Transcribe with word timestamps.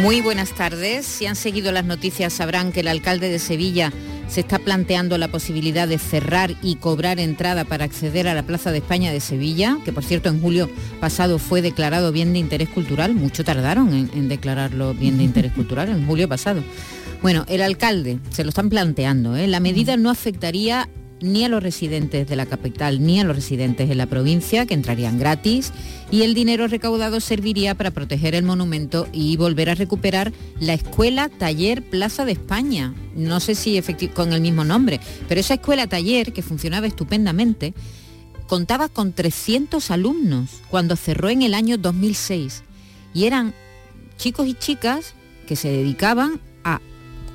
Muy 0.00 0.20
buenas 0.20 0.52
tardes. 0.52 1.06
Si 1.06 1.26
han 1.26 1.36
seguido 1.36 1.72
las 1.72 1.84
noticias 1.84 2.32
sabrán 2.32 2.70
que 2.70 2.80
el 2.80 2.88
alcalde 2.88 3.28
de 3.28 3.38
Sevilla 3.38 3.92
se 4.28 4.40
está 4.40 4.58
planteando 4.58 5.16
la 5.18 5.28
posibilidad 5.28 5.88
de 5.88 5.98
cerrar 5.98 6.54
y 6.62 6.76
cobrar 6.76 7.18
entrada 7.18 7.64
para 7.64 7.84
acceder 7.84 8.28
a 8.28 8.34
la 8.34 8.42
Plaza 8.42 8.72
de 8.72 8.78
España 8.78 9.12
de 9.12 9.20
Sevilla, 9.20 9.78
que 9.84 9.92
por 9.92 10.04
cierto 10.04 10.28
en 10.28 10.40
julio 10.40 10.68
pasado 11.00 11.38
fue 11.38 11.62
declarado 11.62 12.12
bien 12.12 12.32
de 12.32 12.40
interés 12.40 12.68
cultural. 12.68 13.14
Mucho 13.14 13.44
tardaron 13.44 14.10
en, 14.12 14.28
declararlo 14.28 14.94
bien 14.94 15.18
de 15.18 15.24
interés 15.24 15.52
cultural, 15.54 15.88
en 15.88 16.06
julio 16.06 16.28
pasado. 16.28 16.62
Bueno, 17.22 17.44
el 17.48 17.62
alcalde 17.62 18.18
se 18.30 18.44
lo 18.44 18.50
están 18.50 18.68
planteando. 18.68 19.36
¿eh? 19.36 19.46
La 19.46 19.60
medida 19.60 19.96
no 19.96 20.10
afectaría 20.10 20.88
ni 21.20 21.44
a 21.44 21.48
los 21.48 21.62
residentes 21.62 22.28
de 22.28 22.36
la 22.36 22.46
capital 22.46 23.04
ni 23.04 23.20
a 23.20 23.24
los 23.24 23.36
residentes 23.36 23.88
de 23.88 23.94
la 23.94 24.06
provincia, 24.06 24.66
que 24.66 24.74
entrarían 24.74 25.18
gratis, 25.18 25.72
y 26.10 26.22
el 26.22 26.34
dinero 26.34 26.68
recaudado 26.68 27.20
serviría 27.20 27.74
para 27.74 27.90
proteger 27.90 28.34
el 28.34 28.44
monumento 28.44 29.08
y 29.12 29.36
volver 29.36 29.70
a 29.70 29.74
recuperar 29.74 30.32
la 30.60 30.74
escuela 30.74 31.28
taller 31.28 31.82
Plaza 31.82 32.24
de 32.24 32.32
España. 32.32 32.94
No 33.14 33.40
sé 33.40 33.54
si 33.54 33.80
con 34.14 34.32
el 34.32 34.40
mismo 34.40 34.64
nombre, 34.64 35.00
pero 35.28 35.40
esa 35.40 35.54
escuela 35.54 35.86
taller, 35.86 36.32
que 36.32 36.42
funcionaba 36.42 36.86
estupendamente, 36.86 37.74
contaba 38.46 38.88
con 38.88 39.12
300 39.12 39.90
alumnos 39.90 40.62
cuando 40.70 40.96
cerró 40.96 41.28
en 41.30 41.42
el 41.42 41.54
año 41.54 41.78
2006. 41.78 42.62
Y 43.14 43.24
eran 43.24 43.54
chicos 44.18 44.46
y 44.46 44.54
chicas 44.54 45.14
que 45.46 45.56
se 45.56 45.68
dedicaban 45.68 46.40
a 46.64 46.80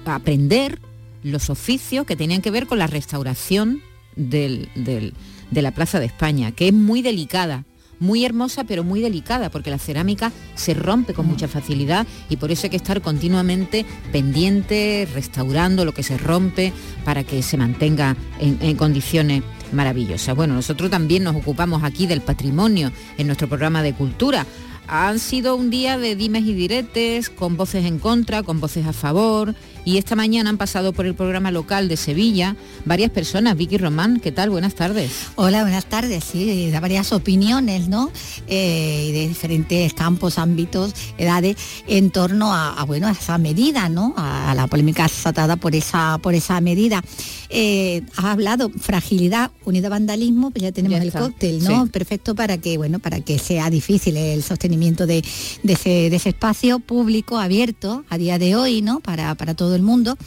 aprender 0.06 0.80
los 1.24 1.50
oficios 1.50 2.06
que 2.06 2.16
tenían 2.16 2.42
que 2.42 2.52
ver 2.52 2.68
con 2.68 2.80
la 2.80 2.88
restauración 2.88 3.82
de 4.16 5.14
la 5.52 5.72
Plaza 5.72 6.00
de 6.00 6.06
España, 6.06 6.52
que 6.52 6.68
es 6.68 6.74
muy 6.74 7.02
delicada, 7.02 7.66
muy 8.02 8.26
hermosa 8.26 8.64
pero 8.66 8.84
muy 8.84 9.00
delicada 9.00 9.50
porque 9.50 9.70
la 9.70 9.78
cerámica 9.78 10.34
se 10.56 10.74
rompe 10.74 11.14
con 11.14 11.28
mucha 11.28 11.48
facilidad 11.48 12.06
y 12.30 12.36
por 12.36 12.52
eso 12.52 12.66
hay 12.66 12.72
que 12.72 12.78
estar 12.78 13.02
continuamente 13.02 13.86
pendiente, 14.12 15.08
restaurando 15.14 15.86
lo 15.86 15.94
que 15.94 16.04
se 16.04 16.18
rompe 16.18 16.74
para 17.06 17.24
que 17.24 17.44
se 17.44 17.58
mantenga 17.58 18.18
en, 18.40 18.58
en 18.62 18.76
condiciones 18.76 19.44
maravillosas. 19.72 20.36
Bueno, 20.36 20.56
nosotros 20.56 20.90
también 20.90 21.24
nos 21.24 21.36
ocupamos 21.36 21.84
aquí 21.84 22.08
del 22.08 22.22
patrimonio 22.22 22.92
en 23.18 23.28
nuestro 23.28 23.48
programa 23.48 23.84
de 23.84 23.94
cultura 23.94 24.46
han 24.88 25.20
sido 25.20 25.56
un 25.56 25.70
día 25.70 25.98
de 25.98 26.18
dimes 26.18 26.44
y 26.44 26.54
diretes, 26.54 27.30
con 27.30 27.56
voces 27.56 27.86
en 27.86 27.98
contra, 27.98 28.44
con 28.44 28.60
voces 28.60 28.86
a 28.86 28.92
favor, 28.92 29.56
y 29.84 29.98
esta 29.98 30.16
mañana 30.16 30.50
han 30.50 30.58
pasado 30.58 30.94
por 30.94 31.06
el 31.06 31.16
programa 31.16 31.52
local 31.52 31.88
de 31.88 31.98
Sevilla 31.98 32.56
varias 32.86 33.12
personas. 33.12 33.58
Vicky 33.58 33.78
Román, 33.78 34.20
¿qué 34.20 34.32
tal? 34.32 34.50
Buenas 34.50 34.76
tardes. 34.76 35.12
Hola, 35.36 35.62
buenas 35.64 35.86
tardes. 35.86 36.24
Sí, 36.24 36.70
da 36.72 36.80
varias 36.80 37.12
opiniones, 37.12 37.88
¿no? 37.88 38.12
Eh, 38.48 39.10
de 39.14 39.28
diferentes 39.28 39.94
campos, 39.94 40.38
ámbitos, 40.38 40.94
edades, 41.18 41.58
en 41.88 42.12
torno 42.12 42.54
a, 42.54 42.84
bueno, 42.86 43.08
a 43.08 43.12
esa 43.12 43.38
medida, 43.38 43.90
¿no? 43.90 44.14
A, 44.18 44.54
la 44.56 44.68
polémica 44.68 45.04
desatada 45.04 45.56
por 45.56 45.76
esa, 45.76 46.20
por 46.22 46.34
esa 46.34 46.60
medida. 46.62 47.04
Eh, 47.50 48.04
has 48.16 48.26
hablado 48.26 48.70
fragilidad 48.70 49.52
unida 49.66 49.88
a 49.88 49.92
vandalismo, 49.92 50.52
pues 50.52 50.64
ya 50.64 50.72
tenemos 50.72 51.02
el 51.02 51.12
cóctel, 51.12 51.64
¿no? 51.64 51.88
Perfecto 51.88 52.36
para 52.36 52.58
que, 52.58 52.78
bueno, 52.78 53.00
para 53.00 53.22
que 53.22 53.40
sea 53.40 53.70
difícil 53.70 54.18
el 54.18 54.44
sostenimiento 54.44 55.08
de, 55.08 55.24
ese, 55.64 56.08
espacio 56.08 56.80
público 56.80 57.38
abierto 57.38 58.06
a 58.10 58.18
día 58.18 58.38
de 58.40 58.56
hoy, 58.56 58.82
¿no? 58.82 59.00
Para, 59.00 59.36
para 59.36 59.54
el 59.76 59.82
mundo 59.82 60.18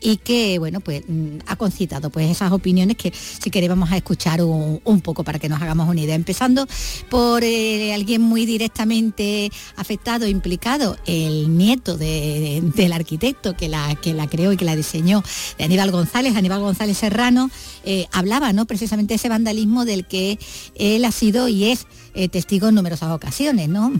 y 0.00 0.16
que 0.16 0.58
bueno 0.58 0.80
pues 0.80 1.02
mm, 1.06 1.38
ha 1.46 1.56
concitado 1.56 2.10
pues 2.10 2.30
esas 2.30 2.52
opiniones 2.52 2.96
que 2.96 3.12
si 3.12 3.50
queréis 3.50 3.68
vamos 3.68 3.92
a 3.92 3.96
escuchar 3.96 4.42
un, 4.42 5.00
poco 5.02 5.24
para 5.24 5.38
que 5.38 5.48
nos 5.48 5.62
hagamos 5.62 5.88
una 5.88 6.00
idea. 6.00 6.14
Empezando 6.14 6.66
por 7.08 7.42
eh, 7.42 7.94
alguien 7.94 8.20
muy 8.20 8.44
directamente 8.44 9.50
afectado 9.76 10.26
implicado 10.26 10.96
el 11.06 11.56
nieto 11.56 11.96
del 11.96 12.92
arquitecto 12.92 13.56
que 13.56 13.68
la 13.68 13.94
que 13.96 14.12
la 14.12 14.26
creó 14.26 14.52
y 14.52 14.56
que 14.56 14.64
la 14.64 14.76
diseñó 14.76 15.22
de 15.58 15.64
Aníbal 15.64 15.90
González 15.90 16.36
Aníbal 16.36 16.60
González 16.60 16.98
Serrano 16.98 17.50
eh, 17.84 18.06
hablaba 18.12 18.52
no 18.52 18.66
precisamente 18.66 19.12
de 19.12 19.16
ese 19.16 19.28
vandalismo 19.28 19.84
del 19.84 20.06
que 20.06 20.38
él 20.74 21.04
ha 21.04 21.12
sido 21.12 21.48
y 21.48 21.66
es 21.66 21.86
eh, 22.14 22.28
testigo 22.28 22.68
en 22.68 22.74
numerosas 22.74 23.10
ocasiones 23.10 23.68
no 23.68 23.92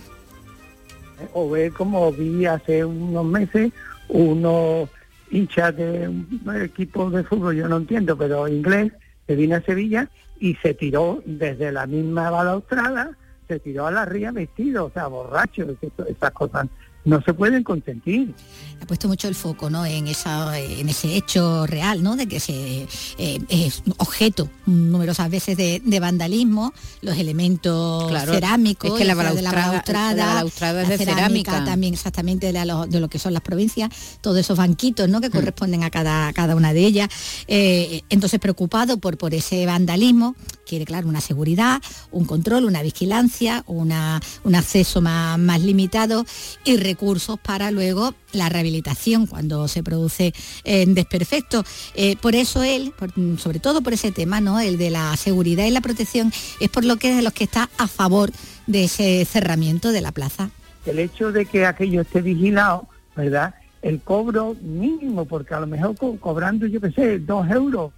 o 1.32 1.50
ver 1.50 1.72
como 1.72 2.12
vi 2.12 2.46
hace 2.46 2.84
unos 2.84 3.24
meses 3.24 3.72
unos 4.10 4.88
hinchas 5.30 5.76
de 5.76 6.08
un 6.08 6.62
equipo 6.62 7.10
de 7.10 7.24
fútbol, 7.24 7.56
yo 7.56 7.68
no 7.68 7.78
entiendo, 7.78 8.16
pero 8.16 8.48
inglés, 8.48 8.92
que 9.26 9.36
vino 9.36 9.56
a 9.56 9.60
Sevilla 9.60 10.08
y 10.38 10.54
se 10.56 10.74
tiró 10.74 11.22
desde 11.24 11.70
la 11.72 11.86
misma 11.86 12.30
balaustrada, 12.30 13.16
se 13.46 13.60
tiró 13.60 13.86
a 13.86 13.90
la 13.90 14.04
ría 14.04 14.32
vestido, 14.32 14.86
o 14.86 14.90
sea, 14.90 15.06
borracho, 15.06 15.66
esas 16.08 16.30
cosas 16.32 16.68
no 17.04 17.22
se 17.22 17.34
pueden 17.34 17.64
consentir. 17.64 18.34
Ha 18.82 18.86
puesto 18.86 19.08
mucho 19.08 19.28
el 19.28 19.34
foco 19.34 19.68
¿no? 19.68 19.84
en, 19.84 20.06
esa, 20.06 20.58
en 20.58 20.88
ese 20.88 21.14
hecho 21.16 21.66
real, 21.66 22.02
¿no? 22.02 22.16
de 22.16 22.26
que 22.26 22.40
se, 22.40 22.86
eh, 23.18 23.38
es 23.48 23.82
objeto 23.98 24.48
numerosas 24.66 25.30
veces 25.30 25.56
de, 25.56 26.00
vandalismo, 26.00 26.72
los 27.02 27.18
elementos 27.18 28.10
cerámicos, 28.24 28.92
es 28.92 28.98
que 28.98 29.04
la 29.04 29.14
balaustrada, 29.14 30.42
la, 30.42 30.82
es 30.82 30.88
de 30.88 30.98
cerámica, 30.98 31.62
también 31.64 31.92
exactamente 31.92 32.52
de, 32.52 32.64
lo, 32.64 33.08
que 33.08 33.18
son 33.18 33.34
las 33.34 33.42
provincias, 33.42 33.90
todos 34.22 34.38
esos 34.38 34.56
banquitos 34.56 35.08
¿no? 35.08 35.20
que 35.20 35.28
hmm. 35.28 35.32
corresponden 35.32 35.84
a 35.84 35.90
cada, 35.90 36.32
cada 36.32 36.56
una 36.56 36.72
de 36.72 36.80
ellas. 36.80 37.08
Eh, 37.48 38.02
entonces 38.08 38.40
preocupado 38.40 38.96
por, 38.96 39.18
por 39.18 39.34
ese 39.34 39.66
vandalismo, 39.66 40.36
quiere, 40.66 40.84
claro, 40.84 41.08
una 41.08 41.20
seguridad, 41.20 41.82
un 42.12 42.24
control, 42.24 42.64
una 42.64 42.80
vigilancia, 42.80 43.64
una, 43.66 44.20
un 44.44 44.54
acceso 44.54 45.00
más, 45.00 45.38
más 45.38 45.60
limitado 45.60 46.24
y 46.64 46.76
recursos 46.90 47.38
para 47.38 47.70
luego 47.70 48.14
la 48.32 48.48
rehabilitación 48.48 49.26
cuando 49.26 49.68
se 49.68 49.82
produce 49.82 50.32
en 50.64 50.94
desperfecto. 50.94 51.62
Eh, 51.94 52.16
por 52.16 52.34
eso 52.34 52.64
él, 52.64 52.92
sobre 53.38 53.60
todo 53.60 53.80
por 53.80 53.92
ese 53.92 54.10
tema, 54.10 54.40
¿no? 54.40 54.58
el 54.58 54.76
de 54.76 54.90
la 54.90 55.16
seguridad 55.16 55.66
y 55.66 55.70
la 55.70 55.80
protección, 55.80 56.32
es 56.58 56.68
por 56.68 56.84
lo 56.84 56.96
que 56.96 57.10
es 57.10 57.16
de 57.16 57.22
los 57.22 57.32
que 57.32 57.44
está 57.44 57.68
a 57.78 57.86
favor 57.86 58.30
de 58.66 58.84
ese 58.84 59.24
cerramiento 59.24 59.92
de 59.92 60.00
la 60.00 60.10
plaza. 60.10 60.50
El 60.84 60.98
hecho 60.98 61.30
de 61.30 61.46
que 61.46 61.64
aquello 61.64 62.00
esté 62.00 62.22
vigilado, 62.22 62.88
¿verdad? 63.14 63.54
El 63.82 64.00
cobro 64.00 64.56
mínimo, 64.60 65.24
porque 65.26 65.54
a 65.54 65.60
lo 65.60 65.66
mejor 65.66 65.94
cobrando, 66.18 66.66
yo 66.66 66.80
qué 66.80 66.90
sé, 66.90 67.18
dos 67.20 67.48
euros, 67.50 67.92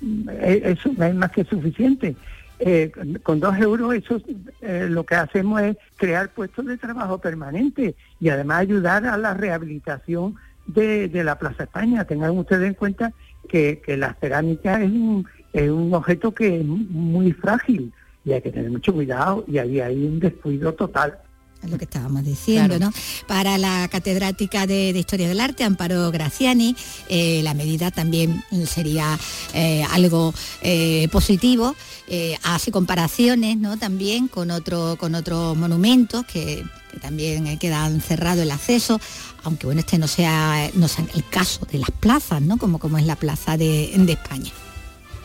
mm, 0.00 0.28
eso 0.64 0.90
es 0.98 1.14
más 1.14 1.30
que 1.30 1.44
suficiente. 1.44 2.16
Eh, 2.62 2.92
con 3.22 3.40
dos 3.40 3.56
euros 3.56 3.94
eso 3.94 4.20
eh, 4.60 4.86
lo 4.90 5.06
que 5.06 5.14
hacemos 5.14 5.62
es 5.62 5.78
crear 5.96 6.28
puestos 6.28 6.66
de 6.66 6.76
trabajo 6.76 7.16
permanentes 7.16 7.94
y 8.20 8.28
además 8.28 8.60
ayudar 8.60 9.06
a 9.06 9.16
la 9.16 9.32
rehabilitación 9.32 10.36
de, 10.66 11.08
la 11.24 11.38
Plaza 11.38 11.64
España. 11.64 12.04
Tengan 12.04 12.36
ustedes 12.36 12.68
en 12.68 12.74
cuenta 12.74 13.12
que, 13.48 13.80
la 13.86 14.14
cerámica 14.20 14.82
es 14.82 14.90
un, 14.90 15.26
es 15.54 15.70
un 15.70 15.94
objeto 15.94 16.32
que 16.32 16.60
es 16.60 16.66
muy 16.66 17.32
frágil 17.32 17.94
y 18.26 18.32
hay 18.32 18.42
que 18.42 18.52
tener 18.52 18.70
mucho 18.70 18.92
cuidado 18.92 19.42
y 19.48 19.56
ahí 19.56 19.80
hay 19.80 20.04
un 20.04 20.20
descuido 20.20 20.74
total 20.74 21.18
lo 21.68 21.78
que 21.78 21.84
estábamos 21.84 22.24
diciendo, 22.24 22.78
¿no? 22.78 22.92
Para 23.26 23.58
la 23.58 23.88
catedrática 23.88 24.66
de, 24.66 24.90
Historia 24.90 25.28
del 25.28 25.40
Arte, 25.40 25.64
Amparo 25.64 26.10
Graciani, 26.10 26.76
eh, 27.08 27.40
la 27.42 27.54
medida 27.54 27.90
también 27.90 28.44
sería 28.66 29.18
eh, 29.54 29.84
algo 29.90 30.34
eh, 30.62 31.08
positivo. 31.10 31.74
hace 32.42 32.70
comparaciones, 32.70 33.56
¿no? 33.56 33.78
También 33.78 34.28
con, 34.28 34.50
otro, 34.50 34.96
con 34.98 35.14
otros 35.14 35.56
monumentos 35.56 36.24
que, 36.26 36.64
también 37.00 37.56
quedan 37.58 38.00
cerrado 38.00 38.42
el 38.42 38.50
acceso, 38.50 39.00
aunque 39.44 39.66
bueno, 39.66 39.80
este 39.80 39.96
no 39.96 40.08
sea, 40.08 40.68
no 40.74 40.88
sea 40.88 41.04
el 41.14 41.24
caso 41.28 41.64
de 41.70 41.78
las 41.78 41.90
plazas, 41.92 42.42
¿no? 42.42 42.56
Como, 42.58 42.80
como 42.80 42.98
es 42.98 43.06
la 43.06 43.14
plaza 43.14 43.56
de, 43.56 43.92
de 43.96 44.12
España. 44.12 44.50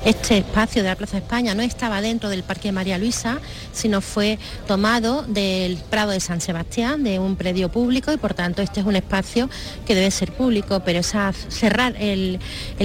Este 0.06 0.38
espacio 0.38 0.84
de 0.84 0.90
la 0.90 0.96
Plaza 0.96 1.18
España 1.18 1.56
no 1.56 1.64
estaba 1.64 2.00
dentro 2.00 2.30
del 2.30 2.44
Parque 2.44 2.72
María 2.72 3.00
Luisa, 3.00 3.40
sino 3.74 4.02
fue 4.02 4.38
tomado 4.68 5.24
del 5.24 5.78
Prado 5.78 6.12
de 6.12 6.20
San 6.20 6.42
Sebastián, 6.42 7.04
de 7.04 7.18
un 7.18 7.36
predio 7.36 7.70
público, 7.70 8.14
y 8.14 8.18
por 8.18 8.36
tanto 8.36 8.62
este 8.62 8.82
es 8.82 8.86
un 8.86 8.96
espacio 8.96 9.50
que 9.88 9.96
debe 9.96 10.12
ser 10.12 10.32
público, 10.32 10.82
pero 10.86 11.02
cerrar 11.02 11.96
el, 12.00 12.40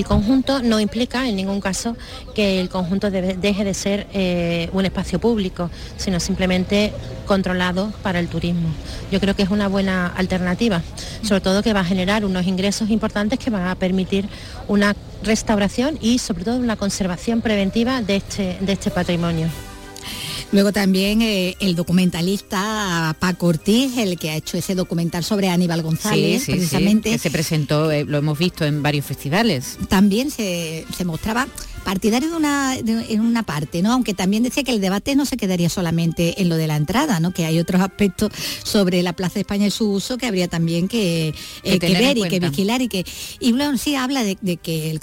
conjunto 0.06 0.62
no 0.62 0.80
implica 0.80 1.28
en 1.28 1.36
ningún 1.36 1.60
caso 1.60 1.94
que 2.34 2.58
el 2.58 2.70
conjunto 2.70 3.10
deje 3.10 3.64
de 3.64 3.74
ser 3.74 4.06
eh, 4.14 4.70
un 4.72 4.86
espacio 4.86 5.20
público, 5.20 5.70
sino 5.98 6.20
simplemente 6.20 6.90
controlado 7.26 7.92
para 8.02 8.18
el 8.18 8.28
turismo. 8.28 8.70
Yo 9.12 9.20
creo 9.20 9.36
que 9.36 9.42
es 9.42 9.50
una 9.50 9.68
buena 9.68 10.06
alternativa, 10.06 10.80
sobre 11.22 11.42
todo 11.42 11.62
que 11.62 11.74
va 11.74 11.80
a 11.80 11.84
generar 11.84 12.24
unos 12.24 12.46
ingresos 12.46 12.88
importantes 12.88 13.38
que 13.38 13.50
van 13.50 13.68
a 13.68 13.74
permitir 13.74 14.26
una 14.68 14.96
restauración 15.22 15.98
y 16.00 16.18
sobre 16.18 16.44
todo 16.44 16.56
una 16.56 16.76
conservación 16.76 17.09
preventiva 17.40 18.02
de 18.02 18.16
este, 18.16 18.58
de 18.60 18.72
este 18.72 18.90
patrimonio. 18.90 19.48
Luego 20.52 20.72
también 20.72 21.22
eh, 21.22 21.56
el 21.60 21.76
documentalista 21.76 23.14
Paco 23.20 23.46
Ortiz, 23.46 23.96
el 23.98 24.18
que 24.18 24.30
ha 24.30 24.36
hecho 24.36 24.56
ese 24.56 24.74
documental 24.74 25.22
sobre 25.22 25.48
Aníbal 25.48 25.82
González, 25.82 26.44
precisamente. 26.44 27.10
que 27.10 27.18
se 27.18 27.30
presentó, 27.30 27.90
eh, 27.90 28.04
lo 28.04 28.18
hemos 28.18 28.36
visto 28.36 28.64
en 28.64 28.82
varios 28.82 29.06
festivales. 29.06 29.78
También 29.88 30.30
se, 30.30 30.84
se 30.96 31.04
mostraba 31.04 31.46
partidario 31.84 32.30
de 32.30 32.36
una, 32.36 32.76
en 32.76 33.20
una 33.20 33.42
parte, 33.42 33.82
¿no? 33.82 33.92
Aunque 33.92 34.14
también 34.14 34.42
decía 34.42 34.62
que 34.62 34.72
el 34.72 34.80
debate 34.80 35.16
no 35.16 35.26
se 35.26 35.36
quedaría 35.36 35.68
solamente 35.68 36.40
en 36.40 36.48
lo 36.48 36.56
de 36.56 36.66
la 36.66 36.76
entrada, 36.76 37.20
¿no? 37.20 37.32
Que 37.32 37.46
hay 37.46 37.58
otros 37.58 37.80
aspectos 37.80 38.30
sobre 38.62 39.02
la 39.02 39.12
Plaza 39.12 39.34
de 39.34 39.40
España 39.40 39.66
y 39.66 39.70
su 39.70 39.90
uso 39.90 40.18
que 40.18 40.26
habría 40.26 40.48
también 40.48 40.88
que, 40.88 41.34
eh, 41.62 41.78
ver 41.78 42.18
y 42.18 42.28
que 42.28 42.40
vigilar 42.40 42.82
y 42.82 42.88
que. 42.88 43.04
Y 43.38 43.52
bueno, 43.52 43.76
sí 43.78 43.94
habla 43.94 44.22
de, 44.22 44.36
que 44.56 44.98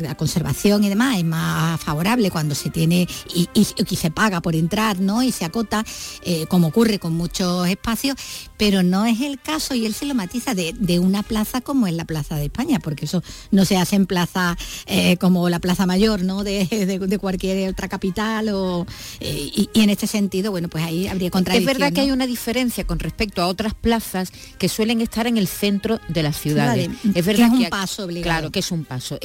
la 0.00 0.16
conservación 0.16 0.84
y 0.84 0.88
demás 0.88 1.18
es 1.18 1.24
más 1.24 1.80
favorable 1.80 2.30
cuando 2.30 2.54
se 2.54 2.70
tiene 2.70 3.08
y, 3.34 3.48
se 3.96 4.10
paga 4.10 4.40
por 4.40 4.54
entrar, 4.54 4.98
¿no? 4.98 5.22
Y 5.22 5.30
se 5.30 5.44
acota, 5.44 5.84
eh, 6.22 6.46
como 6.46 6.68
ocurre 6.68 6.98
con 6.98 7.14
muchos 7.14 7.68
espacios, 7.68 8.16
pero 8.56 8.82
no 8.82 9.04
es 9.04 9.20
el 9.20 9.40
caso, 9.40 9.74
y 9.74 9.86
él 9.86 9.94
se 9.94 10.06
lo 10.06 10.14
matiza, 10.14 10.54
de, 10.54 10.98
una 11.00 11.22
plaza 11.22 11.60
como 11.60 11.86
es 11.86 11.94
la 11.94 12.04
Plaza 12.04 12.36
de 12.36 12.46
España, 12.46 12.78
porque 12.78 13.04
eso 13.04 13.22
no 13.50 13.64
se 13.64 13.76
hace 13.76 13.96
en 13.96 14.06
plaza 14.06 14.56
eh, 14.86 15.16
como 15.16 15.48
la 15.48 15.60
Plaza 15.60 15.86
Mayor 15.86 16.19
De, 16.20 17.18
cualquier 17.20 17.68
otra 17.70 17.88
capital 17.88 18.48
o, 18.50 18.86
eh, 19.20 19.50
y, 19.54 19.68
en 19.74 19.90
este 19.90 20.06
sentido, 20.06 20.50
bueno, 20.50 20.68
pues 20.68 20.84
ahí 20.84 21.08
habría 21.08 21.30
contradicción. 21.30 21.68
Es 21.68 21.78
verdad 21.78 21.92
que 21.92 22.00
hay 22.00 22.10
una 22.10 22.26
diferencia 22.26 22.84
con 22.84 22.98
respecto 22.98 23.42
a 23.42 23.46
otras 23.46 23.74
plazas 23.74 24.32
que 24.58 24.68
suelen 24.68 25.00
estar 25.00 25.26
en 25.26 25.36
el 25.36 25.48
centro 25.48 26.00
de 26.08 26.22
las 26.22 26.36
ciudades. 26.36 26.90
Es 27.14 27.24
verdad 27.24 27.50
que 27.50 27.56
es 27.56 27.64
un 27.64 27.70
paso 27.70 28.04
obligado. 28.04 28.24
Claro, 28.24 28.50
que 28.50 28.60
es 28.60 28.70
un 28.70 28.84
paso. 28.84 29.18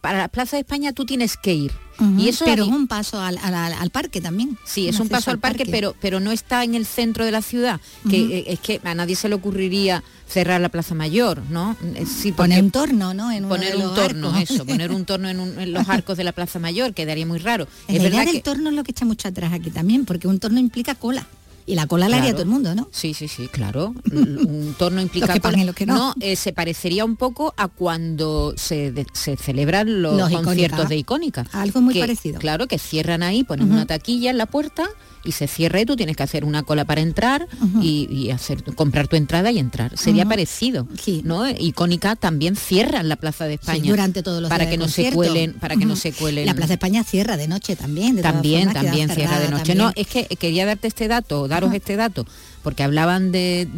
para 0.00 0.18
la 0.18 0.28
Plaza 0.28 0.56
de 0.56 0.60
España 0.60 0.92
tú 0.92 1.04
tienes 1.04 1.36
que 1.36 1.54
ir 1.54 1.72
y 2.16 2.28
eso 2.28 2.44
pero 2.44 2.64
es 2.64 2.70
un 2.70 2.86
paso 2.86 3.20
al, 3.20 3.90
parque 3.90 4.20
también. 4.20 4.56
Sí, 4.64 4.88
es 4.88 5.00
un 5.00 5.08
paso 5.08 5.30
al 5.30 5.38
parque, 5.38 5.66
pero 5.66 5.94
pero 6.00 6.20
no 6.20 6.32
está 6.32 6.64
en 6.64 6.74
el 6.74 6.86
centro 6.86 7.24
de 7.24 7.30
la 7.30 7.42
ciudad, 7.42 7.80
que 8.08 8.38
eh, 8.38 8.44
es 8.48 8.60
que 8.60 8.80
a 8.84 8.94
nadie 8.94 9.16
se 9.16 9.28
le 9.28 9.34
ocurriría 9.34 10.02
cerrar 10.28 10.60
la 10.60 10.68
Plaza 10.68 10.94
Mayor, 10.94 11.42
¿no? 11.50 11.76
Eh, 11.94 12.04
sí, 12.06 12.32
poner 12.32 12.62
un 12.62 12.70
torno, 12.70 13.14
¿no? 13.14 13.32
En 13.32 13.48
poner 13.48 13.76
un 13.76 13.94
torno, 13.94 14.36
eso, 14.38 14.64
poner 14.64 14.92
un 14.92 15.04
torno 15.06 15.28
en, 15.28 15.72
los 15.72 15.88
arcos 15.88 16.16
de 16.16 16.24
la 16.24 16.32
Plaza 16.32 16.58
Mayor, 16.58 16.94
quedaría 16.94 17.26
muy 17.26 17.38
raro. 17.38 17.66
Es 17.88 18.02
verdad 18.02 18.24
que 18.24 18.36
el 18.36 18.42
torno 18.42 18.70
es 18.70 18.76
lo 18.76 18.84
que 18.84 18.92
echa 18.92 19.04
mucho 19.04 19.28
atrás 19.28 19.52
aquí 19.52 19.70
también, 19.70 20.04
porque 20.04 20.28
un 20.28 20.38
torno 20.38 20.60
implica 20.60 20.94
cola. 20.94 21.26
Y 21.68 21.74
la 21.74 21.86
cola 21.86 22.08
la 22.08 22.16
haría 22.16 22.32
todo 22.32 22.44
el 22.44 22.48
mundo, 22.48 22.74
¿no? 22.74 22.88
Sí, 22.92 23.12
sí, 23.12 23.28
sí, 23.28 23.46
claro. 23.46 23.94
Un 24.10 24.74
torno 24.78 25.02
implica 25.02 25.34
los 25.34 25.74
que 25.74 25.84
no. 25.84 25.94
no 25.94 26.14
eh, 26.18 26.34
se 26.34 26.54
parecería 26.54 27.04
un 27.04 27.16
poco 27.16 27.52
a 27.58 27.68
cuando 27.68 28.54
se, 28.56 28.94
celebran 29.36 30.00
los, 30.00 30.30
conciertos 30.30 30.88
de 30.88 30.96
icónica. 30.96 31.44
Algo 31.52 31.82
muy 31.82 31.98
parecido. 32.00 32.40
Claro, 32.40 32.68
que 32.68 32.78
cierran 32.78 33.22
ahí, 33.22 33.44
ponen 33.44 33.70
una 33.70 33.84
taquilla 33.84 34.30
en 34.30 34.38
la 34.38 34.46
puerta 34.46 34.88
y 35.24 35.32
se 35.32 35.46
cierra 35.46 35.80
y 35.80 35.84
tú 35.84 35.96
tienes 35.96 36.16
que 36.16 36.22
hacer 36.22 36.44
una 36.44 36.62
cola 36.62 36.84
para 36.84 37.00
entrar 37.00 37.46
y, 37.82 38.30
hacer 38.30 38.62
comprar 38.74 39.08
tu 39.08 39.16
entrada 39.16 39.50
y 39.50 39.58
entrar. 39.58 39.96
Sería 39.96 40.24
parecido, 40.24 40.86
¿no? 41.24 41.48
Icónica 41.50 42.16
también 42.16 42.56
cierra 42.56 43.02
la 43.02 43.16
Plaza 43.16 43.44
de 43.44 43.54
España 43.54 43.90
durante 43.90 44.22
todos 44.22 44.40
los 44.40 44.48
para 44.48 44.68
que 44.70 44.78
no 44.78 44.88
se 44.88 45.12
cuelen, 45.12 45.54
para 45.54 45.76
que 45.76 45.84
no 45.84 45.96
se 45.96 46.12
cuelen. 46.12 46.46
La 46.46 46.54
Plaza 46.54 46.68
de 46.68 46.74
España 46.74 47.04
cierra 47.04 47.36
de 47.36 47.48
noche 47.48 47.76
también. 47.76 48.20
también, 48.22 48.72
también 48.72 49.10
cierra 49.10 49.38
de 49.38 49.48
noche. 49.48 49.74
No, 49.74 49.92
es 49.94 50.06
que 50.06 50.24
quería 50.24 50.64
darte 50.66 50.88
este 50.88 51.08
dato, 51.08 51.48
daros 51.60 51.74
este 51.74 51.96
dato 51.96 52.26
porque 52.62 52.82
hablaban 52.82 53.32
de, 53.32 53.68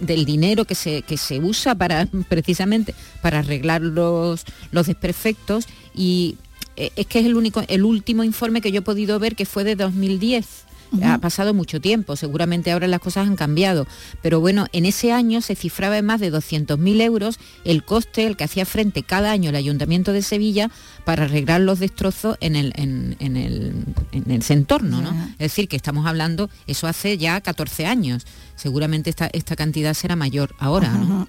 del 0.00 0.24
dinero 0.24 0.64
que 0.64 0.74
se, 0.74 1.02
que 1.02 1.16
se 1.16 1.38
usa 1.40 1.74
para 1.74 2.06
precisamente 2.28 2.94
para 3.22 3.40
arreglar 3.40 3.82
los, 3.82 4.44
los 4.70 4.86
desperfectos 4.86 5.66
y 5.94 6.36
eh, 6.76 6.90
es 6.96 7.06
que 7.06 7.20
es 7.20 7.26
el 7.26 7.36
único 7.36 7.62
el 7.68 7.84
último 7.84 8.24
informe 8.24 8.60
que 8.60 8.72
yo 8.72 8.80
he 8.80 8.82
podido 8.82 9.18
ver 9.18 9.36
que 9.36 9.46
fue 9.46 9.64
de 9.64 9.76
2010 9.76 10.67
ha 11.02 11.18
pasado 11.18 11.54
mucho 11.54 11.80
tiempo, 11.80 12.16
seguramente 12.16 12.70
ahora 12.70 12.86
las 12.86 13.00
cosas 13.00 13.26
han 13.26 13.36
cambiado, 13.36 13.86
pero 14.22 14.40
bueno, 14.40 14.66
en 14.72 14.86
ese 14.86 15.12
año 15.12 15.40
se 15.40 15.54
cifraba 15.54 15.98
en 15.98 16.06
más 16.06 16.20
de 16.20 16.32
200.000 16.32 17.00
euros 17.02 17.38
el 17.64 17.84
coste 17.84 18.26
el 18.26 18.36
que 18.36 18.44
hacía 18.44 18.64
frente 18.64 19.02
cada 19.02 19.30
año 19.30 19.50
el 19.50 19.56
Ayuntamiento 19.56 20.12
de 20.12 20.22
Sevilla 20.22 20.70
para 21.04 21.24
arreglar 21.24 21.60
los 21.60 21.78
destrozos 21.78 22.36
en 22.40 22.56
el, 22.56 22.72
en, 22.76 23.16
el, 23.20 23.84
en 24.12 24.30
ese 24.30 24.54
entorno, 24.54 25.00
¿no? 25.02 25.10
Es 25.32 25.38
decir, 25.38 25.68
que 25.68 25.76
estamos 25.76 26.06
hablando, 26.06 26.50
eso 26.66 26.86
hace 26.86 27.18
ya 27.18 27.40
14 27.40 27.86
años, 27.86 28.26
seguramente 28.56 29.10
esta, 29.10 29.28
esta 29.32 29.56
cantidad 29.56 29.94
será 29.94 30.16
mayor 30.16 30.54
ahora, 30.58 30.92
¿no? 30.92 31.28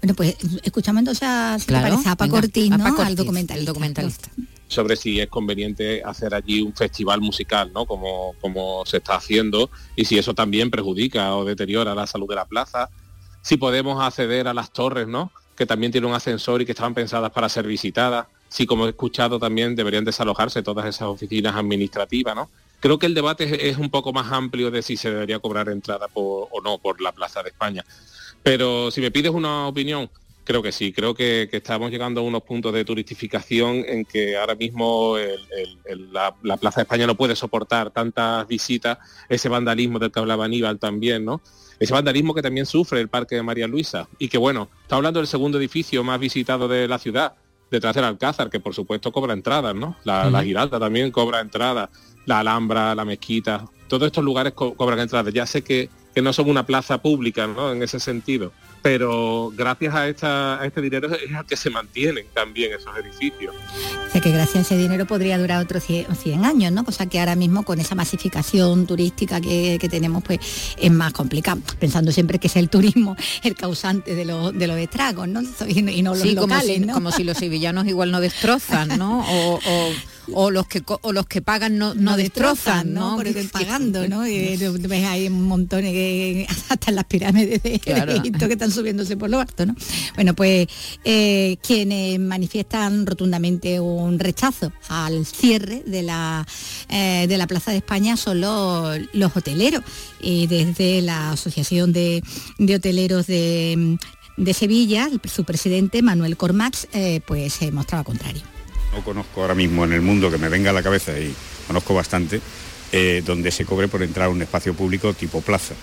Bueno, 0.00 0.14
pues 0.14 0.36
escuchamos 0.62 1.00
entonces 1.00 1.22
a, 1.22 1.56
Paco 2.16 2.36
Ortiz, 2.36 2.70
¿no? 2.70 2.84
Al 3.00 3.16
documentalista 3.16 4.30
sobre 4.70 4.94
si 4.94 5.18
es 5.18 5.26
conveniente 5.26 6.00
hacer 6.04 6.32
allí 6.32 6.62
un 6.62 6.72
festival 6.74 7.20
musical, 7.20 7.72
¿no? 7.74 7.86
Como, 7.86 8.34
como 8.40 8.86
se 8.86 8.98
está 8.98 9.16
haciendo, 9.16 9.68
y 9.96 10.04
si 10.04 10.16
eso 10.16 10.32
también 10.32 10.70
perjudica 10.70 11.34
o 11.34 11.44
deteriora 11.44 11.94
la 11.94 12.06
salud 12.06 12.28
de 12.28 12.36
la 12.36 12.44
plaza. 12.44 12.88
Si 13.42 13.56
podemos 13.56 14.00
acceder 14.00 14.46
a 14.46 14.54
las 14.54 14.72
torres, 14.72 15.08
¿no? 15.08 15.32
Que 15.56 15.66
también 15.66 15.90
tienen 15.90 16.08
un 16.08 16.16
ascensor 16.16 16.62
y 16.62 16.66
que 16.66 16.72
estaban 16.72 16.94
pensadas 16.94 17.32
para 17.32 17.48
ser 17.48 17.66
visitadas. 17.66 18.28
Si, 18.48 18.64
como 18.64 18.86
he 18.86 18.90
escuchado, 18.90 19.40
también 19.40 19.74
deberían 19.74 20.04
desalojarse 20.04 20.62
todas 20.62 20.86
esas 20.86 21.08
oficinas 21.08 21.56
administrativas, 21.56 22.36
¿no? 22.36 22.48
Creo 22.78 22.98
que 22.98 23.06
el 23.06 23.14
debate 23.14 23.68
es, 23.68 23.76
un 23.76 23.90
poco 23.90 24.12
más 24.12 24.30
amplio 24.30 24.70
de 24.70 24.82
si 24.82 24.96
se 24.96 25.10
debería 25.10 25.40
cobrar 25.40 25.68
entrada 25.68 26.06
o 26.14 26.60
no 26.62 26.78
por 26.78 27.00
la 27.00 27.10
Plaza 27.10 27.42
de 27.42 27.50
España. 27.50 27.84
Pero 28.44 28.90
si 28.92 29.00
me 29.00 29.10
pides 29.10 29.32
una 29.32 29.66
opinión, 29.66 30.08
Creo 30.50 30.64
que 30.64 30.72
sí, 30.72 30.92
creo 30.92 31.14
que, 31.14 31.48
estamos 31.52 31.92
llegando 31.92 32.22
a 32.22 32.24
unos 32.24 32.42
puntos 32.42 32.72
de 32.72 32.84
turistificación 32.84 33.84
en 33.86 34.04
que 34.04 34.36
ahora 34.36 34.56
mismo 34.56 35.14
la, 36.10 36.34
Plaza 36.58 36.80
de 36.80 36.82
España 36.82 37.06
no 37.06 37.14
puede 37.14 37.36
soportar 37.36 37.92
tantas 37.92 38.48
visitas, 38.48 38.98
ese 39.28 39.48
vandalismo 39.48 40.00
del 40.00 40.10
que 40.10 40.18
hablaba 40.18 40.46
Aníbal 40.46 40.80
también, 40.80 41.24
¿no? 41.24 41.40
Ese 41.78 41.92
vandalismo 41.92 42.34
que 42.34 42.42
también 42.42 42.66
sufre 42.66 43.00
el 43.00 43.08
Parque 43.08 43.36
de 43.36 43.44
María 43.44 43.68
Luisa 43.68 44.08
y 44.18 44.26
que 44.26 44.38
bueno, 44.38 44.68
está 44.82 44.96
hablando 44.96 45.20
del 45.20 45.28
segundo 45.28 45.56
edificio 45.56 46.02
más 46.02 46.18
visitado 46.18 46.66
de 46.66 46.88
la 46.88 46.98
ciudad, 46.98 47.34
detrás 47.70 47.94
del 47.94 48.02
Alcázar, 48.02 48.50
que 48.50 48.58
por 48.58 48.74
supuesto 48.74 49.12
cobra 49.12 49.34
entradas, 49.34 49.76
¿no? 49.76 49.98
La, 50.02 50.42
Giralda 50.42 50.80
también 50.80 51.12
cobra 51.12 51.38
entradas, 51.38 51.90
la 52.26 52.40
Alhambra, 52.40 52.92
la 52.96 53.04
Mezquita, 53.04 53.66
todos 53.86 54.06
estos 54.06 54.24
lugares 54.24 54.54
cobran 54.54 54.98
entradas. 54.98 55.32
Ya 55.32 55.46
sé 55.46 55.62
que, 55.62 55.90
que 56.12 56.22
no 56.22 56.32
son 56.32 56.50
una 56.50 56.66
plaza 56.66 57.00
pública, 57.00 57.46
¿no? 57.46 57.70
En 57.70 57.84
ese 57.84 58.00
sentido 58.00 58.50
pero 58.82 59.52
gracias 59.54 59.94
a, 59.94 60.08
esta, 60.08 60.60
este 60.64 60.80
dinero 60.80 61.12
es 61.14 61.34
al 61.34 61.44
que 61.44 61.56
se 61.56 61.70
mantienen 61.70 62.26
también 62.32 62.72
esos 62.72 62.96
edificios. 62.96 63.54
O 64.08 64.10
sea 64.10 64.20
que 64.20 64.30
gracias 64.30 64.56
a 64.56 64.60
ese 64.60 64.76
dinero 64.76 65.06
podría 65.06 65.38
durar 65.38 65.62
otros 65.62 65.84
100, 65.84 66.44
años, 66.44 66.72
¿no? 66.72 66.84
Cosa 66.84 67.06
que 67.06 67.20
ahora 67.20 67.36
mismo 67.36 67.64
con 67.64 67.80
esa 67.80 67.94
masificación 67.94 68.86
turística 68.86 69.40
que, 69.40 69.78
tenemos, 69.90 70.22
pues 70.22 70.40
es 70.76 70.90
más 70.90 71.12
complicado. 71.12 71.60
Pensando 71.78 72.12
siempre 72.12 72.38
que 72.38 72.46
es 72.46 72.56
el 72.56 72.68
turismo 72.68 73.16
el 73.42 73.54
causante 73.54 74.14
de, 74.14 74.24
los, 74.24 74.56
de 74.56 74.66
los 74.66 74.78
estragos, 74.78 75.28
¿no? 75.28 75.42
Y, 75.66 76.02
no 76.02 76.14
los 76.14 76.24
locales, 76.24 76.36
como 76.38 76.60
si, 76.60 76.80
¿no? 76.80 76.94
como 76.94 77.12
si 77.12 77.24
los 77.24 77.36
sevillanos 77.36 77.86
igual 77.86 78.10
no 78.10 78.20
destrozan, 78.20 78.98
¿no? 78.98 79.24
o 79.28 79.58
o 80.32 80.50
los 80.50 80.66
que 80.66 80.82
o 80.86 81.12
los 81.12 81.26
que 81.26 81.42
pagan 81.42 81.78
no, 81.78 81.94
no, 81.94 82.16
destrozan, 82.16 82.92
¿no? 82.92 83.16
Porque 83.16 83.32
pagando, 83.50 84.06
¿no? 84.08 84.26
Y 84.26 84.56
ves 84.56 85.04
ahí 85.06 85.26
un 85.26 85.44
montón 85.44 85.82
de, 85.82 86.46
hasta 86.68 86.90
las 86.90 87.04
pirámides 87.04 87.62
de, 87.62 87.80
Egipto 88.20 88.46
que 88.46 88.54
están 88.54 88.69
subiéndose 88.70 89.16
por 89.16 89.30
lo 89.30 89.40
alto, 89.40 89.66
¿no? 89.66 89.74
Bueno, 90.14 90.34
pues 90.34 90.66
eh, 91.04 91.56
quienes 91.62 92.18
manifiestan 92.18 93.06
rotundamente 93.06 93.80
un 93.80 94.18
rechazo 94.18 94.72
al 94.88 95.26
cierre 95.26 95.82
de 95.86 96.02
la 96.02 96.46
eh, 96.88 97.26
de 97.28 97.38
la 97.38 97.46
Plaza 97.46 97.70
de 97.70 97.78
España 97.78 98.16
son 98.16 98.40
los, 98.40 98.98
los 99.12 99.36
hoteleros. 99.36 99.82
Y 100.20 100.46
desde 100.46 101.02
la 101.02 101.32
Asociación 101.32 101.92
de, 101.92 102.22
Hoteleros 102.58 103.26
de, 103.26 103.98
Sevilla, 104.54 105.08
su 105.24 105.44
presidente 105.44 106.02
Manuel 106.02 106.36
Cormax, 106.36 106.88
eh, 106.92 107.20
pues 107.26 107.54
se 107.54 107.70
mostraba 107.72 108.04
contrario. 108.04 108.42
No 108.92 109.04
conozco 109.04 109.42
ahora 109.42 109.54
mismo 109.54 109.84
en 109.84 109.92
el 109.92 110.02
mundo 110.02 110.30
que 110.30 110.38
me 110.38 110.48
venga 110.48 110.70
a 110.70 110.72
la 110.72 110.82
cabeza 110.82 111.18
y 111.18 111.32
conozco 111.66 111.94
bastante, 111.94 112.40
donde 113.24 113.52
se 113.52 113.64
cobre 113.64 113.86
por 113.86 114.02
entrar 114.02 114.26
a 114.26 114.30
un 114.30 114.42
espacio 114.42 114.74
público 114.74 115.14
tipo 115.14 115.40
plaza. 115.40 115.74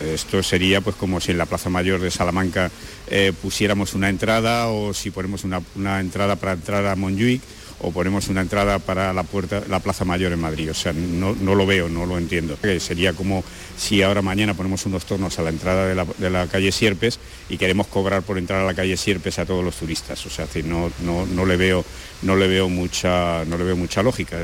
Esto 0.00 0.42
sería 0.42 0.80
pues 0.80 0.96
como 0.96 1.20
si 1.20 1.32
en 1.32 1.38
la 1.38 1.46
Plaza 1.46 1.70
Mayor 1.70 2.00
de 2.00 2.10
Salamanca 2.10 2.70
eh, 3.08 3.32
pusiéramos 3.42 3.94
una 3.94 4.08
entrada 4.08 4.68
o 4.68 4.94
si 4.94 5.10
ponemos 5.10 5.44
una, 5.44 6.00
entrada 6.00 6.36
para 6.36 6.52
entrar 6.52 6.86
a 6.86 6.96
Montjuic 6.96 7.42
o 7.80 7.92
ponemos 7.92 8.28
una 8.28 8.40
entrada 8.40 8.78
para 8.80 9.12
la 9.12 9.22
puerta, 9.22 9.62
la 9.68 9.80
Plaza 9.80 10.04
Mayor 10.04 10.32
en 10.32 10.40
Madrid. 10.40 10.70
O 10.70 10.74
sea, 10.74 10.92
no, 10.92 11.34
lo 11.34 11.66
veo, 11.66 11.88
no 11.88 12.06
lo 12.06 12.18
entiendo. 12.18 12.58
sería 12.80 13.12
como 13.12 13.44
si 13.76 14.02
ahora 14.02 14.20
mañana 14.20 14.54
ponemos 14.54 14.84
unos 14.86 15.04
tornos 15.04 15.38
a 15.38 15.42
la 15.42 15.50
entrada 15.50 15.86
de 15.86 16.30
la, 16.30 16.46
calle 16.48 16.72
Sierpes 16.72 17.20
y 17.48 17.56
queremos 17.56 17.86
cobrar 17.86 18.22
por 18.22 18.38
entrar 18.38 18.62
a 18.62 18.66
la 18.66 18.74
calle 18.74 18.96
Sierpes 18.96 19.38
a 19.38 19.46
todos 19.46 19.64
los 19.64 19.76
turistas. 19.76 20.24
O 20.26 20.30
sea, 20.30 20.46
no, 20.64 20.90
no, 21.04 21.26
no 21.26 21.46
le 21.46 21.56
veo, 21.56 21.84
no 22.22 22.34
le 22.34 22.48
veo 22.48 22.68
mucha, 22.68 23.44
no 23.44 23.56
le 23.56 23.64
veo 23.64 23.76
mucha 23.76 24.02
lógica. 24.02 24.38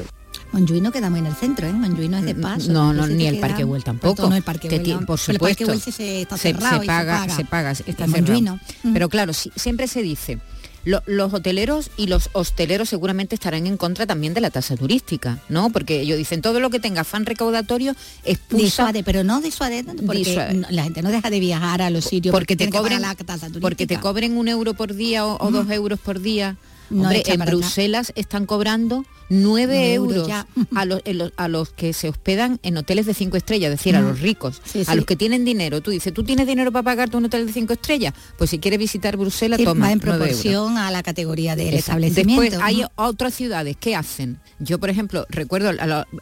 Montjuïc 0.54 0.80
no 0.80 0.92
queda 0.92 1.11
muy 1.11 1.18
en 1.18 1.26
el 1.26 1.34
centro, 1.34 1.66
¿eh? 1.66 1.73
Montjuïc 1.73 2.11
no 2.11 2.18
es 2.18 2.25
de 2.25 2.34
paso. 2.34 2.73
No, 2.73 2.92
no, 2.92 3.06
ni 3.06 3.26
el 3.26 3.40
Parque 3.40 3.64
Güell 3.64 3.82
tampoco. 3.82 4.28
No, 4.28 4.37
el 4.37 4.42
Parque 4.42 4.68
Güell, 4.68 5.04
por 5.04 5.18
supuesto. 5.18 5.64
El 5.64 5.78
Parque 5.78 5.92
se, 5.92 6.23
está 6.23 6.38
cerrado 6.38 6.80
se, 6.80 6.87
paga, 6.87 7.28
se 7.28 7.44
paga, 7.44 7.73
está 7.73 8.06
cerrado. 8.06 8.61
Pero 8.92 9.08
claro, 9.08 9.32
siempre 9.32 9.88
se 9.88 10.02
dice, 10.02 10.38
los 10.84 11.32
hoteleros 11.32 11.90
y 11.96 12.06
los 12.06 12.30
hosteleros 12.32 12.88
seguramente 12.88 13.34
estarán 13.34 13.66
en 13.66 13.76
contra 13.76 14.06
también 14.06 14.34
de 14.34 14.40
la 14.40 14.50
tasa 14.50 14.76
turística, 14.76 15.38
¿no? 15.49 15.70
Porque 15.70 16.00
ellos 16.00 16.18
dicen 16.18 16.42
todo 16.42 16.61
lo 16.61 16.70
que 16.70 16.78
tenga 16.78 17.00
afán 17.00 17.26
recaudatorio 17.26 17.96
expulsa... 18.25 18.64
Disuade, 18.64 19.02
pero 19.02 19.25
no 19.25 19.40
disuade 19.40 19.84
porque 19.84 20.62
la 20.70 20.84
gente 20.84 21.02
no 21.02 21.11
deja 21.11 21.30
de 21.30 21.40
viajar 21.40 21.82
a 21.82 21.90
los 21.90 22.04
sitios 22.04 22.32
porque, 22.32 22.56
te 22.56 22.70
cobren 22.70 23.02
la 23.02 23.14
tasa 23.14 23.46
turística. 23.46 23.61
Porque 23.61 23.87
te 23.87 23.99
cobren 23.99 24.37
un 24.37 24.49
euro 24.49 24.75
por 24.75 24.94
día 24.94 25.26
o, 25.26 25.50
dos 25.50 25.68
euros 25.70 25.99
por 25.99 26.20
día 26.20 26.56
en 26.90 27.40
Bruselas 27.40 28.12
están 28.16 28.46
cobrando 28.46 29.04
9 29.30 29.94
euros 29.94 30.28
a 30.74 30.84
los, 30.84 31.02
a 31.36 31.48
los, 31.48 31.70
que 31.70 31.92
se 31.92 32.08
hospedan 32.08 32.60
en 32.62 32.76
hoteles 32.76 33.06
de 33.06 33.14
5 33.14 33.36
estrellas, 33.36 33.72
es 33.72 33.78
decir, 33.78 33.96
a 33.96 34.00
los 34.00 34.20
ricos, 34.20 34.60
a 34.86 34.94
los 34.94 35.04
que 35.04 35.16
tienen 35.16 35.44
dinero. 35.44 35.80
Tú 35.80 35.90
dices, 35.90 36.12
¿tú 36.12 36.24
tienes 36.24 36.46
dinero 36.46 36.72
para 36.72 36.82
pagarte 36.82 37.16
un 37.16 37.24
hotel 37.24 37.46
de 37.46 37.52
5 37.52 37.72
estrellas? 37.72 38.14
Pues 38.36 38.50
si 38.50 38.58
quieres 38.58 38.78
visitar 38.78 39.16
Bruselas, 39.16 39.60
toma. 39.62 39.86
Va 39.86 39.92
en 39.92 40.00
proporción 40.00 40.78
a 40.78 40.90
la 40.90 41.02
categoría 41.02 41.56
del 41.56 41.74
establecimiento. 41.74 42.42
Después 42.42 42.62
hay 42.62 42.84
otras 42.96 43.34
ciudades 43.34 43.76
que 43.76 43.96
hacen. 43.96 44.40
Yo, 44.58 44.78
por 44.78 44.90
ejemplo, 44.90 45.26
recuerdo 45.28 45.70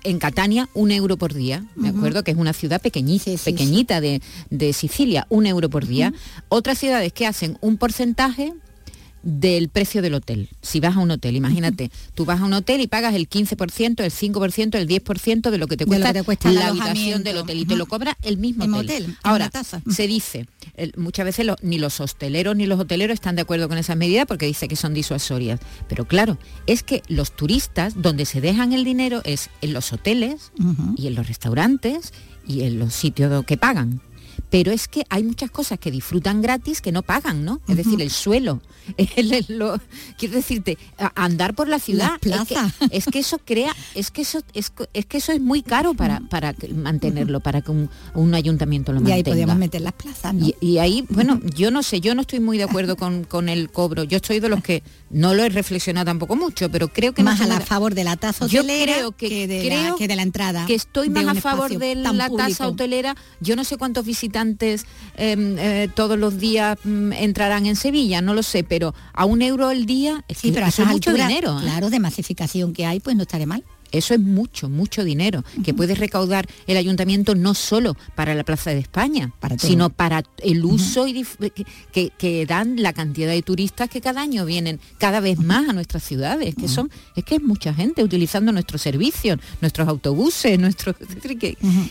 en 0.05 0.19
Catania 0.19 0.69
un 0.75 0.91
euro 0.91 1.17
por 1.17 1.35
día, 1.35 1.65
me 1.75 1.89
acuerdo 1.89 2.25
que 2.25 2.31
es 2.31 2.37
una 2.37 2.53
ciudad 2.53 2.81
pequeñita, 2.81 3.31
pequeñita 3.45 4.01
de, 4.01 4.73
Sicilia, 4.73 5.27
un 5.29 5.47
euro 5.47 5.69
por 5.69 5.87
día. 5.87 6.13
Otras 6.49 6.79
ciudades 6.79 7.13
que 7.13 7.27
hacen 7.27 7.59
un 7.61 7.77
porcentaje 7.77 8.55
del 9.23 9.69
precio 9.69 10.03
del 10.03 10.15
hotel. 10.15 10.49
Si 10.63 10.81
vas 10.81 10.97
a 10.97 10.99
un 11.01 11.11
hotel, 11.11 11.37
imagínate, 11.37 11.91
tú 12.15 12.25
vas 12.25 12.41
a 12.41 12.45
un 12.45 12.53
hotel 12.53 12.81
y 12.81 12.87
pagas 12.87 13.15
el 13.15 13.29
15%, 13.29 14.03
el 14.03 14.13
5%, 14.13 14.75
el 14.77 14.89
10% 14.89 15.51
de 15.51 15.59
lo 15.59 15.67
que 15.67 15.77
te 15.77 15.87
cuesta, 15.87 16.13
la 16.13 16.69
habitación 16.69 17.23
del 17.23 17.39
hotel 17.39 17.59
y 17.59 17.65
te 17.65 17.77
lo 17.77 17.87
cobra 17.87 18.17
el 18.23 18.39
mismo 18.39 18.65
hotel. 18.77 19.17
Ahora, 19.23 19.51
se 19.91 20.07
dice, 20.07 20.47
muchas 20.97 21.25
veces 21.25 21.47
ni 21.63 21.79
los 21.79 22.01
hosteleros 22.01 22.57
ni 22.57 22.67
los 22.67 22.81
hoteleros 22.81 23.15
están 23.15 23.37
de 23.37 23.43
acuerdo 23.43 23.69
con 23.69 23.79
esa 23.79 23.95
medida 23.95 24.27
porque 24.27 24.47
dice 24.47 24.69
que 24.69 24.77
son 24.77 24.95
disuasorias. 24.95 25.61
Pero 25.89 26.07
claro, 26.07 26.39
es 26.67 26.83
que 26.83 27.03
los 27.09 27.35
turistas 27.37 28.01
donde 28.01 28.25
se 28.25 28.41
dejan 28.41 28.73
el 28.73 28.85
dinero 28.85 29.23
es 29.25 29.51
en 29.61 29.73
los 29.73 29.93
hoteles 29.93 30.53
y 30.97 31.07
en 31.07 31.15
los 31.15 31.29
restaurantes 31.29 32.13
y 32.47 32.63
en 32.63 32.79
los 32.79 32.95
sitios 32.95 33.45
que 33.45 33.57
pagan 33.57 34.01
pero 34.51 34.73
es 34.73 34.89
que 34.89 35.05
hay 35.09 35.23
muchas 35.23 35.51
cosas 35.51 35.79
que 35.79 35.91
disfrutan 35.91 36.43
gratis 36.43 36.81
que 36.81 36.93
no 36.93 37.03
pagan, 37.03 37.45
¿no? 37.45 37.61
Es 37.69 37.77
decir, 37.77 38.01
el 38.03 38.11
suelo, 38.11 38.61
quiero 40.19 40.35
decirte, 40.35 40.79
andar 41.15 41.55
por 41.55 41.69
la 41.69 41.79
ciudad, 41.79 42.13
es, 42.91 43.07
que, 43.07 43.19
eso 43.19 43.39
crea, 43.39 43.75
es 43.95 44.11
que 44.11 44.23
eso 44.23 44.43
es, 44.55 44.71
que 44.71 45.17
eso 45.17 45.33
es 45.33 45.41
muy 45.41 45.63
caro 45.63 45.95
para, 45.95 46.21
para 46.21 46.55
mantenerlo, 46.75 47.41
para 47.41 47.63
que 47.63 47.71
un, 47.71 48.35
ayuntamiento 48.35 48.93
lo 48.93 49.01
mantenga. 49.01 49.17
Y 49.17 49.19
ahí 49.19 49.25
podríamos 49.25 49.57
meter 49.57 49.81
las 49.81 49.93
plazas, 49.93 50.35
¿no? 50.35 50.47
y, 50.61 50.79
ahí, 50.79 51.05
bueno, 51.11 51.41
yo 51.55 51.71
no 51.71 51.83
sé, 51.83 52.01
yo 52.01 52.15
no 52.15 52.23
estoy 52.23 52.41
muy 52.41 52.59
de 52.59 52.65
acuerdo 52.65 52.97
con, 52.97 53.49
el 53.49 53.71
cobro. 53.71 54.05
Yo 54.05 54.17
estoy 54.17 54.41
de 54.41 54.49
los 54.49 54.63
que 54.63 54.83
no 55.11 55.35
lo 55.35 55.45
he 55.45 55.49
reflexionado 55.49 56.07
tampoco 56.07 56.37
mucho, 56.37 56.71
pero 56.71 56.89
creo 56.89 57.13
que 57.13 57.23
más 57.23 57.41
a 57.41 57.61
favor 57.61 57.95
de 57.95 58.05
la 58.05 58.17
tasa 58.17 58.45
hotelera 58.45 58.93
yo 59.01 59.13
creo 59.13 59.31
que, 59.31 59.47
de, 59.47 59.65
la, 59.69 59.95
que 59.97 60.09
de 60.09 60.17
la 60.17 60.23
entrada. 60.23 60.67
Que 60.67 60.75
estoy 60.75 61.11
más 61.11 61.27
a 61.27 61.41
favor 61.41 61.77
de 61.77 61.95
la 61.95 62.31
tasa 62.31 62.69
hotelera. 62.69 63.17
Yo 63.41 63.57
no 63.57 63.65
sé 63.65 63.77
cuántos 63.77 64.05
visitantes 64.05 64.22
antes 64.35 64.87
em, 65.17 65.57
eh, 65.59 65.89
todos 65.95 66.19
los 66.19 66.39
días 66.39 66.79
mm, 66.85 67.13
entrarán 67.13 67.67
en 67.67 67.77
Sevilla, 67.77 68.21
no 68.21 68.35
lo 68.35 68.43
sé, 68.43 68.65
pero 68.65 68.95
a 69.13 69.25
un 69.25 69.43
euro 69.43 69.71
el 69.71 69.87
día 69.87 70.25
es 70.29 70.39
sí, 70.39 70.53
pero 70.53 70.67
es 70.67 70.79
mucho 70.81 71.13
dinero. 71.13 71.59
¿eh? 71.59 71.63
Claro, 71.63 71.91
de 71.91 72.01
masificación 72.01 72.73
que 72.73 72.87
hay, 72.87 73.01
pues 73.01 73.17
no 73.17 73.23
estaré 73.23 73.47
mal. 73.47 73.65
Eso 73.93 74.15
es 74.15 74.21
mucho, 74.21 74.69
mucho 74.69 75.05
dinero 75.05 75.45
que 75.65 75.75
puede 75.75 75.95
recaudar 75.95 76.47
el 76.67 76.77
ayuntamiento 76.77 77.35
no 77.35 77.55
solo 77.55 77.97
para 78.15 78.35
la 78.35 78.45
Plaza 78.45 78.71
de 78.71 78.79
España, 78.79 79.33
sino 79.59 79.91
para 79.91 80.23
el 80.43 80.65
uso 80.65 81.07
y 81.07 81.25
que, 81.93 82.47
dan 82.47 82.83
la 82.83 82.93
cantidad 82.93 83.31
de 83.31 83.43
turistas 83.43 83.89
que 83.89 84.01
cada 84.01 84.21
año 84.21 84.45
vienen 84.45 84.81
cada 84.99 85.21
vez 85.21 85.39
más 85.39 85.69
a 85.69 85.73
nuestras 85.73 86.03
ciudades, 86.03 86.55
que 86.55 86.69
son, 86.69 86.91
es 87.15 87.25
que 87.25 87.37
es 87.37 87.43
mucha 87.43 87.73
gente 87.75 88.03
utilizando 88.03 88.51
nuestros 88.53 88.83
servicios, 88.83 89.39
nuestros 89.61 89.89
autobuses, 89.89 90.59
nuestros 90.59 90.97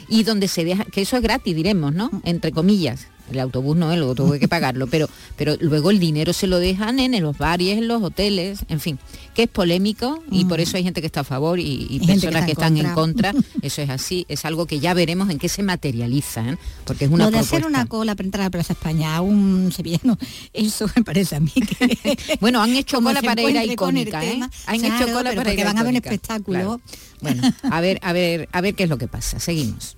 y 0.07 0.23
donde 0.23 0.47
se 0.47 0.65
deja, 0.65 0.85
que 0.85 1.01
eso 1.01 1.15
es 1.17 1.23
gratis, 1.23 1.55
diremos, 1.55 1.93
¿no? 1.93 2.09
Entre 2.23 2.51
comillas, 2.51 3.07
el 3.31 3.39
autobús 3.39 3.75
no, 3.77 3.91
autobús 3.91 4.33
hay 4.33 4.39
que 4.39 4.47
pagarlo, 4.47 4.87
pero, 4.87 5.09
pero 5.35 5.55
luego 5.59 5.91
el 5.91 5.99
dinero 5.99 6.33
se 6.33 6.47
lo 6.47 6.59
dejan 6.59 6.99
en, 6.99 7.21
los 7.21 7.37
bares, 7.37 7.77
en 7.77 7.87
los 7.87 8.01
hoteles, 8.03 8.59
en 8.69 8.79
fin, 8.79 8.99
que 9.33 9.43
es 9.43 9.49
polémico 9.49 10.23
y 10.29 10.45
por 10.45 10.59
eso 10.59 10.77
hay 10.77 10.83
gente 10.83 11.01
que 11.01 11.07
está 11.07 11.21
a 11.21 11.23
favor 11.23 11.59
y, 11.59 11.99
personas 12.05 12.45
que, 12.45 12.51
están 12.51 12.77
en 12.77 12.93
contra. 12.93 13.33
Eso 13.61 13.81
es 13.81 13.89
así, 13.89 14.25
es 14.27 14.43
algo 14.45 14.65
que 14.65 14.79
ya 14.79 14.93
veremos 14.93 15.29
en 15.29 15.37
qué 15.37 15.47
se 15.47 15.63
materializa, 15.63 16.41
¿eh? 16.49 16.57
porque 16.83 17.05
es 17.05 17.11
una 17.11 17.25
Lo 17.25 17.31
de 17.31 17.39
hacer 17.39 17.65
una 17.65 17.85
cola 17.85 18.15
para 18.15 18.25
entrar 18.25 18.45
a 18.47 18.49
Plaza 18.49 18.73
España 18.73 19.15
a 19.15 19.21
un 19.21 19.71
sevillano, 19.71 20.17
eso 20.53 20.87
me 20.95 21.03
parece 21.03 21.35
a 21.35 21.39
mí 21.39 21.51
que... 21.51 22.17
bueno, 22.41 22.61
han 22.61 22.75
hecho 22.75 23.01
cola 23.01 23.21
para 23.21 23.41
ir 23.41 23.57
a 23.57 23.65
icónica, 23.65 24.23
¿eh? 24.25 24.39
Han 24.65 24.85
hecho 24.85 25.13
cola 25.13 25.33
para 25.33 25.53
ir 25.53 25.63
van 25.63 25.77
a 25.77 25.83
ver 25.83 25.91
un 25.91 25.95
espectáculo. 25.95 26.81
Bueno, 27.21 27.43
a 27.63 27.81
ver, 27.81 27.99
a 28.01 28.13
ver, 28.13 28.49
a 28.51 28.61
ver 28.61 28.75
qué 28.75 28.83
es 28.83 28.89
lo 28.89 28.97
que 28.97 29.07
pasa. 29.07 29.39
Seguimos. 29.39 29.97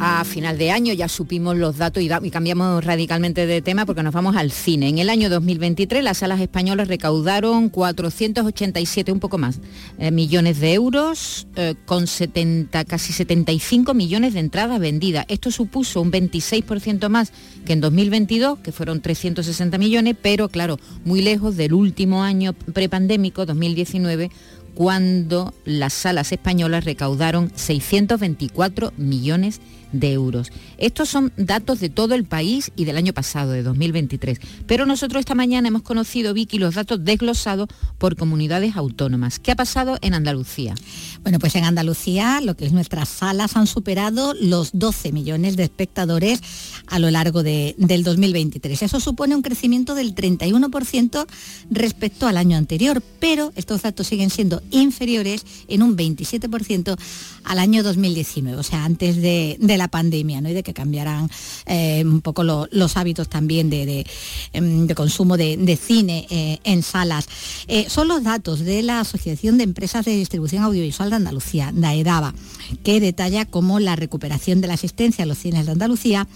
A 0.00 0.24
final 0.24 0.58
de 0.58 0.70
año 0.70 0.92
ya 0.92 1.08
supimos 1.08 1.56
los 1.56 1.76
datos 1.76 2.02
y, 2.02 2.08
cambiamos 2.30 2.84
radicalmente 2.84 3.46
de 3.46 3.62
tema 3.62 3.86
porque 3.86 4.02
nos 4.02 4.14
vamos 4.14 4.36
al 4.36 4.50
cine. 4.50 4.88
En 4.88 4.98
el 4.98 5.10
año 5.10 5.30
2023 5.30 6.02
las 6.04 6.18
salas 6.18 6.40
españolas 6.40 6.88
recaudaron 6.88 7.68
487, 7.68 9.12
un 9.12 9.20
poco 9.20 9.38
más, 9.38 9.60
eh, 9.98 10.10
millones 10.10 10.60
de 10.60 10.74
euros 10.74 11.46
eh, 11.56 11.74
con 11.86 12.06
70, 12.06 12.84
casi 12.84 13.12
75 13.12 13.94
millones 13.94 14.34
de 14.34 14.40
entradas 14.40 14.78
vendidas. 14.80 15.24
Esto 15.28 15.50
supuso 15.50 16.00
un 16.00 16.12
26% 16.12 17.08
más 17.08 17.32
que 17.64 17.72
en 17.72 17.80
2022, 17.80 18.60
que 18.60 18.72
fueron 18.72 19.00
360 19.00 19.78
millones, 19.78 20.16
pero 20.20 20.48
claro, 20.48 20.78
muy 21.04 21.22
lejos 21.22 21.56
del 21.56 21.72
último 21.72 22.22
año 22.22 22.52
prepandémico, 22.52 23.46
2019 23.46 24.30
cuando 24.74 25.54
las 25.64 25.92
salas 25.92 26.30
españolas 26.30 26.84
recaudaron 26.84 27.50
624 27.52 28.92
millones 28.96 29.58
de 29.58 29.77
euros. 29.92 30.50
Estos 30.78 31.08
son 31.08 31.32
datos 31.36 31.80
de 31.80 31.88
todo 31.88 32.14
el 32.14 32.24
país 32.24 32.70
y 32.76 32.84
del 32.84 32.96
año 32.96 33.12
pasado, 33.12 33.52
de 33.52 33.62
2023. 33.62 34.40
Pero 34.66 34.86
nosotros 34.86 35.20
esta 35.20 35.34
mañana 35.34 35.68
hemos 35.68 35.82
conocido, 35.82 36.34
Vicky, 36.34 36.58
los 36.58 36.74
datos 36.74 37.04
desglosados 37.04 37.68
por 37.98 38.16
comunidades 38.16 38.76
autónomas. 38.76 39.38
¿Qué 39.38 39.52
ha 39.52 39.56
pasado 39.56 39.98
en 40.00 40.14
Andalucía? 40.14 40.74
Bueno, 41.22 41.38
pues 41.38 41.54
en 41.56 41.64
Andalucía, 41.64 42.40
lo 42.40 42.56
que 42.56 42.66
es 42.66 42.72
nuestras 42.72 43.08
salas, 43.08 43.56
han 43.56 43.66
superado 43.66 44.34
los 44.40 44.70
12 44.72 45.12
millones 45.12 45.56
de 45.56 45.64
espectadores 45.64 46.40
a 46.86 46.98
lo 46.98 47.10
largo 47.10 47.42
del 47.42 48.02
2023. 48.04 48.82
Eso 48.82 49.00
supone 49.00 49.34
un 49.34 49.42
crecimiento 49.42 49.94
del 49.94 50.14
31% 50.14 51.26
respecto 51.70 52.26
al 52.26 52.36
año 52.36 52.56
anterior, 52.56 53.02
pero 53.20 53.52
estos 53.56 53.82
datos 53.82 54.06
siguen 54.06 54.30
siendo 54.30 54.62
inferiores 54.70 55.44
en 55.68 55.82
un 55.82 55.96
27% 55.96 56.96
al 57.44 57.58
año 57.58 57.82
2019, 57.82 58.58
o 58.58 58.62
sea, 58.62 58.84
antes 58.84 59.16
de, 59.16 59.56
la 59.78 59.88
pandemia, 59.88 60.40
¿no? 60.40 60.48
y 60.50 60.52
de 60.52 60.62
que 60.62 60.74
cambiaran 60.74 61.30
eh, 61.66 62.02
un 62.04 62.20
poco 62.20 62.44
los 62.44 62.96
hábitos 62.96 63.28
también 63.28 63.70
de, 63.70 64.06
em, 64.52 64.88
consumo 64.88 65.36
de, 65.36 65.78
cine 65.80 66.26
eh, 66.30 66.58
en 66.64 66.82
salas. 66.82 67.28
Eh, 67.68 67.86
son 67.88 68.08
los 68.08 68.22
datos 68.22 68.60
de 68.60 68.82
la 68.82 69.00
Asociación 69.00 69.58
de 69.58 69.64
Empresas 69.64 70.04
de 70.04 70.16
Distribución 70.16 70.62
Audiovisual 70.64 71.10
de 71.10 71.16
Andalucía, 71.16 71.70
DAEDABA, 71.74 72.34
que 72.82 73.00
detalla 73.00 73.44
cómo 73.46 73.80
la 73.80 73.96
recuperación 73.96 74.60
de 74.60 74.68
la 74.68 74.74
asistencia 74.74 75.24
a 75.24 75.26
los 75.26 75.38
cines 75.38 75.66
de 75.66 75.72
Andalucía 75.72 76.28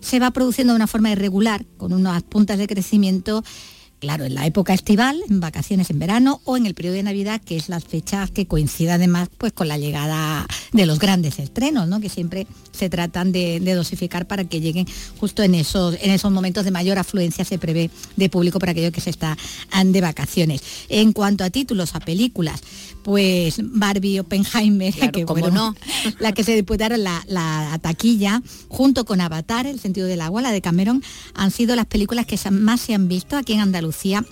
se 0.00 0.18
va 0.18 0.32
produciendo 0.32 0.72
de 0.72 0.76
una 0.76 0.86
forma 0.86 1.10
irregular, 1.10 1.64
con 1.76 1.92
unas 1.92 2.22
puntas 2.24 2.58
de 2.58 2.66
crecimiento 2.66 3.44
claro, 4.02 4.24
en 4.24 4.34
la 4.34 4.44
época 4.46 4.74
estival, 4.74 5.22
en 5.30 5.38
vacaciones 5.38 5.88
en 5.90 6.00
verano 6.00 6.40
o 6.44 6.56
en 6.56 6.66
el 6.66 6.74
periodo 6.74 6.96
de 6.96 7.04
Navidad, 7.04 7.40
que 7.40 7.56
es 7.56 7.68
las 7.68 7.84
fechas 7.84 8.32
que 8.32 8.48
coinciden 8.48 8.94
además 8.94 9.28
pues 9.38 9.52
con 9.52 9.68
la 9.68 9.78
llegada 9.78 10.44
de 10.72 10.86
los 10.86 10.98
grandes 10.98 11.38
estrenos, 11.38 11.86
¿no? 11.86 12.00
que 12.00 12.08
siempre 12.08 12.48
se 12.72 12.90
tratan 12.90 13.30
de, 13.30 13.60
dosificar 13.60 14.26
para 14.26 14.42
que 14.42 14.60
lleguen 14.60 14.88
justo 15.20 15.44
en 15.44 15.54
esos, 15.54 15.96
en 16.02 16.10
esos 16.10 16.32
momentos 16.32 16.64
de 16.64 16.72
mayor 16.72 16.98
afluencia 16.98 17.44
se 17.44 17.58
prevé 17.58 17.90
de 18.16 18.28
público 18.28 18.58
para 18.58 18.72
aquellos 18.72 18.90
que 18.90 19.00
se 19.00 19.10
están 19.10 19.36
de 19.84 20.00
vacaciones. 20.00 20.62
En 20.88 21.12
cuanto 21.12 21.44
a 21.44 21.50
títulos, 21.50 21.94
a 21.94 22.00
películas, 22.00 22.60
pues 23.04 23.60
Barbie 23.62 24.18
Oppenheimer, 24.18 25.12
que 25.12 25.24
como 25.24 25.48
no. 25.50 25.76
la 26.18 26.32
que 26.32 26.42
se 26.42 26.56
disputaron 26.56 27.04
la, 27.04 27.22
la, 27.28 27.78
taquilla, 27.80 28.42
junto 28.68 29.04
con 29.04 29.20
Avatar, 29.20 29.66
El 29.66 29.78
sentido 29.78 30.08
del 30.08 30.20
agua, 30.20 30.42
la 30.42 30.50
de 30.50 30.60
Cameron, 30.60 31.02
han 31.34 31.52
sido 31.52 31.76
las 31.76 31.86
películas 31.86 32.26
que 32.26 32.38
más 32.50 32.80
se 32.80 32.94
han 32.94 33.06
visto 33.06 33.36
aquí 33.36 33.52
en 33.52 33.60
Andalucía 33.92 34.24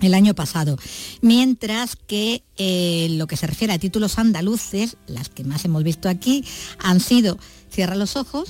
el 0.00 0.14
año 0.14 0.34
pasado. 0.34 0.78
Mientras 1.20 1.96
que 1.96 2.42
eh, 2.56 3.08
lo 3.10 3.26
que 3.26 3.36
se 3.36 3.46
refiere 3.46 3.72
a 3.72 3.78
títulos 3.78 4.18
andaluces, 4.18 4.96
las 5.06 5.28
que 5.28 5.44
más 5.44 5.64
hemos 5.64 5.82
visto 5.82 6.08
aquí, 6.08 6.44
han 6.78 7.00
sido 7.00 7.38
Cierra 7.70 7.94
los 7.94 8.16
ojos. 8.16 8.48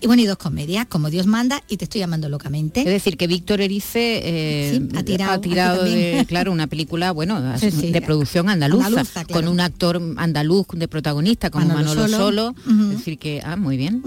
Y 0.00 0.06
bueno, 0.06 0.22
y 0.22 0.26
dos 0.26 0.38
comedias, 0.38 0.86
como 0.86 1.10
Dios 1.10 1.26
manda 1.26 1.62
y 1.68 1.76
te 1.76 1.84
estoy 1.84 1.98
llamando 1.98 2.28
locamente. 2.28 2.80
Es 2.80 2.86
decir, 2.86 3.16
que 3.16 3.26
Víctor 3.26 3.60
Erice 3.60 4.20
eh, 4.24 4.88
ha 4.96 5.02
tirado, 5.02 5.84
de, 5.84 6.24
claro, 6.28 6.52
una 6.52 6.68
película, 6.68 7.10
bueno, 7.10 7.40
de 7.42 8.02
producción 8.02 8.48
andaluza, 8.48 9.04
con 9.32 9.48
un 9.48 9.60
actor 9.60 10.00
andaluz 10.16 10.68
de 10.72 10.86
protagonista 10.88 11.50
como 11.50 11.66
Manolo, 11.66 12.08
Solo. 12.08 12.54
Es 12.92 12.98
decir, 12.98 13.18
que, 13.18 13.42
ah, 13.44 13.56
muy 13.56 13.76
bien. 13.76 14.02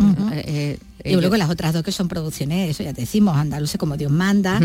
Y 1.04 1.16
luego 1.16 1.38
las 1.38 1.50
otras 1.50 1.74
dos 1.74 1.84
que 1.84 1.92
son 1.92 2.08
producciones, 2.08 2.72
eso 2.72 2.84
ya 2.84 2.94
te 2.94 3.02
decimos, 3.02 3.36
andaluces 3.36 3.78
como 3.78 3.98
Dios 3.98 4.12
manda. 4.12 4.60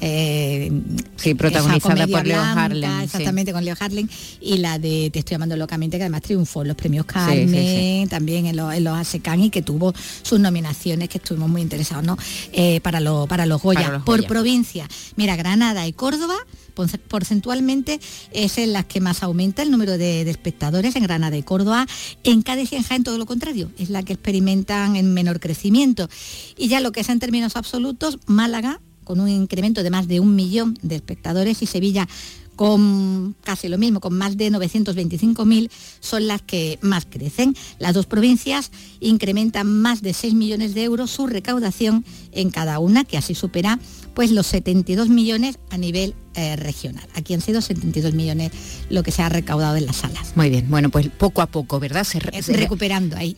Eh, 0.00 0.70
sí, 1.16 1.34
protagonizada 1.34 2.06
por 2.06 2.26
Leo 2.26 2.40
Harlem. 2.40 3.00
Exactamente, 3.02 3.52
con 3.52 3.64
Leo 3.64 3.76
Harlem. 3.78 4.08
Y 4.40 4.58
la 4.58 4.78
de 4.78 5.10
Te 5.10 5.20
estoy 5.20 5.34
llamando 5.34 5.56
locamente, 5.56 5.96
que 5.96 6.04
además 6.04 6.22
triunfó 6.22 6.62
en 6.62 6.68
los 6.68 6.76
premios 6.76 7.06
Carmen, 7.06 8.08
también 8.08 8.46
en 8.46 8.56
los, 8.56 8.72
en 8.74 8.84
los 8.84 8.96
ASECAN 8.96 9.40
y 9.40 9.50
que 9.50 9.62
tuvo 9.62 9.92
sus 10.22 10.40
nominaciones 10.40 11.08
que 11.08 11.18
estuvimos 11.18 11.48
muy 11.48 11.62
interesados, 11.62 12.04
¿no? 12.04 12.16
Eh, 12.52 12.80
para, 12.80 13.00
lo, 13.00 13.26
para 13.26 13.46
los 13.46 13.62
Goya. 13.62 14.02
por 14.04 14.26
provincia. 14.26 14.88
Mira, 15.16 15.36
Granada 15.36 15.86
y 15.86 15.92
Córdoba 15.92 16.36
porcentualmente 16.72 18.00
es 18.32 18.58
en 18.58 18.72
las 18.72 18.86
que 18.86 19.00
más 19.00 19.22
aumenta 19.22 19.62
el 19.62 19.70
número 19.70 19.98
de, 19.98 20.22
espectadores 20.22 20.96
en 20.96 21.02
Granada 21.02 21.36
y 21.36 21.42
Córdoba. 21.42 21.86
En 22.24 22.42
Cádiz 22.42 22.72
y 22.72 22.76
en 22.76 23.04
todo 23.04 23.18
lo 23.18 23.26
contrario, 23.26 23.70
es 23.78 23.90
la 23.90 24.02
que 24.02 24.12
experimentan 24.12 24.96
en 24.96 25.14
menor 25.14 25.40
crecimiento. 25.40 26.08
Y 26.56 26.68
ya 26.68 26.80
lo 26.80 26.92
que 26.92 27.00
es 27.00 27.08
en 27.08 27.18
términos 27.18 27.56
absolutos, 27.56 28.18
Málaga 28.26 28.80
con 29.04 29.20
un 29.20 29.28
incremento 29.28 29.82
de 29.82 29.90
más 29.90 30.06
de 30.06 30.20
un 30.20 30.36
millón 30.36 30.78
de 30.82 30.94
espectadores 30.94 31.60
y 31.62 31.66
Sevilla 31.66 32.08
con 32.56 33.34
casi 33.42 33.68
lo 33.68 33.78
mismo, 33.78 34.00
con 34.00 34.16
más 34.16 34.36
de 34.36 34.50
925.000, 34.52 35.70
son 36.00 36.26
las 36.26 36.42
que 36.42 36.78
más 36.82 37.06
crecen. 37.06 37.56
Las 37.78 37.94
dos 37.94 38.06
provincias 38.06 38.70
incrementan 39.00 39.66
más 39.66 40.02
de 40.02 40.12
6 40.12 40.34
millones 40.34 40.74
de 40.74 40.84
euros 40.84 41.10
su 41.10 41.26
recaudación 41.26 42.04
en 42.30 42.50
cada 42.50 42.78
una, 42.78 43.04
que 43.04 43.16
así 43.16 43.34
supera 43.34 43.78
pues 44.14 44.30
los 44.30 44.46
72 44.46 45.08
millones 45.08 45.58
a 45.70 45.78
nivel 45.78 46.14
eh, 46.34 46.56
regional. 46.56 47.04
Aquí 47.14 47.34
han 47.34 47.40
sido 47.40 47.60
72 47.60 48.14
millones 48.14 48.52
lo 48.88 49.02
que 49.02 49.10
se 49.10 49.22
ha 49.22 49.28
recaudado 49.28 49.76
en 49.76 49.86
las 49.86 49.96
salas. 49.96 50.32
Muy 50.34 50.50
bien, 50.50 50.70
bueno, 50.70 50.88
pues 50.88 51.08
poco 51.08 51.42
a 51.42 51.46
poco, 51.46 51.78
¿verdad? 51.78 52.04
Se, 52.04 52.18
recuperando 52.20 53.16
ahí. 53.16 53.36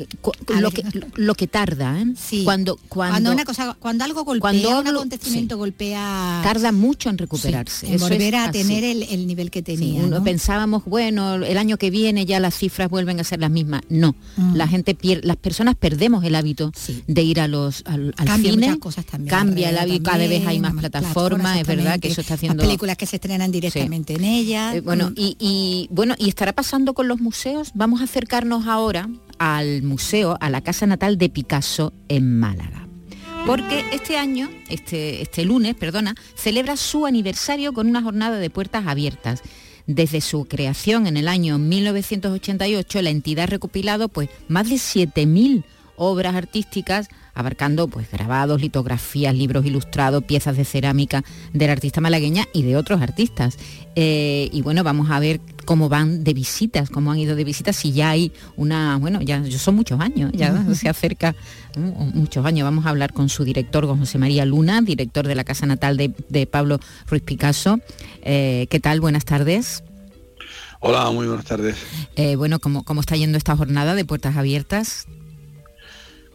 lo, 0.61 0.71
que, 0.71 0.85
lo, 1.17 1.35
que, 1.35 1.47
tarda, 1.47 2.01
¿eh? 2.01 2.07
Sí. 2.17 2.45
Cuando, 2.45 2.79
cuando, 2.89 3.33
una 3.33 3.45
cosa, 3.45 3.77
cuando 3.81 4.05
algo 4.05 4.25
golpea, 4.25 4.41
cuando 4.41 4.81
un 4.81 4.87
acontecimiento 4.87 5.57
golpea... 5.57 6.41
Tarda 6.45 6.73
mucho 6.73 7.11
en 7.11 7.19
recuperarse. 7.19 7.93
en 7.93 7.99
volver 7.99 8.37
a 8.37 8.51
tener 8.51 8.85
el, 8.85 9.27
nivel 9.27 9.51
que 9.51 9.63
tenía. 9.63 10.03
Pensábamos, 10.23 10.85
bueno, 10.85 11.35
el 11.35 11.59
año 11.59 11.77
que 11.77 11.91
viene 11.91 12.27
ya 12.27 12.41
las 12.41 12.55
cifras 12.55 12.89
vuelven 12.89 13.21
a 13.21 13.25
ser 13.25 13.41
las 13.41 13.51
mismas. 13.51 13.83
No, 13.89 14.15
mm. 14.37 14.55
la 14.55 14.69
gente 14.69 14.95
pierde, 14.95 15.27
las 15.27 15.37
personas 15.37 15.75
perdemos 15.75 16.25
el 16.25 16.35
hábito 16.35 16.73
de 17.07 17.23
ir 17.23 17.41
a 17.41 17.49
los 17.49 17.83
al, 17.87 18.15
cine. 18.41 18.79
cosas 18.79 19.05
también. 19.05 19.31
Cambia 19.31 19.71
el 19.71 19.79
hábito, 19.79 20.11
cada 20.11 20.27
vez 20.27 20.47
hay 20.47 20.61
más 20.61 20.75
plataformas, 20.75 21.59
es 21.59 21.67
verdad 21.67 21.99
que 21.99 22.09
eso 22.09 22.21
está 22.21 22.35
haciendo 22.35 22.63
las 22.87 22.97
que 22.97 23.07
se 23.07 23.17
estrenan 23.17 23.50
directamente 23.50 24.14
en 24.14 24.25
ella. 24.25 24.75
Eh, 24.75 24.81
bueno, 24.81 25.11
mm. 25.11 25.14
y, 25.17 25.88
bueno, 25.91 26.14
y 26.19 26.29
estará 26.29 26.53
pasando 26.53 26.95
con 26.95 27.09
los 27.09 27.21
museos. 27.21 27.71
Vamos 27.75 28.00
a 28.00 28.05
acercarnos 28.05 28.67
ahora 28.67 29.09
al 29.38 29.83
museo, 29.83 30.37
a 30.41 30.50
la 30.50 30.61
casa 30.61 30.87
natal 30.87 31.19
de 31.19 31.29
Picasso 31.29 31.93
en 32.09 32.38
Málaga. 32.38 32.87
Porque 33.47 33.85
este 33.93 34.17
año, 34.17 34.49
este, 34.71 35.21
este 35.21 35.45
lunes, 35.45 35.75
perdona, 35.75 36.14
celebra 36.35 36.76
su 36.76 37.05
aniversario 37.05 37.75
con 37.75 37.88
una 37.88 38.03
jornada 38.03 38.38
de 38.38 38.49
puertas 38.49 38.87
abiertas. 38.87 39.43
Desde 39.87 40.23
su 40.23 40.47
creación 40.47 41.07
en 41.07 41.19
el 41.19 41.29
año 41.29 41.59
1988, 41.59 43.03
la 43.03 43.11
entidad 43.11 43.45
ha 43.45 43.49
recopilado 43.49 44.09
pues, 44.09 44.31
más 44.49 44.71
de 44.71 44.76
7.000 44.76 45.62
obras 45.97 46.35
artísticas 46.35 47.09
abarcando 47.35 47.88
pues 47.88 48.11
grabados, 48.11 48.61
litografías, 48.61 49.35
libros 49.35 49.64
ilustrados, 49.67 50.25
piezas 50.25 50.57
de 50.57 50.64
cerámica 50.64 51.25
del 51.53 51.71
artista 51.71 52.00
malagueña 52.00 52.47
y 52.53 52.62
de 52.62 52.76
otros 52.76 53.03
artistas. 53.03 53.59
Eh, 53.97 54.49
y 54.53 54.62
bueno, 54.62 54.83
vamos 54.83 55.11
a 55.11 55.21
ver 55.21 55.41
cómo 55.64 55.88
van 55.88 56.25
de 56.25 56.35
visitas, 56.35 56.91
cómo 56.91 57.13
han 57.13 57.19
ido 57.19 57.37
de 57.37 57.45
visitas, 57.45 57.76
si 57.76 57.93
ya 57.93 58.11
hay 58.11 58.32
una, 58.56 58.97
bueno, 58.99 59.21
ya 59.23 59.43
son 59.50 59.76
muchos 59.76 60.00
años, 60.00 60.30
ya 60.32 60.65
se 60.75 60.89
acerca 60.89 61.35
muchos 61.76 62.45
años. 62.45 62.65
Vamos 62.65 62.87
a 62.87 62.91
hablar 62.91 63.13
con 63.13 63.28
su 63.28 63.45
director, 63.45 63.87
con 63.87 63.99
José 63.99 64.19
María 64.19 64.45
Luna, 64.45 64.80
director 64.82 65.26
de 65.26 65.35
la 65.35 65.45
Casa 65.45 65.67
Natal 65.67 65.97
de, 65.97 66.47
Pablo 66.47 66.78
Ruiz 67.06 67.23
Picasso. 67.23 67.80
Eh, 68.23 68.67
¿Qué 68.71 68.80
tal? 68.80 69.00
Buenas 69.00 69.25
tardes. 69.25 69.82
Hola, 70.80 71.11
muy 71.11 71.26
buenas 71.26 71.47
tardes. 71.47 71.76
Eh, 72.17 72.37
bueno, 72.37 72.58
¿cómo, 72.58 72.85
¿cómo 72.85 73.00
está 73.00 73.17
yendo 73.17 73.39
esta 73.39 73.56
jornada 73.56 73.95
de 73.95 74.04
puertas 74.04 74.37
abiertas? 74.37 75.06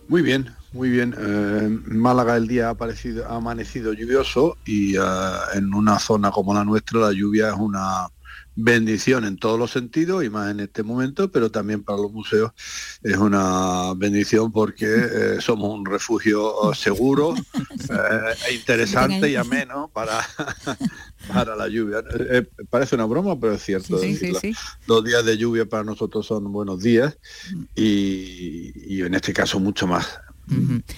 Muy 0.07 0.23
bien, 0.23 0.49
muy 0.71 0.89
bien. 0.89 1.15
Eh, 1.17 1.79
Málaga 1.85 2.37
el 2.37 2.47
día 2.47 2.67
ha, 2.67 2.71
aparecido, 2.71 3.27
ha 3.27 3.35
amanecido 3.35 3.93
lluvioso 3.93 4.57
y 4.65 4.95
eh, 4.95 5.01
en 5.55 5.73
una 5.73 5.99
zona 5.99 6.31
como 6.31 6.53
la 6.53 6.63
nuestra 6.63 6.99
la 6.99 7.11
lluvia 7.11 7.49
es 7.49 7.55
una 7.55 8.07
bendición 8.61 9.23
en 9.23 9.37
todos 9.37 9.57
los 9.57 9.71
sentidos 9.71 10.23
y 10.23 10.29
más 10.29 10.51
en 10.51 10.59
este 10.59 10.83
momento, 10.83 11.31
pero 11.31 11.49
también 11.49 11.81
para 11.81 12.01
los 12.01 12.11
museos 12.11 12.51
es 13.01 13.15
una 13.15 13.93
bendición 13.95 14.51
porque 14.51 14.85
eh, 14.85 15.37
somos 15.39 15.73
un 15.73 15.85
refugio 15.85 16.73
seguro, 16.73 17.35
e 18.49 18.53
interesante 18.53 19.29
y 19.29 19.37
ameno 19.37 19.89
para, 19.93 20.19
para 21.33 21.55
la 21.55 21.69
lluvia. 21.69 22.03
parece 22.69 22.95
una 22.95 23.05
broma, 23.05 23.39
pero 23.39 23.53
es 23.53 23.63
cierto. 23.63 23.97
Dos 24.85 25.03
días 25.05 25.25
de 25.25 25.37
lluvia 25.37 25.65
para 25.65 25.85
nosotros 25.85 26.27
son 26.27 26.51
buenos 26.51 26.81
días 26.81 27.17
y 27.75 29.01
en 29.01 29.13
este 29.13 29.31
caso 29.31 29.59
mucho 29.59 29.87
más. 29.87 30.19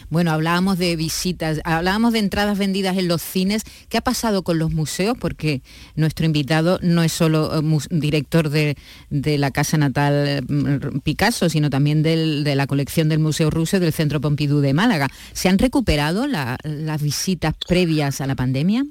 Bueno, 0.10 0.32
hablábamos 0.32 0.78
de 0.78 0.96
visitas, 0.96 1.60
hablábamos 1.64 2.14
de 2.14 2.20
entradas 2.20 2.58
vendidas 2.58 2.98
en 2.98 3.08
los 3.08 3.22
cines. 3.22 3.64
¿Qué 3.90 3.98
ha 3.98 4.02
pasado 4.02 4.44
con 4.44 4.60
los 4.60 4.72
museos? 4.72 5.18
Porque 5.20 5.62
nuestro 5.96 6.26
invitado 6.26 6.80
no 6.82 7.04
es 7.04 7.12
solo 7.12 7.60
eh, 7.60 7.78
director 7.90 8.50
de, 8.50 8.76
la 9.10 9.52
Casa 9.52 9.78
Natal 9.78 10.44
mm, 10.48 11.00
Picasso, 11.00 11.50
sino 11.50 11.70
también 11.70 12.04
de 12.04 12.56
la 12.56 12.68
colección 12.68 13.10
del 13.10 13.20
Museo 13.20 13.50
Ruso 13.50 13.80
del 13.80 13.94
Centro 13.94 14.22
Pompidou 14.22 14.60
de 14.60 14.74
Málaga. 14.74 15.08
¿Se 15.34 15.50
han 15.50 15.60
recuperado 15.60 16.28
las 16.28 17.02
visitas 17.02 17.54
previas 17.68 18.22
a 18.22 18.28
la 18.28 18.36
pandemia? 18.36 18.86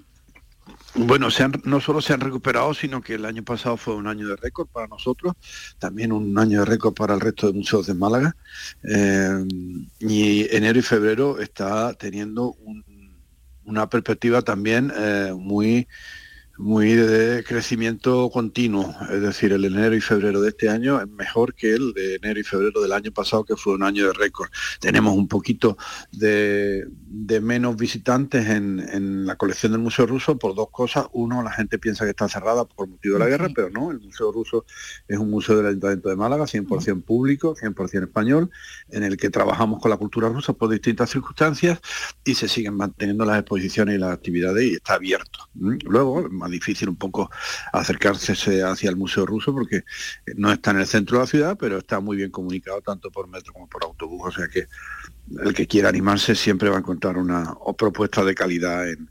Bueno, 0.95 1.29
no 1.65 1.81
solo 1.81 2.01
se 2.01 2.13
han 2.13 2.21
recuperado, 2.21 2.75
sino 2.75 3.01
que 3.01 3.15
el 3.15 3.25
año 3.25 3.45
pasado 3.45 3.77
fue 3.77 3.95
un 3.95 4.09
año 4.09 4.27
de 4.27 4.37
récord 4.37 4.67
para 4.67 4.89
nosotros, 4.89 5.35
también 5.79 6.11
un 6.11 6.37
año 6.37 6.61
de 6.61 6.65
récord 6.65 6.95
para 6.95 7.15
el 7.15 7.21
resto 7.21 7.47
de 7.47 7.53
museos 7.53 7.87
de 7.87 7.95
Málaga. 7.95 8.37
Eh, 8.83 9.45
y 10.01 10.55
enero 10.55 10.79
y 10.79 10.83
febrero 10.83 11.39
está 11.39 11.95
teniendo 11.95 12.57
una 13.65 13.89
perspectiva 13.89 14.43
también 14.43 14.93
eh, 14.97 15.33
muy 15.37 15.87
muy 16.61 16.93
de 16.93 17.43
crecimiento 17.43 18.29
continuo, 18.31 18.95
es 19.11 19.23
decir, 19.23 19.53
el 19.53 19.65
enero 19.65 19.95
y 19.95 20.01
febrero 20.01 20.43
de 20.43 20.51
este 20.51 20.69
año 20.69 21.01
es 21.01 21.09
mejor 21.09 21.55
que 21.55 21.73
el 21.73 21.95
de 21.95 22.17
enero 22.17 22.39
y 22.39 22.43
febrero 22.43 22.83
del 22.83 22.93
año 22.93 23.11
pasado, 23.13 23.45
que 23.45 23.57
fue 23.57 23.75
un 23.75 23.83
año 23.83 24.07
de 24.07 24.13
récord. 24.13 24.51
Tenemos 24.79 25.17
un 25.17 25.27
poquito 25.27 25.79
de, 26.13 26.87
menos 27.41 27.77
visitantes 27.77 28.47
en, 28.47 29.27
la 29.27 29.37
colección 29.37 29.73
del 29.73 29.81
Museo 29.81 30.07
Ruso 30.07 30.39
por 30.39 30.55
dos 30.55 30.69
cosas. 30.71 31.07
Uno, 31.13 31.43
la 31.43 31.51
gente 31.51 31.79
piensa 31.79 32.05
que 32.05 32.11
está 32.11 32.29
cerrada 32.29 32.67
por 32.67 32.89
motivo 32.89 33.15
de 33.15 33.21
la 33.21 33.27
guerra, 33.27 33.49
pero 33.55 33.71
no, 33.71 33.91
el 33.91 34.01
Museo 34.01 34.31
Ruso 34.31 34.67
es 35.09 35.19
un 35.19 35.31
museo 35.31 35.57
del 35.57 35.67
Ayuntamiento 35.67 36.11
de 36.11 36.17
Málaga, 36.17 36.45
100% 36.45 37.05
público, 37.05 37.57
100% 37.57 38.03
español, 38.03 38.51
en 38.91 39.03
el 39.03 39.17
que 39.17 39.31
trabajamos 39.31 39.81
con 39.81 39.91
la 39.91 39.97
cultura 39.97 40.29
rusa 40.29 40.53
por 40.53 40.69
distintas 40.69 41.09
circunstancias 41.11 41.81
y 42.23 42.35
se 42.35 42.49
siguen 42.49 42.75
manteniendo 42.75 43.25
las 43.25 43.39
exposiciones 43.39 43.95
y 43.95 43.99
las 43.99 44.13
actividades 44.13 44.65
y 44.65 44.75
está 44.75 44.95
abierto. 44.95 45.49
Luego, 45.55 46.29
difícil 46.51 46.89
un 46.89 46.97
poco 46.97 47.31
acercarse 47.73 48.33
hacia 48.63 48.91
el 48.91 48.97
Museo 48.97 49.25
Ruso 49.27 49.53
porque 49.53 49.85
no 50.37 50.53
está 50.53 50.73
en 50.73 50.81
el 50.81 50.87
centro 50.87 51.19
de 51.19 51.25
la 51.25 51.27
ciudad, 51.27 51.57
pero 51.59 51.79
está 51.79 52.01
muy 52.01 52.17
bien 52.17 52.31
comunicado 52.31 52.81
tanto 52.81 53.11
por 53.11 53.29
metro 53.29 53.53
como 53.53 53.69
por 53.69 53.85
autobús, 53.85 54.23
o 54.25 54.33
sea 54.33 54.49
que 54.49 54.67
el 55.43 55.55
que 55.55 55.67
quiera 55.67 55.89
animarse 55.89 56.35
siempre 56.35 56.69
va 56.69 56.77
a 56.77 56.81
encontrar 56.81 57.17
una 57.17 57.55
propuesta 57.77 58.25
de 58.25 58.35
calidad 58.35 58.89
en, 58.89 59.11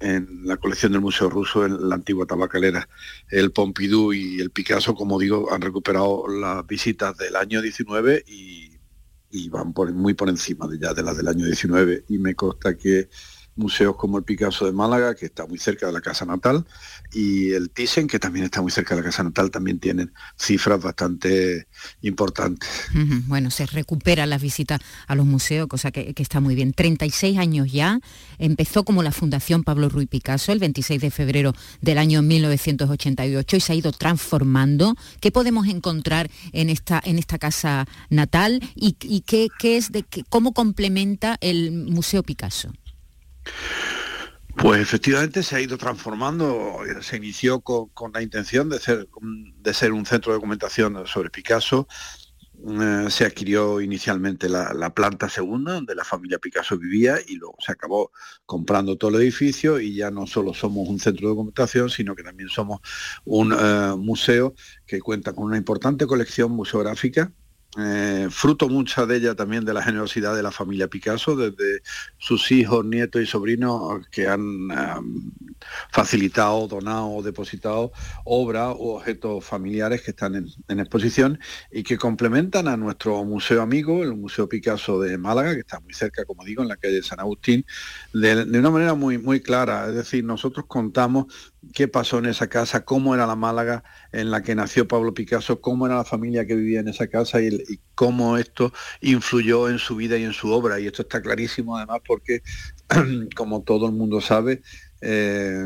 en 0.00 0.40
la 0.44 0.56
colección 0.56 0.92
del 0.92 1.00
Museo 1.00 1.30
Ruso 1.30 1.64
en 1.64 1.88
la 1.88 1.94
antigua 1.94 2.26
tabacalera. 2.26 2.88
El 3.28 3.52
Pompidou 3.52 4.12
y 4.12 4.40
el 4.40 4.50
Picasso, 4.50 4.94
como 4.94 5.18
digo, 5.18 5.52
han 5.52 5.60
recuperado 5.60 6.26
las 6.28 6.66
visitas 6.66 7.16
del 7.16 7.36
año 7.36 7.62
19 7.62 8.24
y, 8.26 9.48
van 9.48 9.72
por, 9.72 9.92
muy 9.92 10.14
por 10.14 10.28
encima 10.28 10.68
de 10.68 10.78
ya 10.78 10.94
de 10.94 11.02
las 11.02 11.16
del 11.16 11.26
año 11.26 11.44
19 11.44 12.04
y 12.08 12.18
me 12.18 12.34
consta 12.34 12.76
que 12.76 13.08
museos 13.56 13.96
como 13.96 14.18
el 14.18 14.24
Picasso 14.24 14.66
de 14.66 14.72
Málaga, 14.72 15.14
que 15.14 15.26
está 15.26 15.46
muy 15.46 15.58
cerca 15.58 15.86
de 15.86 15.92
la 15.92 16.00
casa 16.00 16.24
natal, 16.24 16.66
y 17.12 17.52
el 17.52 17.70
Thyssen, 17.70 18.06
que 18.06 18.18
también 18.18 18.44
está 18.44 18.62
muy 18.62 18.70
cerca 18.70 18.94
de 18.94 19.00
la 19.00 19.06
casa 19.06 19.22
natal, 19.22 19.50
también 19.50 19.78
tienen 19.78 20.12
cifras 20.36 20.82
bastante 20.82 21.68
importantes. 22.02 22.68
Bueno, 23.26 23.50
se 23.50 23.66
recuperan 23.66 24.30
las 24.30 24.42
visitas 24.42 24.80
a 25.06 25.14
los 25.14 25.26
museos, 25.26 25.68
cosa 25.68 25.90
que, 25.90 26.14
está 26.16 26.40
muy 26.40 26.54
bien. 26.54 26.72
36 26.72 27.38
años 27.38 27.70
ya, 27.70 28.00
empezó 28.38 28.84
como 28.84 29.02
la 29.02 29.12
Fundación 29.12 29.62
Pablo 29.62 29.88
Ruy 29.88 30.06
Picasso 30.06 30.52
el 30.52 30.58
26 30.58 31.00
de 31.00 31.10
febrero 31.10 31.54
del 31.80 31.98
año 31.98 32.22
1988 32.22 33.56
y 33.56 33.60
se 33.60 33.72
ha 33.72 33.76
ido 33.76 33.92
transformando. 33.92 34.96
¿Qué 35.20 35.30
podemos 35.30 35.68
encontrar 35.68 36.30
en 36.52 36.70
esta, 36.70 37.00
en 37.04 37.18
esta 37.18 37.38
casa 37.38 37.86
natal 38.10 38.60
y, 38.74 38.92
qué, 38.92 39.50
es 39.62 39.92
de, 39.92 40.04
cómo 40.28 40.52
complementa 40.52 41.36
el 41.40 41.72
Museo 41.72 42.22
Picasso? 42.22 42.72
Pues 44.56 44.80
efectivamente 44.80 45.42
se 45.42 45.56
ha 45.56 45.60
ido 45.60 45.76
transformando, 45.76 46.78
se 47.00 47.16
inició 47.16 47.60
con, 47.60 48.12
la 48.12 48.22
intención 48.22 48.68
de 48.68 48.78
ser, 48.78 49.08
de 49.20 49.74
ser 49.74 49.92
un 49.92 50.06
centro 50.06 50.32
de 50.32 50.36
documentación 50.36 51.06
sobre 51.06 51.30
Picasso, 51.30 51.88
eh, 52.66 53.06
se 53.10 53.26
adquirió 53.26 53.80
inicialmente 53.80 54.48
la, 54.48 54.94
planta 54.94 55.28
segunda 55.28 55.74
donde 55.74 55.94
la 55.94 56.04
familia 56.04 56.38
Picasso 56.38 56.78
vivía 56.78 57.16
y 57.26 57.34
luego 57.34 57.56
se 57.58 57.72
acabó 57.72 58.12
comprando 58.46 58.96
todo 58.96 59.10
el 59.10 59.22
edificio 59.22 59.80
y 59.80 59.96
ya 59.96 60.10
no 60.10 60.26
solo 60.26 60.54
somos 60.54 60.88
un 60.88 61.00
centro 61.00 61.28
de 61.28 61.34
documentación, 61.34 61.90
sino 61.90 62.14
que 62.14 62.22
también 62.22 62.48
somos 62.48 62.80
un 63.24 63.52
eh, 63.52 63.94
museo 63.98 64.54
que 64.86 65.00
cuenta 65.00 65.34
con 65.34 65.44
una 65.44 65.56
importante 65.56 66.06
colección 66.06 66.52
museográfica 66.52 67.32
eh, 67.76 68.28
fruto 68.30 68.68
mucha 68.68 69.04
de 69.04 69.16
ella 69.16 69.34
también 69.34 69.64
de 69.64 69.74
la 69.74 69.82
generosidad 69.82 70.36
de 70.36 70.42
la 70.42 70.52
familia 70.52 70.88
Picasso, 70.88 71.34
desde 71.34 71.82
sus 72.18 72.52
hijos, 72.52 72.84
nietos 72.84 73.22
y 73.22 73.26
sobrinos 73.26 74.06
que 74.10 74.28
han 74.28 74.68
facilitado, 75.90 76.68
donado, 76.68 77.22
depositado 77.22 77.92
obras 78.24 78.74
u 78.78 78.90
objetos 78.90 79.44
familiares 79.44 80.02
que 80.02 80.12
están 80.12 80.34
en, 80.68 80.80
exposición 80.80 81.38
y 81.72 81.82
que 81.82 81.98
complementan 81.98 82.68
a 82.68 82.76
nuestro 82.76 83.24
museo 83.24 83.62
amigo, 83.62 84.02
el 84.02 84.14
Museo 84.14 84.48
Picasso 84.48 85.00
de 85.00 85.18
Málaga, 85.18 85.54
que 85.54 85.60
está 85.60 85.80
muy 85.80 85.94
cerca, 85.94 86.24
como 86.24 86.44
digo, 86.44 86.62
en 86.62 86.68
la 86.68 86.76
calle 86.76 87.02
San 87.02 87.20
Agustín, 87.20 87.64
de, 88.12 88.44
de 88.44 88.58
una 88.58 88.70
manera 88.70 88.94
muy, 88.94 89.18
muy 89.18 89.40
clara. 89.40 89.88
Es 89.88 89.94
decir, 89.94 90.24
nosotros 90.24 90.66
contamos 90.66 91.26
qué 91.72 91.88
pasó 91.88 92.18
en 92.18 92.26
esa 92.26 92.48
casa, 92.48 92.84
cómo 92.84 93.14
era 93.14 93.26
la 93.26 93.36
Málaga 93.36 93.84
en 94.12 94.30
la 94.30 94.42
que 94.42 94.54
nació 94.54 94.86
Pablo 94.88 95.14
Picasso, 95.14 95.60
cómo 95.60 95.86
era 95.86 95.96
la 95.96 96.04
familia 96.04 96.46
que 96.46 96.54
vivía 96.54 96.80
en 96.80 96.88
esa 96.88 97.08
casa 97.08 97.40
y, 97.40 97.80
cómo 97.94 98.38
esto 98.38 98.72
influyó 99.00 99.68
en 99.68 99.78
su 99.78 99.96
vida 99.96 100.16
y 100.18 100.24
en 100.24 100.32
su 100.32 100.50
obra. 100.50 100.80
Y 100.80 100.86
esto 100.86 101.02
está 101.02 101.22
clarísimo 101.22 101.76
además 101.76 102.00
porque, 102.06 102.42
como 103.36 103.62
todo 103.62 103.86
el 103.86 103.92
mundo 103.92 104.20
sabe, 104.20 104.62
eh, 105.00 105.64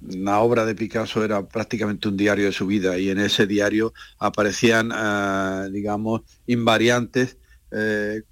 la 0.00 0.40
obra 0.40 0.64
de 0.64 0.74
Picasso 0.74 1.24
era 1.24 1.48
prácticamente 1.48 2.08
un 2.08 2.16
diario 2.16 2.46
de 2.46 2.52
su 2.52 2.66
vida 2.66 2.98
y 2.98 3.10
en 3.10 3.18
ese 3.18 3.46
diario 3.46 3.92
aparecían, 4.18 4.92
eh, 4.94 5.68
digamos, 5.72 6.22
invariantes 6.46 7.38
eh, 7.72 8.22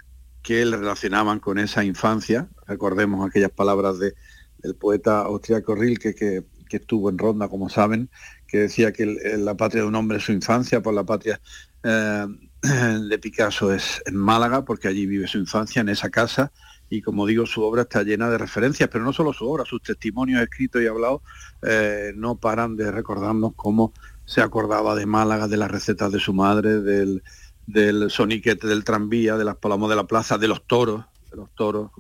que 0.43 0.65
le 0.65 0.77
relacionaban 0.77 1.41
con 1.41 1.59
esa 1.59 1.85
infancia. 1.85 2.49
Recordemos 2.67 3.27
aquellas 3.27 3.51
palabras 3.51 3.99
de, 3.99 4.15
del 4.59 4.75
poeta 4.75 5.21
austriaco 5.21 5.75
Rilke 5.75 6.15
que 6.15 6.45
que 6.69 6.79
estuvo 6.79 7.11
en 7.11 7.19
Ronda, 7.19 7.49
como 7.49 7.69
saben, 7.69 8.11
que 8.47 8.59
decía 8.59 8.93
que 8.93 9.07
la 9.39 9.57
patria 9.57 9.83
de 9.83 9.89
un 9.89 9.95
hombre 9.95 10.19
es 10.19 10.25
su 10.25 10.33
infancia, 10.33 10.83
por 10.83 10.95
la 10.95 11.05
patria 11.05 11.41
eh, 11.83 12.27
de 13.09 13.19
Picasso 13.19 13.73
es 13.73 14.03
en 14.07 14.17
Málaga, 14.17 14.65
porque 14.65 14.89
allí 14.89 15.07
vive 15.07 15.27
su 15.27 15.39
infancia, 15.39 15.81
en 15.81 15.89
esa 15.89 16.11
casa, 16.11 16.53
y 16.91 17.03
como 17.03 17.27
digo, 17.27 17.47
su 17.47 17.63
obra 17.63 17.83
está 17.83 18.03
llena 18.03 18.31
de 18.31 18.39
referencias, 18.39 18.89
pero 18.91 19.05
no 19.05 19.13
solo 19.13 19.33
su 19.33 19.49
obra, 19.49 19.65
sus 19.65 19.83
testimonios 19.83 20.43
escritos 20.43 20.83
y 20.83 20.87
hablados 20.87 21.23
eh, 21.63 22.13
no 22.15 22.37
paran 22.37 22.77
de 22.77 22.91
recordarnos 22.91 23.53
cómo 23.57 23.93
se 24.25 24.41
acordaba 24.41 24.95
de 24.95 25.07
Málaga, 25.07 25.49
de 25.49 25.57
las 25.57 25.71
recetas 25.71 26.13
de 26.13 26.21
su 26.21 26.33
madre, 26.33 26.81
del, 26.81 27.23
del 27.67 28.11
soniquete 28.11 28.67
del 28.67 28.85
tranvía, 28.85 29.37
de 29.37 29.45
las 29.45 29.57
palamos 29.57 29.91
de 29.91 29.97
la 29.97 30.07
plaza, 30.07 30.39
de 30.39 30.49
los 30.49 30.67
toros, 30.67 31.05
de 31.31 31.37
los 31.37 31.55
toros 31.55 31.91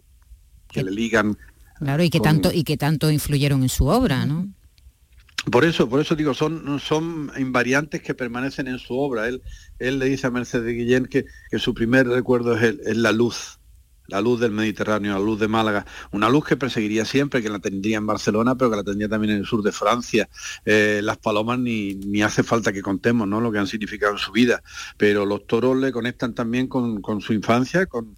que 0.68 0.82
le 0.82 0.90
ligan 0.90 1.36
Claro, 1.78 2.02
y 2.02 2.10
que 2.10 2.20
tanto 2.20 2.50
y 2.52 2.64
que 2.64 2.76
tanto 2.76 3.10
influyeron 3.10 3.62
en 3.62 3.68
su 3.68 3.86
obra, 3.86 4.26
¿no? 4.26 4.48
Por 5.50 5.64
eso, 5.64 5.88
por 5.88 6.00
eso 6.00 6.16
digo, 6.16 6.32
son, 6.32 6.80
son 6.80 7.30
invariantes 7.36 8.00
que 8.02 8.14
permanecen 8.14 8.66
en 8.66 8.78
su 8.78 8.98
obra. 8.98 9.28
Él, 9.28 9.42
él 9.78 9.98
le 9.98 10.06
dice 10.06 10.26
a 10.26 10.30
Mercedes 10.30 10.74
Guillén 10.74 11.06
que, 11.06 11.26
que 11.50 11.58
su 11.58 11.74
primer 11.74 12.08
recuerdo 12.08 12.56
es, 12.56 12.62
es, 12.62 12.96
la 12.96 13.12
luz, 13.12 13.58
la 14.06 14.22
luz 14.22 14.40
del 14.40 14.52
Mediterráneo, 14.52 15.12
la 15.12 15.18
luz 15.18 15.38
de 15.38 15.48
Málaga, 15.48 15.84
una 16.12 16.30
luz 16.30 16.46
que 16.46 16.56
perseguiría 16.56 17.04
siempre, 17.04 17.42
que 17.42 17.50
la 17.50 17.58
tendría 17.58 17.98
en 17.98 18.06
Barcelona, 18.06 18.54
pero 18.54 18.70
que 18.70 18.76
la 18.78 18.84
tendría 18.84 19.08
también 19.08 19.34
en 19.34 19.40
el 19.40 19.46
sur 19.46 19.62
de 19.62 19.72
Francia. 19.72 20.30
Eh, 20.64 21.00
las 21.02 21.18
palomas 21.18 21.58
ni, 21.58 21.94
ni, 21.94 22.22
hace 22.22 22.42
falta 22.42 22.72
que 22.72 22.80
contemos 22.80 23.28
¿no? 23.28 23.38
lo 23.42 23.52
que 23.52 23.58
han 23.58 23.66
significado 23.66 24.12
en 24.12 24.18
su 24.18 24.32
vida, 24.32 24.62
pero 24.96 25.26
los 25.26 25.46
toros 25.46 25.76
le 25.76 25.92
conectan 25.92 26.34
también 26.34 26.68
con, 26.68 27.02
con 27.02 27.20
su 27.20 27.34
infancia, 27.34 27.84
con, 27.84 28.16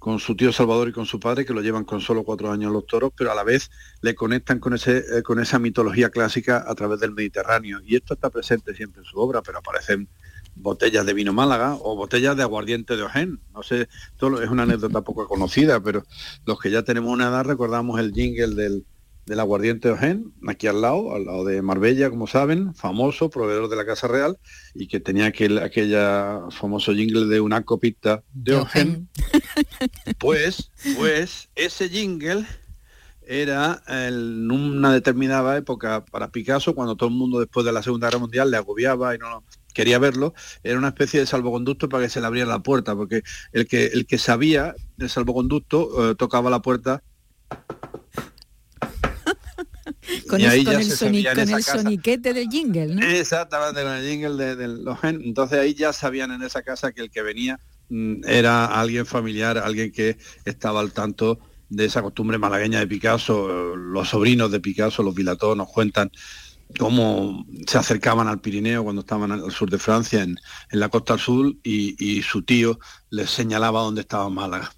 con 0.00 0.18
su 0.18 0.34
tío 0.34 0.50
Salvador 0.50 0.88
y 0.88 0.92
con 0.92 1.04
su 1.04 1.20
padre, 1.20 1.44
que 1.44 1.52
lo 1.52 1.60
llevan 1.60 1.84
con 1.84 2.00
solo 2.00 2.24
cuatro 2.24 2.50
años 2.50 2.72
los 2.72 2.86
toros, 2.86 3.12
pero 3.14 3.30
a 3.30 3.34
la 3.34 3.44
vez 3.44 3.70
le 4.00 4.14
conectan 4.14 4.58
con, 4.58 4.72
ese, 4.72 4.96
eh, 4.98 5.22
con 5.22 5.38
esa 5.38 5.58
mitología 5.58 6.08
clásica 6.08 6.64
a 6.66 6.74
través 6.74 7.00
del 7.00 7.12
Mediterráneo. 7.12 7.80
Y 7.84 7.96
esto 7.96 8.14
está 8.14 8.30
presente 8.30 8.74
siempre 8.74 9.02
en 9.02 9.04
su 9.04 9.18
obra, 9.20 9.42
pero 9.42 9.58
aparecen 9.58 10.08
botellas 10.54 11.04
de 11.04 11.12
vino 11.12 11.34
Málaga 11.34 11.76
o 11.82 11.96
botellas 11.96 12.34
de 12.34 12.42
aguardiente 12.42 12.96
de 12.96 13.02
Ojén. 13.02 13.40
No 13.52 13.62
sé, 13.62 13.88
todo 14.16 14.42
es 14.42 14.48
una 14.48 14.62
anécdota 14.62 15.02
poco 15.02 15.28
conocida, 15.28 15.80
pero 15.80 16.02
los 16.46 16.58
que 16.58 16.70
ya 16.70 16.82
tenemos 16.82 17.12
una 17.12 17.28
edad 17.28 17.44
recordamos 17.44 18.00
el 18.00 18.12
jingle 18.14 18.54
del, 18.54 18.86
del 19.30 19.38
aguardiente 19.38 19.86
de 19.86 19.94
Ojén, 19.94 20.34
aquí 20.48 20.66
al 20.66 20.80
lado, 20.80 21.14
al 21.14 21.24
lado 21.24 21.44
de 21.44 21.62
Marbella, 21.62 22.10
como 22.10 22.26
saben, 22.26 22.74
famoso, 22.74 23.30
proveedor 23.30 23.68
de 23.70 23.76
la 23.76 23.86
Casa 23.86 24.08
Real, 24.08 24.36
y 24.74 24.88
que 24.88 24.98
tenía 24.98 25.26
aquel 25.26 25.58
aquella 25.58 26.40
famoso 26.50 26.92
jingle 26.92 27.26
de 27.26 27.40
una 27.40 27.62
copita 27.62 28.24
de 28.32 28.56
Ojén. 28.56 29.08
Pues, 30.18 30.72
pues, 30.96 31.48
ese 31.54 31.88
jingle 31.88 32.44
era 33.22 33.80
en 33.86 34.50
una 34.50 34.92
determinada 34.92 35.56
época 35.56 36.04
para 36.04 36.32
Picasso, 36.32 36.74
cuando 36.74 36.96
todo 36.96 37.08
el 37.08 37.14
mundo 37.14 37.38
después 37.38 37.64
de 37.64 37.72
la 37.72 37.84
Segunda 37.84 38.08
Guerra 38.08 38.18
Mundial 38.18 38.50
le 38.50 38.56
agobiaba 38.56 39.14
y 39.14 39.18
no 39.18 39.44
quería 39.72 40.00
verlo, 40.00 40.34
era 40.64 40.76
una 40.76 40.88
especie 40.88 41.20
de 41.20 41.26
salvoconducto 41.26 41.88
para 41.88 42.02
que 42.02 42.10
se 42.10 42.20
le 42.20 42.26
abriera 42.26 42.48
la 42.48 42.64
puerta, 42.64 42.96
porque 42.96 43.22
el 43.52 43.68
que, 43.68 43.86
el 43.86 44.06
que 44.06 44.18
sabía 44.18 44.74
de 44.96 45.08
salvoconducto 45.08 46.10
eh, 46.10 46.14
tocaba 46.16 46.50
la 46.50 46.62
puerta 46.62 47.04
con, 50.28 50.40
el, 50.40 50.90
soniquete 50.90 52.34
del 52.34 52.48
jingle, 52.48 52.94
¿no? 52.94 53.06
Exactamente, 53.06 53.82
con 53.82 53.92
el 53.92 54.08
jingle 54.08 54.56
de, 54.56 54.68
los 54.68 54.98
Entonces 55.02 55.58
ahí 55.58 55.74
ya 55.74 55.92
sabían 55.92 56.32
en 56.32 56.42
esa 56.42 56.62
casa 56.62 56.92
que 56.92 57.02
el 57.02 57.10
que 57.10 57.22
venía 57.22 57.60
mm, 57.88 58.22
era 58.26 58.66
alguien 58.66 59.06
familiar, 59.06 59.58
alguien 59.58 59.92
que 59.92 60.18
estaba 60.44 60.80
al 60.80 60.92
tanto 60.92 61.38
de 61.68 61.84
esa 61.84 62.02
costumbre 62.02 62.38
malagueña 62.38 62.80
de 62.80 62.86
Picasso. 62.86 63.76
Los 63.76 64.08
sobrinos 64.08 64.50
de 64.50 64.60
Picasso, 64.60 65.02
los 65.02 65.14
Vilató, 65.14 65.54
nos 65.54 65.68
cuentan 65.68 66.10
cómo 66.78 67.46
se 67.66 67.78
acercaban 67.78 68.28
al 68.28 68.40
Pirineo 68.40 68.84
cuando 68.84 69.00
estaban 69.00 69.32
al 69.32 69.50
sur 69.50 69.70
de 69.70 69.78
Francia, 69.78 70.22
en, 70.22 70.36
la 70.70 70.88
costa 70.88 71.14
al 71.14 71.20
sur, 71.20 71.54
y, 71.62 72.22
su 72.22 72.42
tío 72.42 72.78
les 73.10 73.30
señalaba 73.30 73.80
dónde 73.80 74.02
estaba 74.02 74.28
Málaga 74.28 74.72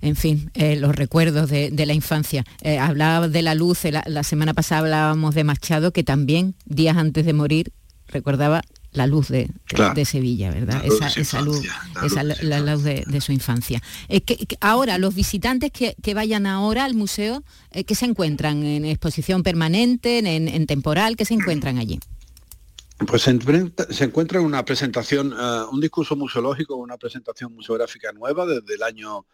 en 0.00 0.16
fin, 0.16 0.50
eh, 0.54 0.76
los 0.76 0.94
recuerdos 0.94 1.50
de, 1.50 1.86
la 1.86 1.92
infancia. 1.92 2.44
Eh, 2.62 2.78
hablaba 2.78 3.28
de 3.28 3.42
la 3.42 3.54
luz, 3.54 3.84
la, 3.84 4.02
la, 4.06 4.22
semana 4.22 4.54
pasada 4.54 4.82
hablábamos 4.82 5.34
de 5.34 5.44
Machado, 5.44 5.92
que 5.92 6.04
también 6.04 6.54
días 6.66 6.96
antes 6.96 7.26
de 7.26 7.32
morir 7.32 7.72
recordaba 8.06 8.62
la 8.92 9.06
luz 9.06 9.28
de, 9.28 9.50
Sevilla, 10.04 10.50
¿verdad? 10.50 10.82
esa, 10.84 11.42
luz, 11.42 11.62
la, 12.42 12.60
luz 12.60 12.82
de, 12.82 13.20
su 13.20 13.32
infancia. 13.32 13.82
Eh, 14.08 14.22
que, 14.22 14.46
ahora, 14.60 14.98
los 14.98 15.14
visitantes 15.14 15.70
que, 15.70 16.14
vayan 16.14 16.46
ahora 16.46 16.84
al 16.84 16.94
museo, 16.94 17.44
¿qué 17.86 17.94
se 17.94 18.06
encuentran? 18.06 18.64
¿En 18.64 18.84
exposición 18.86 19.42
permanente, 19.42 20.18
en, 20.18 20.26
en 20.48 20.66
temporal? 20.66 21.16
¿Qué 21.16 21.24
se 21.24 21.34
encuentran 21.34 21.78
allí? 21.78 22.00
Pues 23.06 23.22
se, 23.22 24.04
encuentra 24.04 24.40
una 24.40 24.64
presentación, 24.64 25.32
eh, 25.32 25.64
un 25.70 25.80
discurso 25.80 26.16
museológico, 26.16 26.74
una 26.74 26.98
presentación 26.98 27.54
museográfica 27.54 28.10
nueva 28.12 28.44
desde 28.44 28.74
el 28.74 28.82
año 28.82 29.24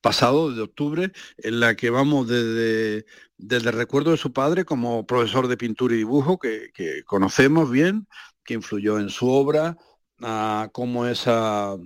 pasado, 0.00 0.52
de 0.52 0.62
octubre, 0.62 1.10
en 1.38 1.58
la 1.58 1.74
que 1.74 1.90
vamos 1.90 2.28
desde, 2.28 3.06
desde 3.36 3.70
el 3.70 3.76
recuerdo 3.76 4.12
de 4.12 4.18
su 4.18 4.32
padre 4.32 4.64
como 4.64 5.04
profesor 5.04 5.48
de 5.48 5.56
pintura 5.56 5.94
y 5.94 5.98
dibujo, 5.98 6.38
que, 6.38 6.70
conocemos 7.06 7.68
bien, 7.72 8.06
que 8.44 8.54
influyó 8.54 9.00
en 9.00 9.08
su 9.10 9.28
obra, 9.28 9.76
a 10.20 10.68
cómo 10.72 11.06
esa 11.06 11.76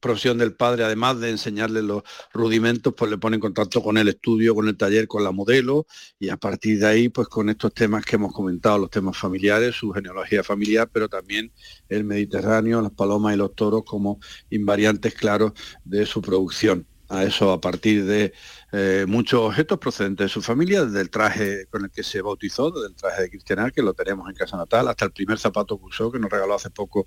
profesión 0.00 0.38
del 0.38 0.54
padre, 0.54 0.84
además 0.84 1.20
de 1.20 1.30
enseñarle 1.30 1.82
los 1.82 2.02
rudimentos, 2.32 2.94
pues 2.96 3.10
le 3.10 3.18
pone 3.18 3.36
en 3.36 3.40
contacto 3.40 3.82
con 3.82 3.98
el 3.98 4.08
estudio, 4.08 4.54
con 4.54 4.68
el 4.68 4.76
taller, 4.76 5.06
con 5.06 5.24
la 5.24 5.32
modelo 5.32 5.86
y 6.18 6.30
a 6.30 6.36
partir 6.36 6.78
de 6.78 6.86
ahí, 6.86 7.08
pues 7.08 7.28
con 7.28 7.48
estos 7.48 7.74
temas 7.74 8.04
que 8.04 8.16
hemos 8.16 8.32
comentado, 8.32 8.78
los 8.78 8.90
temas 8.90 9.16
familiares, 9.16 9.76
su 9.76 9.90
genealogía 9.92 10.42
familiar, 10.42 10.88
pero 10.92 11.08
también 11.08 11.52
el 11.88 12.04
Mediterráneo, 12.04 12.80
las 12.80 12.92
palomas 12.92 13.34
y 13.34 13.38
los 13.38 13.54
toros 13.54 13.82
como 13.84 14.20
invariantes 14.50 15.14
claros 15.14 15.52
de 15.84 16.06
su 16.06 16.22
producción. 16.22 16.86
A 17.12 17.24
eso 17.24 17.52
a 17.52 17.60
partir 17.60 18.06
de 18.06 18.32
eh, 18.72 19.04
muchos 19.06 19.38
objetos 19.42 19.78
procedentes 19.78 20.24
de 20.24 20.28
su 20.30 20.40
familia, 20.40 20.86
desde 20.86 21.02
el 21.02 21.10
traje 21.10 21.66
con 21.66 21.84
el 21.84 21.90
que 21.90 22.02
se 22.02 22.22
bautizó, 22.22 22.70
desde 22.70 22.86
el 22.86 22.94
traje 22.94 23.22
de 23.22 23.28
cristianal, 23.28 23.70
que 23.70 23.82
lo 23.82 23.92
tenemos 23.92 24.26
en 24.30 24.34
casa 24.34 24.56
natal, 24.56 24.88
hasta 24.88 25.04
el 25.04 25.12
primer 25.12 25.38
zapato 25.38 25.78
que 25.78 25.84
usó, 25.84 26.10
que 26.10 26.18
nos 26.18 26.30
regaló 26.30 26.54
hace 26.54 26.70
poco 26.70 27.06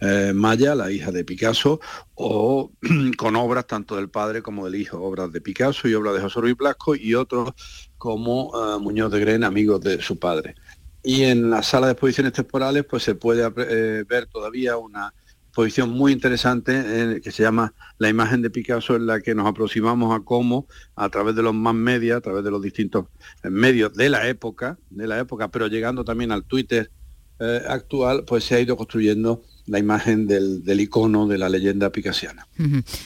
eh, 0.00 0.32
Maya, 0.34 0.74
la 0.74 0.90
hija 0.90 1.10
de 1.10 1.22
Picasso, 1.24 1.80
o 2.14 2.72
con 3.18 3.36
obras 3.36 3.66
tanto 3.66 3.96
del 3.96 4.08
padre 4.08 4.40
como 4.40 4.64
del 4.64 4.76
hijo, 4.76 5.02
obras 5.02 5.30
de 5.30 5.42
Picasso 5.42 5.86
y 5.86 5.92
obras 5.92 6.14
de 6.14 6.22
José 6.22 6.40
Ruiz 6.40 6.56
Blasco 6.56 6.94
y 6.94 7.14
otros 7.14 7.50
como 7.98 8.52
eh, 8.54 8.78
Muñoz 8.80 9.12
de 9.12 9.20
Gren, 9.20 9.44
amigos 9.44 9.82
de 9.82 10.00
su 10.00 10.18
padre. 10.18 10.54
Y 11.02 11.24
en 11.24 11.50
la 11.50 11.62
sala 11.62 11.88
de 11.88 11.92
exposiciones 11.92 12.32
temporales 12.32 12.86
pues 12.88 13.02
se 13.02 13.16
puede 13.16 13.46
ver 13.50 14.28
todavía 14.28 14.78
una 14.78 15.12
exposición 15.52 15.90
muy 15.90 16.12
interesante 16.12 16.72
eh, 16.74 17.20
que 17.20 17.30
se 17.30 17.42
llama 17.42 17.74
La 17.98 18.08
imagen 18.08 18.40
de 18.40 18.48
Picasso, 18.48 18.96
en 18.96 19.04
la 19.04 19.20
que 19.20 19.34
nos 19.34 19.46
aproximamos 19.46 20.18
a 20.18 20.24
cómo, 20.24 20.66
a 20.96 21.10
través 21.10 21.36
de 21.36 21.42
los 21.42 21.52
más 21.52 21.74
media, 21.74 22.16
a 22.16 22.20
través 22.22 22.42
de 22.42 22.50
los 22.50 22.62
distintos 22.62 23.04
eh, 23.42 23.50
medios 23.50 23.92
de 23.92 24.08
la 24.08 24.26
época, 24.28 24.78
de 24.88 25.06
la 25.06 25.18
época, 25.18 25.48
pero 25.48 25.66
llegando 25.66 26.06
también 26.06 26.32
al 26.32 26.44
Twitter 26.44 26.90
eh, 27.38 27.60
actual, 27.68 28.24
pues 28.24 28.44
se 28.44 28.54
ha 28.54 28.60
ido 28.60 28.78
construyendo 28.78 29.42
la 29.66 29.78
imagen 29.78 30.26
del, 30.26 30.64
del, 30.64 30.80
icono 30.80 31.28
de 31.28 31.36
la 31.36 31.50
leyenda 31.50 31.92
picasiana. 31.92 32.48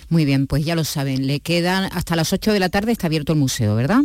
Muy 0.08 0.24
bien, 0.24 0.46
pues 0.46 0.64
ya 0.64 0.76
lo 0.76 0.84
saben, 0.84 1.26
le 1.26 1.40
quedan 1.40 1.90
hasta 1.92 2.14
las 2.14 2.32
8 2.32 2.52
de 2.52 2.60
la 2.60 2.68
tarde, 2.68 2.92
está 2.92 3.08
abierto 3.08 3.32
el 3.32 3.40
museo, 3.40 3.74
¿verdad? 3.74 4.02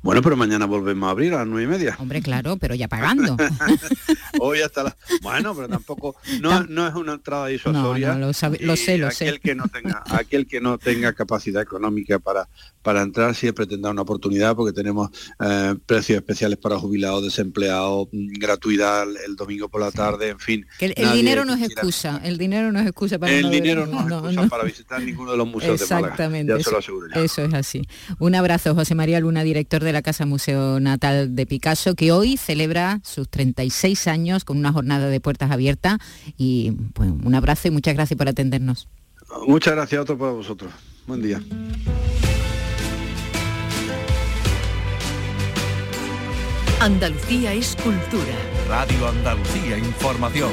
Bueno, 0.00 0.22
pero 0.22 0.36
mañana 0.36 0.64
volvemos 0.66 1.08
a 1.08 1.10
abrir 1.10 1.34
a 1.34 1.38
las 1.38 1.46
nueve 1.48 1.64
y 1.64 1.66
media. 1.66 1.96
Hombre, 1.98 2.22
claro, 2.22 2.56
pero 2.56 2.74
ya 2.76 2.86
pagando. 2.86 3.36
Hoy 4.40 4.60
hasta 4.60 4.84
las... 4.84 4.96
Bueno, 5.22 5.54
pero 5.56 5.68
tampoco... 5.68 6.14
No, 6.40 6.62
no 6.64 6.86
es 6.86 6.94
una 6.94 7.14
entrada 7.14 7.48
disuasoria. 7.48 8.14
No, 8.14 8.18
lo, 8.18 8.26
lo, 8.28 8.76
sé, 8.76 8.96
lo 8.96 9.08
aquel 9.08 9.40
Que 9.40 9.56
no 9.56 9.66
tenga, 9.66 10.04
aquel 10.10 10.46
que 10.46 10.60
no 10.60 10.78
tenga 10.78 11.12
capacidad 11.14 11.62
económica 11.62 12.20
para, 12.20 12.48
para 12.82 13.02
entrar 13.02 13.34
siempre 13.34 13.66
tendrá 13.66 13.90
una 13.90 14.02
oportunidad 14.02 14.54
porque 14.54 14.72
tenemos 14.72 15.10
eh, 15.40 15.74
precios 15.84 16.16
especiales 16.16 16.58
para 16.58 16.78
jubilados, 16.78 17.24
desempleados, 17.24 18.06
mm, 18.12 18.38
gratuidad 18.38 19.02
el, 19.02 19.34
domingo 19.34 19.68
por 19.68 19.80
la 19.80 19.90
tarde, 19.90 20.28
en 20.28 20.38
fin. 20.38 20.66
el, 20.78 20.94
dinero 21.12 21.44
no 21.44 21.54
es 21.54 21.62
excusa, 21.62 22.20
el 22.22 22.38
dinero 22.38 22.70
no 22.70 22.78
es 22.78 22.86
excusa 22.86 23.18
para... 23.18 23.32
El 23.32 23.50
dinero 23.50 23.86
no, 23.86 23.98
es 23.98 24.34
excusa 24.34 24.48
para 24.48 24.62
visitar 24.62 25.02
ninguno 25.02 25.32
de 25.32 25.38
los 25.38 25.48
museos 25.48 25.80
Exactamente, 25.80 26.52
de 26.52 26.58
Málaga. 26.58 26.58
Ya 26.58 26.64
se 26.64 26.70
lo 26.70 26.78
aseguro 26.78 27.08
ya. 27.12 27.20
Eso 27.20 27.42
es 27.42 27.54
así. 27.54 27.82
Un 28.20 28.36
abrazo, 28.36 28.74
José 28.76 28.94
María 28.94 29.18
Luna, 29.18 29.42
director 29.42 29.82
de 29.82 29.88
de 29.88 29.92
la 29.98 30.02
Casa 30.02 30.26
Museo 30.26 30.78
Natal 30.78 31.34
de 31.34 31.44
Picasso, 31.44 31.96
que 31.96 32.12
hoy 32.12 32.36
celebra 32.36 33.00
sus 33.02 33.28
36 33.28 34.06
años 34.06 34.44
con 34.44 34.56
una 34.56 34.72
jornada 34.72 35.08
de 35.08 35.18
puertas 35.18 35.50
abiertas. 35.50 35.98
Y 36.36 36.70
pues, 36.94 37.10
un 37.10 37.34
abrazo 37.34 37.66
y 37.66 37.72
muchas 37.72 37.94
gracias 37.94 38.16
por 38.16 38.28
atendernos. 38.28 38.86
Muchas 39.48 39.74
gracias 39.74 39.98
a 39.98 40.02
otro 40.02 40.16
para 40.16 40.30
vosotros. 40.30 40.70
Buen 41.08 41.20
día. 41.20 41.42
Andalucía 46.80 47.52
es 47.54 47.74
cultura. 47.82 48.36
Radio 48.68 49.08
Andalucía 49.08 49.78
Información. 49.78 50.52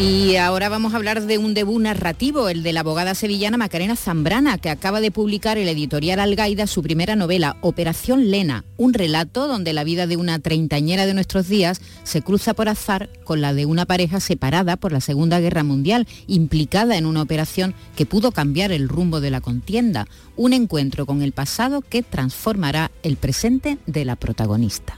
Y 0.00 0.36
ahora 0.36 0.68
vamos 0.68 0.94
a 0.94 0.96
hablar 0.96 1.22
de 1.22 1.38
un 1.38 1.54
debut 1.54 1.82
narrativo, 1.82 2.48
el 2.48 2.62
de 2.62 2.72
la 2.72 2.80
abogada 2.80 3.16
sevillana 3.16 3.56
Macarena 3.56 3.96
Zambrana, 3.96 4.56
que 4.56 4.70
acaba 4.70 5.00
de 5.00 5.10
publicar 5.10 5.58
el 5.58 5.68
editorial 5.68 6.20
Algaida 6.20 6.68
su 6.68 6.84
primera 6.84 7.16
novela, 7.16 7.56
Operación 7.62 8.30
Lena, 8.30 8.64
un 8.76 8.94
relato 8.94 9.48
donde 9.48 9.72
la 9.72 9.82
vida 9.82 10.06
de 10.06 10.16
una 10.16 10.38
treintañera 10.38 11.04
de 11.04 11.14
nuestros 11.14 11.48
días 11.48 11.80
se 12.04 12.22
cruza 12.22 12.54
por 12.54 12.68
azar 12.68 13.10
con 13.24 13.40
la 13.40 13.52
de 13.54 13.66
una 13.66 13.86
pareja 13.86 14.20
separada 14.20 14.76
por 14.76 14.92
la 14.92 15.00
Segunda 15.00 15.40
Guerra 15.40 15.64
Mundial, 15.64 16.06
implicada 16.28 16.96
en 16.96 17.04
una 17.04 17.22
operación 17.22 17.74
que 17.96 18.06
pudo 18.06 18.30
cambiar 18.30 18.70
el 18.70 18.88
rumbo 18.88 19.20
de 19.20 19.32
la 19.32 19.40
contienda, 19.40 20.06
un 20.36 20.52
encuentro 20.52 21.06
con 21.06 21.22
el 21.22 21.32
pasado 21.32 21.80
que 21.80 22.04
transformará 22.04 22.92
el 23.02 23.16
presente 23.16 23.78
de 23.86 24.04
la 24.04 24.14
protagonista. 24.14 24.96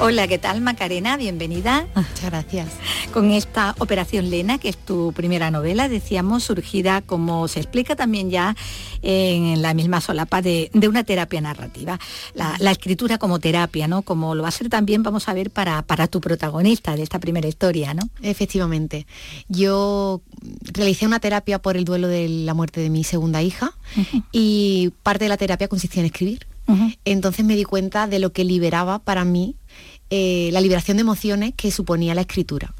Hola, 0.00 0.26
¿qué 0.26 0.38
tal 0.38 0.60
Macarena? 0.60 1.16
Bienvenida. 1.16 1.86
Muchas 1.94 2.24
gracias. 2.24 2.68
Con 3.12 3.30
esta 3.30 3.76
Operación 3.78 4.28
Lena, 4.28 4.58
que 4.58 4.68
es 4.68 4.76
tu 4.76 5.12
primera 5.12 5.52
novela, 5.52 5.88
decíamos, 5.88 6.42
surgida, 6.42 7.00
como 7.00 7.46
se 7.46 7.60
explica 7.60 7.94
también 7.94 8.28
ya 8.28 8.56
en 9.02 9.62
la 9.62 9.72
misma 9.72 10.00
solapa, 10.00 10.42
de, 10.42 10.68
una 10.86 11.04
terapia 11.04 11.40
narrativa. 11.40 12.00
La, 12.34 12.72
escritura 12.72 13.18
como 13.18 13.38
terapia, 13.38 13.86
¿no? 13.86 14.02
Como 14.02 14.34
lo 14.34 14.42
va 14.42 14.48
a 14.48 14.52
ser 14.52 14.68
también, 14.68 15.04
vamos 15.04 15.28
a 15.28 15.32
ver, 15.32 15.50
para, 15.50 15.82
para 15.82 16.08
tu 16.08 16.20
protagonista 16.20 16.96
de 16.96 17.04
esta 17.04 17.20
primera 17.20 17.46
historia, 17.46 17.94
¿no? 17.94 18.02
Efectivamente. 18.20 19.06
Yo 19.48 20.22
realicé 20.72 21.06
una 21.06 21.20
terapia 21.20 21.62
por 21.62 21.76
el 21.76 21.84
duelo 21.84 22.08
de 22.08 22.28
la 22.28 22.52
muerte 22.52 22.80
de 22.80 22.90
mi 22.90 23.04
segunda 23.04 23.42
hija 23.42 23.72
y 24.32 24.90
parte 25.04 25.26
de 25.26 25.28
la 25.28 25.36
terapia 25.36 25.68
consistía 25.68 26.00
en 26.00 26.06
escribir. 26.06 26.46
Entonces 27.04 27.44
me 27.44 27.56
di 27.56 27.64
cuenta 27.64 28.06
de 28.06 28.18
lo 28.18 28.32
que 28.32 28.42
liberaba 28.42 28.98
para 28.98 29.24
mí 29.24 29.54
eh, 30.16 30.50
la 30.52 30.60
liberación 30.60 30.96
de 30.96 31.00
emociones 31.00 31.54
que 31.56 31.72
suponía 31.72 32.14
la 32.14 32.20
escritura. 32.20 32.72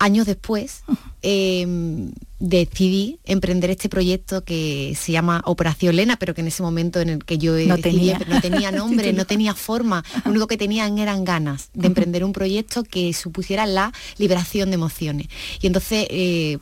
Años 0.00 0.26
después 0.26 0.82
em, 1.22 2.10
decidí 2.40 3.20
emprender 3.22 3.70
este 3.70 3.88
proyecto 3.88 4.42
que 4.42 4.92
se 4.98 5.12
llama 5.12 5.40
Operación 5.44 5.94
Lena, 5.94 6.16
pero 6.16 6.34
que 6.34 6.40
en 6.40 6.48
ese 6.48 6.64
momento 6.64 7.00
en 7.00 7.10
el 7.10 7.24
que 7.24 7.38
yo 7.38 7.56
no, 7.68 7.78
tenía. 7.78 8.18
no 8.26 8.40
tenía 8.42 8.72
nombre, 8.72 9.12
no 9.12 9.24
tenía 9.24 9.54
forma, 9.54 10.02
lo 10.24 10.32
único 10.32 10.48
que 10.48 10.56
tenían 10.56 10.98
eran 10.98 11.24
ganas 11.24 11.70
de 11.74 11.86
emprender 11.86 12.24
un 12.24 12.32
proyecto 12.32 12.82
que 12.82 13.12
supusiera 13.12 13.66
la 13.66 13.92
liberación 14.18 14.70
de 14.70 14.74
emociones. 14.74 15.28
Y 15.60 15.68
entonces 15.68 16.08
eh, 16.10 16.58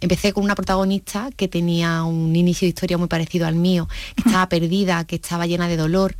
empecé 0.00 0.32
con 0.32 0.44
una 0.44 0.54
protagonista 0.54 1.30
que 1.36 1.48
tenía 1.48 2.04
un 2.04 2.36
inicio 2.36 2.66
de 2.66 2.70
historia 2.70 2.98
muy 2.98 3.08
parecido 3.08 3.48
al 3.48 3.56
mío, 3.56 3.88
que 4.14 4.22
estaba 4.26 4.48
perdida, 4.48 5.04
que 5.04 5.16
estaba 5.16 5.46
llena 5.46 5.66
de 5.66 5.76
dolor, 5.76 6.16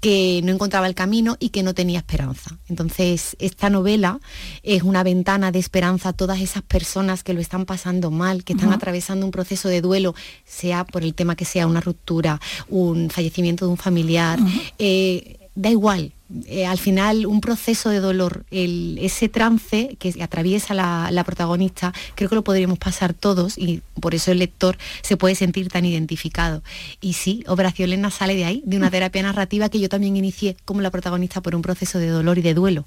que 0.00 0.40
no 0.44 0.52
encontraba 0.52 0.86
el 0.86 0.94
camino 0.94 1.36
y 1.40 1.48
que 1.48 1.62
no 1.62 1.74
tenía 1.74 1.98
esperanza. 1.98 2.58
Entonces, 2.68 3.36
esta 3.38 3.70
novela 3.70 4.20
es 4.62 4.82
una 4.82 5.02
ventana 5.02 5.50
de 5.50 5.58
esperanza 5.58 6.10
a 6.10 6.12
todas 6.12 6.40
esas 6.40 6.62
personas 6.62 7.22
que 7.22 7.34
lo 7.34 7.40
están 7.40 7.64
pasando 7.66 8.10
mal, 8.10 8.44
que 8.44 8.52
están 8.52 8.72
atravesando 8.72 9.26
un 9.26 9.32
proceso 9.32 9.68
de 9.68 9.80
duelo, 9.80 10.14
sea 10.44 10.84
por 10.84 11.02
el 11.02 11.14
tema 11.14 11.36
que 11.36 11.44
sea 11.44 11.66
una 11.66 11.80
ruptura, 11.80 12.40
un 12.68 13.10
fallecimiento 13.10 13.64
de 13.66 13.72
un 13.72 13.76
familiar. 13.76 14.38
Eh, 14.78 15.38
da 15.54 15.70
igual, 15.70 16.12
eh, 16.46 16.66
al 16.66 16.78
final 16.78 17.24
un 17.24 17.40
proceso 17.40 17.88
de 17.88 18.00
dolor, 18.00 18.44
ese 18.50 19.30
trance 19.30 19.96
que 19.98 20.22
atraviesa 20.22 20.74
la, 20.74 21.24
protagonista, 21.24 21.94
creo 22.14 22.28
que 22.28 22.34
lo 22.34 22.44
podríamos 22.44 22.78
pasar 22.78 23.14
todos 23.14 23.56
y 23.56 23.82
por 24.00 24.14
eso 24.14 24.30
el 24.30 24.38
lector 24.38 24.76
se 25.02 25.16
puede 25.16 25.34
sentir 25.34 25.68
tan 25.68 25.86
identificado. 25.86 26.62
Y 27.00 27.14
sí, 27.14 27.44
Operación 27.46 27.90
Lena 27.90 28.10
sale 28.10 28.34
de 28.34 28.44
ahí, 28.44 28.62
de 28.66 28.76
una 28.76 28.90
terapia 28.90 29.22
narrativa 29.22 29.70
que 29.70 29.80
yo 29.80 29.88
también 29.88 30.16
inicié 30.16 30.56
como 30.66 30.82
la 30.82 30.90
protagonista 30.90 31.40
por 31.40 31.54
un 31.54 31.62
proceso 31.62 31.98
de 31.98 32.08
dolor 32.08 32.36
y 32.38 32.42
de 32.42 32.52
duelo. 32.52 32.84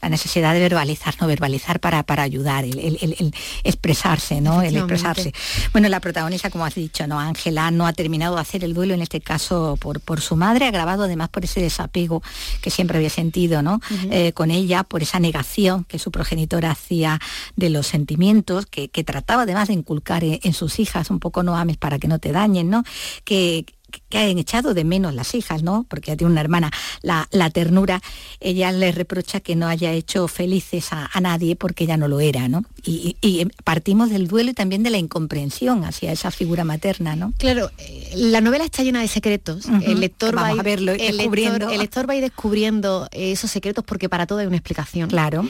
La 0.00 0.08
necesidad 0.08 0.54
de 0.54 0.60
verbalizar, 0.60 1.14
no 1.20 1.26
verbalizar 1.26 1.80
para, 1.80 2.04
para 2.04 2.22
ayudar, 2.22 2.64
el, 2.64 3.34
expresarse, 3.64 4.40
¿no? 4.40 4.62
El 4.62 4.76
expresarse. 4.76 5.32
Bueno, 5.72 5.88
la 5.88 6.00
protagonista, 6.00 6.50
como 6.50 6.64
has 6.64 6.76
dicho, 6.76 7.06
¿no? 7.08 7.18
Ángela 7.18 7.70
no 7.72 7.86
ha 7.86 7.92
terminado 7.92 8.36
de 8.36 8.40
hacer 8.40 8.62
el 8.62 8.72
duelo, 8.72 8.94
en 8.94 9.02
este 9.02 9.20
caso 9.20 9.76
por, 9.80 10.00
por 10.00 10.20
su 10.20 10.36
madre, 10.36 10.66
agravado 10.66 11.04
además 11.04 11.28
por 11.28 11.44
ese 11.44 11.60
desapego 11.60 12.22
que 12.60 12.70
siempre 12.70 12.98
había 12.98 13.10
sentido 13.10 13.62
¿no? 13.62 13.80
Eh, 14.10 14.32
con 14.32 14.50
ella, 14.50 14.84
por 14.84 15.02
esa 15.02 15.20
negación 15.20 15.84
que 15.84 15.98
su 15.98 16.10
progenitora 16.10 16.70
hacía 16.70 17.20
de 17.56 17.70
los 17.70 17.86
sentimientos, 17.86 18.66
que, 18.66 18.88
trataba 19.04 19.42
además 19.42 19.68
de 19.68 19.74
inculcar 19.74 20.22
en, 20.22 20.38
en, 20.42 20.52
sus 20.52 20.78
hijas, 20.78 21.10
un 21.10 21.18
poco 21.18 21.42
no 21.42 21.56
ames 21.56 21.76
para 21.76 21.98
que 21.98 22.08
no 22.08 22.18
te 22.18 22.30
dañen, 22.30 22.70
¿no? 22.70 22.84
Que, 23.24 23.66
que 24.08 24.18
han 24.18 24.38
echado 24.38 24.74
de 24.74 24.84
menos 24.84 25.14
las 25.14 25.34
hijas, 25.34 25.62
¿no? 25.62 25.84
Porque 25.88 26.10
ya 26.10 26.16
tiene 26.16 26.32
una 26.32 26.40
hermana, 26.40 26.70
la, 27.02 27.26
ternura, 27.50 28.00
ella 28.40 28.72
le 28.72 28.92
reprocha 28.92 29.40
que 29.40 29.56
no 29.56 29.66
haya 29.66 29.92
hecho 29.92 30.28
felices 30.28 30.88
a, 30.92 31.08
nadie 31.20 31.54
porque 31.56 31.84
ella 31.84 31.96
no 31.96 32.08
lo 32.08 32.20
era, 32.20 32.48
¿no? 32.48 32.64
Y, 32.84 33.16
partimos 33.64 34.10
del 34.10 34.28
duelo 34.28 34.50
y 34.50 34.54
también 34.54 34.82
de 34.82 34.90
la 34.90 34.98
incomprensión 34.98 35.84
hacia 35.84 36.12
esa 36.12 36.30
figura 36.30 36.64
materna, 36.64 37.16
¿no? 37.16 37.32
Claro, 37.38 37.70
eh, 37.78 38.12
la 38.16 38.40
novela 38.40 38.64
está 38.64 38.82
llena 38.82 39.00
de 39.00 39.08
secretos. 39.08 39.66
El 39.66 40.00
lector 40.00 40.36
va 40.36 40.48
a, 40.48 40.54
verlo, 40.62 40.92
el 40.92 41.16
descubriendo. 41.16 41.70
el 41.70 41.78
lector 41.78 42.08
va 42.08 42.14
a 42.14 42.16
ir 42.16 42.22
descubriendo 42.22 43.08
esos 43.12 43.50
secretos 43.50 43.84
porque 43.84 44.08
para 44.08 44.26
todo 44.26 44.38
hay 44.38 44.46
una 44.46 44.56
explicación. 44.56 45.08
Claro. 45.08 45.46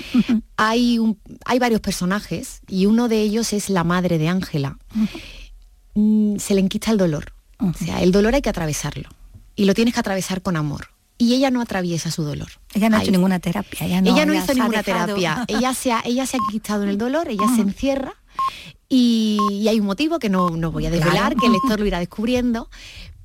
hay, 0.57 0.99
un, 0.99 1.19
hay 1.45 1.59
varios 1.59 1.81
personajes 1.81 2.61
y 2.69 2.87
uno 2.87 3.09
de 3.09 3.23
ellos 3.23 3.53
es 3.53 3.71
la 3.71 3.85
madre 3.85 4.19
de 4.19 4.29
Ángela. 4.29 4.79
Mm, 5.95 6.37
se 6.39 6.55
le 6.55 6.61
enquista 6.61 6.91
el 6.91 6.99
dolor 6.99 7.33
o 7.63 7.75
sea, 7.75 8.03
el 8.03 8.13
dolor 8.13 8.35
hay 8.35 8.43
que 8.43 8.51
atravesarlo 8.51 9.09
y 9.57 9.65
lo 9.65 9.75
tienes 9.75 9.95
que 9.95 10.01
atravesar 10.01 10.43
con 10.43 10.57
amor. 10.57 10.89
y 11.19 11.35
ella 11.35 11.51
no 11.51 11.61
atraviesa 11.61 12.11
su 12.11 12.25
dolor. 12.25 12.49
Ella 12.75 12.89
no 12.89 12.97
ha 12.97 13.03
hecho 13.03 13.13
ninguna 13.13 13.39
terapia. 13.39 13.87
Ella 13.87 14.01
no, 14.01 14.11
ella 14.11 14.27
no 14.27 14.35
hizo 14.35 14.55
ninguna 14.55 14.83
terapia. 14.83 15.45
Ella 15.49 15.73
se, 15.73 15.93
ha, 15.93 16.03
ella 16.05 16.27
se 16.27 16.37
ha 16.37 16.41
quitado 16.51 16.83
en 16.83 16.89
el 16.89 16.99
dolor, 16.99 17.29
ella 17.29 17.47
se 17.55 17.61
encierra 17.61 18.15
y, 18.89 19.67
hay 19.69 19.81
un 19.81 19.87
motivo 19.87 20.19
que 20.19 20.29
no, 20.29 20.51
no 20.51 20.71
voy 20.71 20.85
a 20.87 20.91
desvelar, 20.91 21.35
que 21.37 21.47
el 21.47 21.53
lector 21.53 21.81
lo 21.81 21.87
irá 21.87 21.99
descubriendo, 22.01 22.69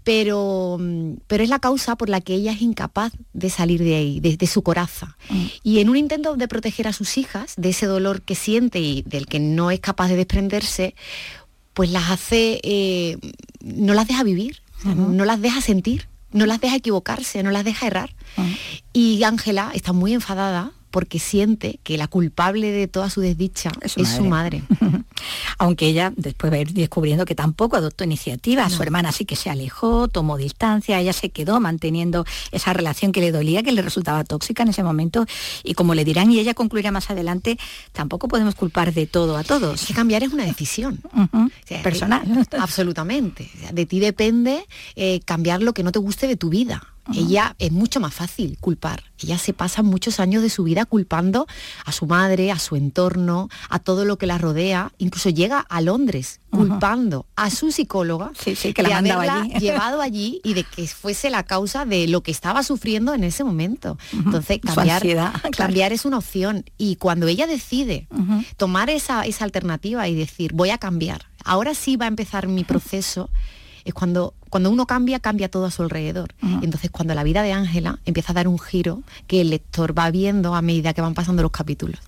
pero, 0.03 0.79
pero 1.27 1.43
es 1.43 1.49
la 1.49 1.59
causa 1.59 1.97
por 1.97 2.07
la 2.07 2.21
que 2.21 2.35
ella 2.35 2.53
es 2.53 2.61
incapaz 2.61 3.11
de 3.33 3.49
salir 3.49 3.83
de 3.83 3.95
ahí, 3.95 4.19
de, 4.21 4.47
su 4.47 4.63
coraza. 4.63 5.17
Mm. 5.29 5.45
Y 5.63 5.79
en 5.79 5.89
un 5.89 5.97
intento 5.97 6.37
de 6.37 6.47
proteger 6.47 6.87
a 6.87 6.93
sus 6.93 7.17
hijas 7.17 7.53
de 7.57 7.69
ese 7.69 7.85
dolor 7.85 8.21
que 8.21 8.33
siente 8.33 8.79
y 8.79 9.01
del 9.01 9.25
que 9.25 9.41
no 9.41 9.69
es 9.69 9.81
capaz 9.81 10.07
de 10.07 10.15
desprenderse, 10.15 10.95
pues 11.77 11.91
las 11.91 12.09
hace, 12.09 12.59
eh, 12.63 13.17
no 13.61 13.93
las 13.93 14.07
deja 14.07 14.23
vivir, 14.23 14.61
no 14.83 15.23
las 15.23 15.41
deja 15.41 15.61
sentir 15.61 16.09
no 16.31 16.45
las 16.45 16.61
deja 16.61 16.75
equivocarse, 16.75 17.43
no 17.43 17.51
las 17.51 17.63
deja 17.63 17.87
errar. 17.87 18.15
Y 18.93 19.23
Ángela 19.23 19.71
está 19.73 19.93
muy 19.93 20.13
enfadada 20.13 20.71
porque 20.97 21.19
siente 21.19 21.79
que 21.83 21.95
la 21.95 22.07
culpable 22.07 22.71
de 22.71 22.87
toda 22.87 23.11
su 23.11 23.21
desdicha 23.21 23.71
es 23.83 23.91
su 24.09 24.23
madre. 24.23 24.63
Aunque 25.59 25.85
ella 25.85 26.11
después 26.15 26.51
va 26.51 26.57
a 26.57 26.61
ir 26.61 26.73
descubriendo 26.73 27.23
que 27.23 27.35
tampoco 27.35 27.75
adoptó 27.75 28.03
iniciativa, 28.03 28.67
su 28.67 28.81
hermana 28.81 29.11
sí 29.11 29.23
que 29.23 29.35
se 29.35 29.51
alejó, 29.51 30.07
tomó 30.07 30.37
distancia, 30.37 30.99
ella 30.99 31.13
se 31.13 31.29
quedó 31.29 31.59
manteniendo 31.59 32.25
esa 32.51 32.73
relación 32.73 33.11
que 33.11 33.21
le 33.21 33.31
dolía, 33.31 33.61
que 33.61 33.73
le 33.73 33.83
resultaba 33.83 34.23
tóxica 34.23 34.63
en 34.63 34.69
ese 34.69 34.81
momento, 34.81 35.27
y 35.63 35.75
como 35.75 35.93
le 35.93 36.03
dirán 36.03 36.31
y 36.31 36.39
ella 36.39 36.55
concluirá 36.55 36.89
más 36.89 37.11
adelante, 37.11 37.59
tampoco 37.91 38.27
podemos 38.27 38.55
culpar 38.55 38.91
de 38.91 39.05
todo 39.05 39.37
a 39.37 39.43
todos. 39.43 39.85
que 39.85 39.93
cambiar 39.93 40.23
es 40.23 40.33
una 40.33 40.45
decisión 40.45 40.99
personal. 41.83 42.47
absolutamente. 42.59 43.51
de 43.71 43.85
ti 43.85 43.99
depende 43.99 44.65
eh, 44.95 45.19
cambiar 45.25 45.61
lo 45.61 45.73
que 45.73 45.83
no 45.83 45.91
te 45.91 45.99
guste 45.99 46.25
de 46.25 46.37
tu 46.37 46.49
vida 46.49 46.81
ella 47.13 47.55
es 47.59 47.71
mucho 47.71 47.99
más 47.99 48.13
fácil 48.13 48.57
culpar. 48.59 49.03
Ella 49.19 49.37
se 49.37 49.53
pasa 49.53 49.81
muchos 49.81 50.19
años 50.19 50.43
de 50.43 50.49
su 50.49 50.63
vida 50.63 50.85
culpando 50.85 51.47
a 51.85 51.91
su 51.91 52.05
madre, 52.05 52.51
a 52.51 52.59
su 52.59 52.75
entorno, 52.75 53.49
a 53.69 53.79
todo 53.79 54.05
lo 54.05 54.17
que 54.17 54.27
la 54.27 54.37
rodea. 54.37 54.91
Incluso 54.97 55.29
llega 55.29 55.59
a 55.59 55.81
Londres 55.81 56.39
culpando 56.49 57.25
a 57.35 57.49
su 57.49 57.71
psicóloga 57.71 58.31
que 58.73 58.83
la 58.83 59.01
de 59.01 59.11
haberla 59.11 59.41
allí. 59.41 59.53
llevado 59.59 60.01
allí 60.01 60.41
y 60.43 60.53
de 60.53 60.63
que 60.63 60.87
fuese 60.87 61.29
la 61.29 61.43
causa 61.43 61.85
de 61.85 62.07
lo 62.07 62.21
que 62.21 62.31
estaba 62.31 62.63
sufriendo 62.63 63.13
en 63.13 63.23
ese 63.23 63.43
momento. 63.43 63.97
Entonces, 64.13 64.59
cambiar, 64.61 65.03
cambiar 65.57 65.93
es 65.93 66.05
una 66.05 66.17
opción. 66.17 66.65
Y 66.77 66.95
cuando 66.97 67.27
ella 67.27 67.47
decide 67.47 68.07
tomar 68.55 68.89
esa, 68.89 69.25
esa 69.25 69.45
alternativa 69.45 70.07
y 70.07 70.15
decir, 70.15 70.53
voy 70.53 70.69
a 70.69 70.77
cambiar, 70.77 71.25
ahora 71.43 71.73
sí 71.73 71.95
va 71.95 72.05
a 72.05 72.09
empezar 72.09 72.47
mi 72.47 72.63
proceso, 72.63 73.29
es 73.85 73.93
cuando 73.93 74.33
cuando 74.49 74.69
uno 74.69 74.85
cambia, 74.85 75.19
cambia 75.19 75.49
todo 75.49 75.65
a 75.65 75.71
su 75.71 75.83
alrededor. 75.83 76.33
entonces 76.61 76.89
cuando 76.91 77.13
la 77.13 77.23
vida 77.23 77.41
de 77.43 77.53
Ángela 77.53 77.99
empieza 78.05 78.31
a 78.31 78.35
dar 78.35 78.47
un 78.47 78.59
giro 78.59 79.01
que 79.27 79.41
el 79.41 79.49
lector 79.49 79.97
va 79.97 80.09
viendo 80.11 80.55
a 80.55 80.61
medida 80.61 80.93
que 80.93 81.01
van 81.01 81.13
pasando 81.13 81.41
los 81.41 81.51
capítulos. 81.51 81.99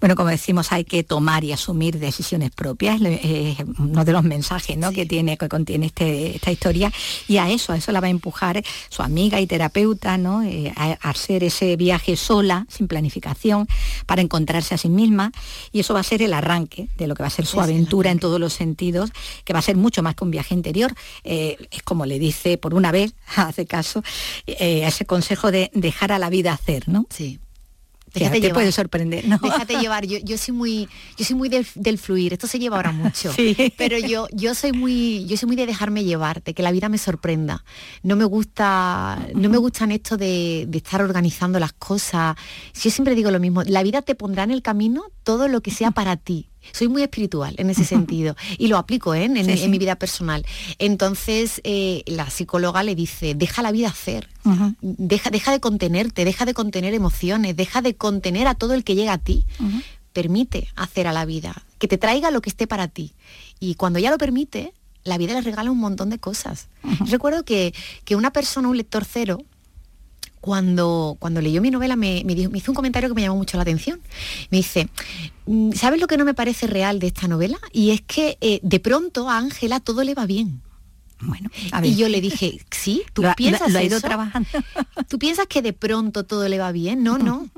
Bueno, 0.00 0.16
como 0.16 0.30
decimos, 0.30 0.72
hay 0.72 0.84
que 0.84 1.04
tomar 1.04 1.44
y 1.44 1.52
asumir 1.52 1.98
decisiones 1.98 2.50
propias, 2.50 3.00
es 3.00 3.56
uno 3.78 4.04
de 4.04 4.12
los 4.12 4.24
mensajes 4.24 4.76
¿no? 4.76 4.92
que 4.92 5.06
tiene, 5.06 5.36
que 5.36 5.48
contiene 5.48 5.86
este, 5.86 6.36
esta 6.36 6.50
historia, 6.50 6.92
y 7.28 7.36
a 7.36 7.50
eso, 7.50 7.72
a 7.72 7.76
eso 7.76 7.92
la 7.92 8.00
va 8.00 8.08
a 8.08 8.10
empujar 8.10 8.62
su 8.88 9.02
amiga 9.02 9.40
y 9.40 9.46
terapeuta, 9.46 10.18
¿no? 10.18 10.42
Eh, 10.42 10.72
a, 10.76 10.92
hacer 11.08 11.44
ese 11.44 11.76
viaje 11.76 12.16
sola, 12.16 12.66
sin 12.68 12.88
planificación, 12.88 13.68
para 14.06 14.22
encontrarse 14.22 14.74
a 14.74 14.78
sí 14.78 14.88
misma, 14.88 15.32
y 15.72 15.80
eso 15.80 15.94
va 15.94 16.00
a 16.00 16.04
ser 16.04 16.22
el 16.22 16.34
arranque 16.34 16.88
de 16.96 17.06
lo 17.06 17.14
que 17.14 17.22
va 17.22 17.28
a 17.28 17.30
ser 17.30 17.46
su 17.46 17.60
aventura 17.60 18.10
en 18.10 18.18
todos 18.18 18.40
los 18.40 18.52
sentidos, 18.52 19.10
que 19.44 19.52
va 19.52 19.58
a 19.58 19.62
ser 19.62 19.76
mucho 19.76 20.02
más 20.02 20.14
que 20.14 20.24
un 20.24 20.30
viaje 20.30 20.54
interior. 20.54 20.94
Eh, 21.24 21.41
es 21.70 21.82
como 21.82 22.06
le 22.06 22.18
dice 22.18 22.58
por 22.58 22.74
una 22.74 22.92
vez, 22.92 23.14
hace 23.36 23.66
caso, 23.66 24.02
eh, 24.46 24.84
a 24.84 24.88
ese 24.88 25.04
consejo 25.04 25.50
de 25.50 25.70
dejar 25.74 26.12
a 26.12 26.18
la 26.18 26.30
vida 26.30 26.52
hacer, 26.52 26.88
¿no? 26.88 27.06
Sí. 27.10 27.38
Déjate 28.14 28.40
te 28.40 28.52
puede 28.52 28.72
sorprender, 28.72 29.26
¿no? 29.26 29.38
Déjate 29.38 29.78
llevar. 29.78 30.06
Yo, 30.06 30.18
yo 30.18 30.36
soy 30.36 30.52
muy, 30.52 30.88
yo 31.16 31.24
soy 31.24 31.36
muy 31.36 31.48
del, 31.48 31.98
fluir. 31.98 32.34
Esto 32.34 32.46
se 32.46 32.58
lleva 32.58 32.76
ahora 32.76 32.92
mucho. 32.92 33.32
Pero 33.78 33.98
yo, 33.98 34.26
yo 34.32 34.54
soy 34.54 34.72
muy, 34.72 35.24
yo 35.26 35.36
soy 35.36 35.46
muy 35.46 35.56
de 35.56 35.66
dejarme 35.66 36.04
llevarte, 36.04 36.52
que 36.52 36.62
la 36.62 36.72
vida 36.72 36.88
me 36.88 36.98
sorprenda. 36.98 37.64
No 38.02 38.16
me 38.16 38.24
gusta, 38.24 39.18
no 39.34 39.48
me 39.48 39.56
gustan 39.56 39.92
esto 39.92 40.16
de, 40.16 40.66
de 40.68 40.78
estar 40.78 41.00
organizando 41.00 41.58
las 41.58 41.72
cosas. 41.72 42.36
Yo 42.74 42.90
siempre 42.90 43.14
digo 43.14 43.30
lo 43.30 43.40
mismo. 43.40 43.62
La 43.62 43.82
vida 43.82 44.02
te 44.02 44.14
pondrá 44.14 44.44
en 44.44 44.50
el 44.50 44.62
camino 44.62 45.04
todo 45.22 45.48
lo 45.48 45.62
que 45.62 45.70
sea 45.70 45.90
para 45.90 46.16
ti 46.16 46.51
soy 46.72 46.88
muy 46.88 47.02
espiritual 47.02 47.54
en 47.58 47.70
ese 47.70 47.84
sentido 47.94 48.36
y 48.58 48.68
lo 48.68 48.78
aplico 48.78 49.14
¿eh? 49.14 49.24
en, 49.24 49.70
mi 49.70 49.78
vida 49.78 49.96
personal. 49.96 50.46
Entonces 50.78 51.60
eh, 51.64 52.02
la 52.06 52.30
psicóloga 52.30 52.82
le 52.82 52.94
dice, 52.94 53.34
deja 53.34 53.62
la 53.62 53.72
vida 53.72 53.88
hacer, 53.88 54.28
deja, 54.80 55.30
deja 55.30 55.52
de 55.52 55.60
contenerte, 55.60 56.24
deja 56.24 56.44
de 56.44 56.54
contener 56.54 56.94
emociones, 56.94 57.56
deja 57.56 57.82
de 57.82 57.94
contener 57.94 58.46
a 58.46 58.54
todo 58.54 58.74
el 58.74 58.84
que 58.84 58.94
llega 58.94 59.14
a 59.14 59.18
ti. 59.18 59.44
Permite 60.12 60.68
hacer 60.76 61.06
a 61.06 61.12
la 61.12 61.24
vida, 61.24 61.64
que 61.78 61.88
te 61.88 61.96
traiga 61.96 62.30
lo 62.30 62.42
que 62.42 62.50
esté 62.50 62.66
para 62.66 62.86
ti. 62.86 63.12
Y 63.60 63.76
cuando 63.76 63.98
ya 63.98 64.10
lo 64.10 64.18
permite, 64.18 64.74
la 65.04 65.18
vida 65.18 65.32
le 65.32 65.40
regala 65.40 65.70
un 65.70 65.78
montón 65.78 66.10
de 66.10 66.18
cosas. 66.18 66.68
Recuerdo 67.06 67.44
que, 67.44 67.74
que 68.04 68.14
una 68.14 68.30
persona, 68.30 68.68
un 68.68 68.76
lector 68.76 69.04
cero, 69.04 69.42
cuando, 70.42 71.16
cuando 71.20 71.40
leyó 71.40 71.62
mi 71.62 71.70
novela 71.70 71.94
me, 71.94 72.24
me, 72.24 72.32
hizo 72.32 72.72
un 72.72 72.74
comentario 72.74 73.08
que 73.08 73.14
me 73.14 73.22
llamó 73.22 73.36
mucho 73.36 73.56
la 73.56 73.62
atención. 73.62 74.00
Me 74.50 74.58
dice, 74.58 74.88
mm, 75.46 75.70
¿sabes 75.72 76.00
lo 76.00 76.08
que 76.08 76.16
no 76.16 76.24
me 76.24 76.34
parece 76.34 76.66
real 76.66 76.98
de 76.98 77.06
esta 77.06 77.28
novela? 77.28 77.58
Y 77.72 77.92
es 77.92 78.00
que 78.02 78.38
eh, 78.40 78.58
de 78.62 78.80
pronto 78.80 79.30
a 79.30 79.38
Ángela 79.38 79.78
todo 79.78 80.02
le 80.02 80.14
va 80.14 80.26
bien. 80.26 80.60
Bueno, 81.24 81.50
Y 81.82 81.94
yo 81.94 82.08
le 82.08 82.20
dije, 82.20 82.60
sí, 82.70 83.02
tú 83.12 83.22
piensas 83.36 83.72
lo, 83.72 83.78
ha 83.78 83.82
ido 83.82 84.00
trabajando. 84.00 84.48
¿Tú 85.08 85.18
piensas 85.18 85.46
que 85.46 85.62
de 85.62 85.72
pronto 85.72 86.24
todo 86.24 86.48
le 86.48 86.58
va 86.58 86.72
bien? 86.72 87.02
No, 87.04 87.16
no. 87.16 87.48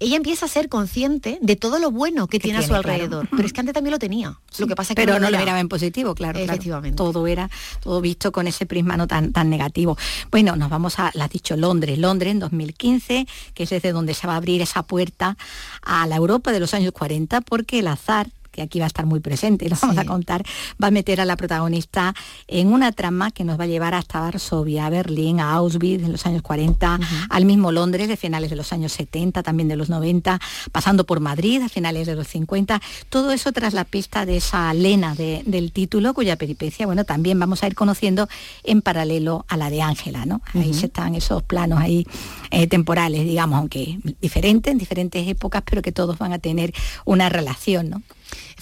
Ella 0.00 0.16
empieza 0.16 0.46
a 0.46 0.48
ser 0.48 0.68
consciente 0.68 1.38
de 1.40 1.56
todo 1.56 1.78
lo 1.78 1.90
bueno 1.90 2.26
que, 2.26 2.40
tiene, 2.40 2.58
a 2.58 2.62
su 2.62 2.74
alrededor. 2.74 3.28
Pero 3.30 3.44
es 3.44 3.52
que 3.52 3.60
antes 3.60 3.74
también 3.74 3.92
lo 3.92 3.98
tenía. 3.98 4.38
Lo 4.58 4.66
que 4.66 4.74
pasa 4.74 4.94
que 4.94 5.02
pero 5.02 5.20
no, 5.20 5.30
lo 5.30 5.38
miraba 5.38 5.60
en 5.60 5.68
positivo, 5.68 6.14
claro. 6.14 6.38
Efectivamente. 6.38 6.96
Todo 6.96 7.26
era 7.26 7.48
todo 7.80 8.00
visto 8.00 8.32
con 8.32 8.46
ese 8.48 8.66
prisma 8.66 8.96
no 8.96 9.06
tan, 9.06 9.32
tan 9.32 9.48
negativo. 9.50 9.96
Bueno, 10.30 10.56
nos 10.56 10.68
vamos 10.68 10.98
a, 10.98 11.12
lo 11.14 11.22
has 11.22 11.30
dicho, 11.30 11.56
Londres. 11.56 11.98
Londres 11.98 12.32
en 12.32 12.40
2015, 12.40 13.26
que 13.54 13.62
es 13.62 13.70
desde 13.70 13.92
donde 13.92 14.14
se 14.14 14.26
va 14.26 14.34
a 14.34 14.36
abrir 14.36 14.62
esa 14.62 14.82
puerta 14.82 15.36
a 15.82 16.06
la 16.06 16.16
Europa 16.16 16.52
de 16.52 16.60
los 16.60 16.74
años 16.74 16.92
40, 16.92 17.40
porque 17.42 17.78
el 17.78 17.86
azar 17.86 18.28
que 18.52 18.62
aquí 18.62 18.78
va 18.78 18.84
a 18.84 18.88
estar 18.88 19.06
muy 19.06 19.20
presente 19.20 19.64
y 19.64 19.68
lo 19.68 19.76
vamos 19.80 19.98
a 19.98 20.04
contar, 20.04 20.44
va 20.82 20.88
a 20.88 20.90
meter 20.90 21.20
a 21.20 21.24
la 21.24 21.36
protagonista 21.36 22.14
en 22.46 22.72
una 22.72 22.92
trama 22.92 23.30
que 23.30 23.44
nos 23.44 23.58
va 23.58 23.64
a 23.64 23.66
llevar 23.66 23.94
hasta 23.94 24.20
Varsovia, 24.20 24.86
a 24.86 24.90
Berlín, 24.90 25.40
a 25.40 25.52
Auschwitz 25.54 26.04
en 26.04 26.12
los 26.12 26.26
años 26.26 26.42
40, 26.42 27.00
al 27.28 27.44
mismo 27.44 27.72
Londres 27.72 28.08
de 28.08 28.16
finales 28.16 28.50
de 28.50 28.56
los 28.56 28.72
años 28.72 28.92
70, 28.92 29.42
también 29.42 29.68
de 29.68 29.76
los 29.76 29.88
90, 29.88 30.40
pasando 30.70 31.04
por 31.04 31.20
Madrid 31.20 31.62
a 31.62 31.68
finales 31.68 32.06
de 32.06 32.14
los 32.14 32.28
50, 32.28 32.80
todo 33.08 33.32
eso 33.32 33.52
tras 33.52 33.74
la 33.74 33.84
pista 33.84 34.26
de 34.26 34.36
esa 34.36 34.72
lena 34.74 35.14
del 35.14 35.72
título, 35.72 36.14
cuya 36.14 36.36
peripecia, 36.36 36.86
bueno, 36.86 37.04
también 37.04 37.38
vamos 37.38 37.62
a 37.62 37.66
ir 37.66 37.74
conociendo 37.74 38.28
en 38.64 38.82
paralelo 38.82 39.44
a 39.48 39.56
la 39.56 39.70
de 39.70 39.82
Ángela, 39.82 40.26
¿no? 40.26 40.42
Ahí 40.54 40.74
se 40.74 40.86
están 40.86 41.14
esos 41.14 41.42
planos 41.42 41.78
ahí 41.78 42.06
eh, 42.50 42.66
temporales, 42.66 43.24
digamos, 43.24 43.58
aunque 43.58 43.98
diferentes, 44.20 44.70
en 44.70 44.78
diferentes 44.78 45.26
épocas, 45.26 45.62
pero 45.64 45.82
que 45.82 45.92
todos 45.92 46.18
van 46.18 46.32
a 46.32 46.38
tener 46.38 46.72
una 47.04 47.28
relación, 47.28 47.90
¿no? 47.90 48.02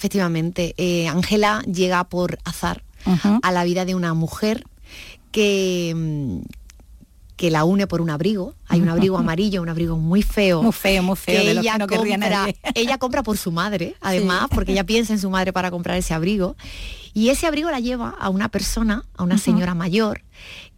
Efectivamente, 0.01 0.73
eh, 0.77 1.07
Ángela 1.07 1.61
llega 1.71 2.03
por 2.05 2.39
azar 2.43 2.83
a 3.43 3.51
la 3.51 3.63
vida 3.63 3.85
de 3.85 3.93
una 3.93 4.15
mujer 4.15 4.65
que, 5.31 5.93
mm, 5.95 6.39
que 7.35 7.51
la 7.51 7.65
une 7.65 7.85
por 7.85 8.01
un 8.01 8.09
abrigo. 8.09 8.55
Hay 8.67 8.81
un 8.81 8.89
abrigo 8.89 9.17
amarillo, 9.19 9.61
un 9.61 9.69
abrigo 9.69 9.97
muy 9.97 10.23
feo. 10.23 10.63
Muy 10.63 10.71
feo, 10.71 11.03
muy 11.03 11.15
feo. 11.15 11.39
Que 11.39 11.51
ella, 11.51 11.77
compra, 11.77 12.47
ella 12.73 12.97
compra 12.97 13.21
por 13.21 13.37
su 13.37 13.51
madre, 13.51 13.95
además, 14.01 14.47
porque 14.49 14.71
ella 14.71 14.83
piensa 14.87 15.13
en 15.13 15.19
su 15.19 15.29
madre 15.29 15.53
para 15.53 15.69
comprar 15.69 15.97
ese 15.97 16.15
abrigo. 16.15 16.55
Y 17.13 17.29
ese 17.29 17.45
abrigo 17.45 17.69
la 17.69 17.79
lleva 17.79 18.09
a 18.09 18.29
una 18.29 18.49
persona, 18.49 19.05
a 19.15 19.23
una 19.23 19.37
señora 19.37 19.75
mayor, 19.75 20.23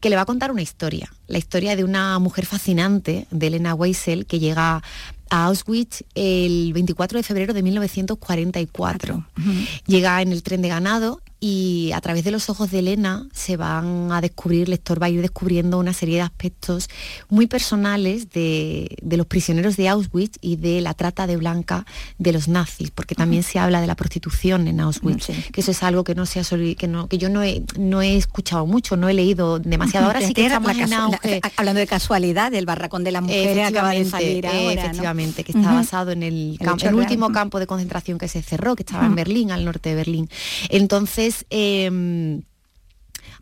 que 0.02 0.10
le 0.10 0.18
va 0.18 0.24
a 0.24 0.26
contar 0.26 0.52
una 0.52 0.62
historia. 0.62 1.14
La 1.28 1.38
historia 1.38 1.78
de 1.78 1.86
una 1.86 2.20
mujer 2.20 2.46
fascinante, 2.46 3.26
de 3.32 3.48
Elena 3.48 3.74
Weissel, 3.74 4.26
que 4.26 4.40
llega 4.40 4.84
a 5.34 5.46
Auschwitz 5.46 6.04
el 6.14 6.74
24 6.74 7.18
de 7.18 7.24
febrero 7.24 7.54
de 7.56 7.64
1944. 7.64 9.26
Llega 9.88 10.22
en 10.22 10.32
el 10.32 10.44
tren 10.44 10.62
de 10.62 10.68
ganado 10.68 11.22
y 11.46 11.92
a 11.92 12.00
través 12.00 12.24
de 12.24 12.32
los 12.32 12.50
ojos 12.50 12.72
de 12.72 12.80
Elena 12.80 13.28
se 13.34 13.58
van 13.58 14.14
a 14.14 14.22
descubrir, 14.22 14.64
el 14.64 14.70
lector 14.70 15.02
va 15.02 15.08
a 15.08 15.10
ir 15.10 15.22
descubriendo 15.22 15.78
una 15.78 15.92
serie 15.92 16.16
de 16.16 16.22
aspectos 16.22 16.88
muy 17.28 17.48
personales 17.48 18.30
de, 18.30 18.96
los 19.02 19.28
prisioneros 19.28 19.76
de 19.76 19.90
Auschwitz 19.90 20.38
y 20.40 20.56
de 20.56 20.80
la 20.80 20.94
trata 20.94 21.28
de 21.28 21.36
blanca 21.36 21.86
de 22.18 22.32
los 22.32 22.48
nazis, 22.48 22.92
porque 22.92 23.14
también 23.14 23.44
se 23.44 23.60
habla 23.60 23.82
de 23.82 23.88
la 23.88 23.96
prostitución 23.96 24.70
en 24.70 24.80
Auschwitz, 24.80 25.28
que 25.52 25.60
eso 25.60 25.72
es 25.72 25.84
algo 25.84 26.06
que 26.06 26.16
no 26.16 26.26
se 26.26 26.40
ha 26.40 26.44
que 26.78 26.88
no, 26.88 27.08
que 27.10 27.18
yo 27.18 27.28
no 27.28 27.44
he, 27.44 27.62
no 27.78 28.02
he 28.02 28.16
escuchado 28.16 28.66
mucho, 28.66 28.96
no 28.96 29.10
he 29.10 29.14
leído 29.14 29.60
demasiado. 29.60 30.06
Ahora 30.14 30.22
sí 30.22 30.34
que 30.34 30.46
estamos 30.46 30.72
en 30.78 30.94
hablando 31.58 31.80
de 31.82 31.88
casualidad, 31.88 32.54
el 32.54 32.66
barracón 32.66 33.04
de 33.04 33.12
la 33.12 33.20
mujer 33.20 33.60
acaba 33.60 33.90
de 33.90 34.06
salir 34.06 34.48
ahora, 34.48 34.86
Efectivamente, 34.86 35.44
que 35.44 35.52
está 35.52 35.74
basado 35.74 36.12
en 36.12 36.24
el, 36.24 36.58
el 36.62 36.96
último 36.96 37.34
campo 37.34 37.60
de 37.60 37.68
concentración 37.68 38.18
que 38.18 38.30
se 38.30 38.42
cerró, 38.42 38.78
que 38.78 38.84
estaba 38.84 39.06
en 39.06 39.16
Berlín, 39.16 39.52
al 39.52 39.66
norte 39.66 39.90
de 39.90 39.96
Berlín. 39.96 40.30
Entonces, 40.70 41.33
Em, 41.50 42.44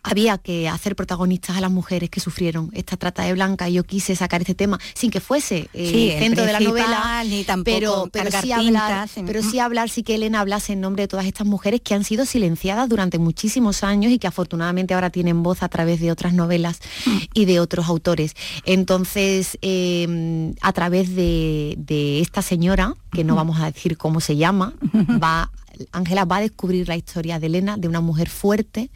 había 0.04 0.38
que 0.38 0.68
hacer 0.68 0.96
protagonistas 0.96 1.58
a 1.58 1.62
las 1.62 1.72
mujeres 1.72 2.10
que 2.10 2.20
sufrieron 2.20 2.72
esta 2.74 2.98
trata 2.98 3.24
de 3.24 3.34
blanca 3.34 3.70
y 3.70 3.74
yo 3.74 3.84
quise 3.84 4.16
sacar 4.16 4.42
este 4.42 4.56
tema 4.56 4.80
sin 4.94 5.12
que 5.12 5.20
fuese 5.20 5.70
eh, 5.74 6.14
el 6.14 6.24
centro 6.24 6.46
de 6.46 6.54
la 6.54 6.60
novela, 6.60 7.24
ni 7.24 7.44
tampoco 7.44 7.72
pero, 7.72 8.10
pero 8.12 8.32
sí 8.42 8.52
hablar, 8.52 9.10
pero 9.26 9.44
sí 9.44 9.60
hablar, 9.60 9.90
sí 9.90 10.04
que 10.04 10.16
Elena 10.16 10.40
hablase 10.40 10.74
en 10.74 10.82
nombre 10.82 11.04
de 11.04 11.08
todas 11.08 11.26
estas 11.26 11.46
mujeres 11.46 11.82
que 11.82 11.94
han 11.94 12.04
sido 12.04 12.26
silenciadas 12.26 12.90
durante 12.90 13.20
muchísimos 13.20 13.84
años 13.84 14.12
y 14.12 14.18
que 14.18 14.28
afortunadamente 14.28 14.94
ahora 14.94 15.12
tienen 15.12 15.44
voz 15.44 15.62
a 15.62 15.70
través 15.70 16.00
de 16.00 16.12
otras 16.12 16.34
novelas 16.34 16.80
mm. 17.06 17.18
y 17.34 17.46
de 17.46 17.60
otros 17.60 17.88
autores. 17.88 18.36
Entonces, 18.66 19.58
em, 19.62 20.56
a 20.62 20.74
través 20.74 21.16
de, 21.16 21.78
esta 22.22 22.42
señora, 22.42 22.96
que 23.12 23.24
no 23.24 23.36
vamos 23.36 23.60
a 23.60 23.66
decir 23.66 23.98
cómo 23.98 24.20
se 24.20 24.36
llama, 24.36 24.74
va 25.22 25.52
Ángela 25.92 26.26
va 26.26 26.38
a 26.38 26.42
descubrir 26.42 26.88
la 26.88 26.96
historia 26.96 27.40
de 27.40 27.48
Elena, 27.48 27.78
de 27.78 27.88
una 27.88 28.02
mujer 28.02 28.30
fuerte, 28.30 28.90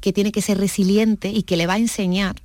que 0.00 0.12
tiene 0.12 0.32
que 0.32 0.42
ser 0.42 0.58
resiliente 0.58 1.28
y 1.30 1.42
que 1.42 1.56
le 1.56 1.66
va 1.66 1.74
a 1.74 1.78
enseñar 1.78 2.36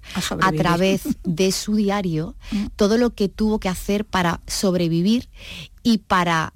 a, 0.42 0.52
través 0.52 1.02
de 1.24 1.52
su 1.52 1.76
diario 1.76 2.36
mm. 2.52 2.66
todo 2.76 2.98
lo 2.98 3.12
que 3.12 3.30
tuvo 3.30 3.60
que 3.60 3.70
hacer 3.70 4.06
para 4.06 4.42
sobrevivir 4.48 5.30
y 5.84 6.00
para 6.00 6.54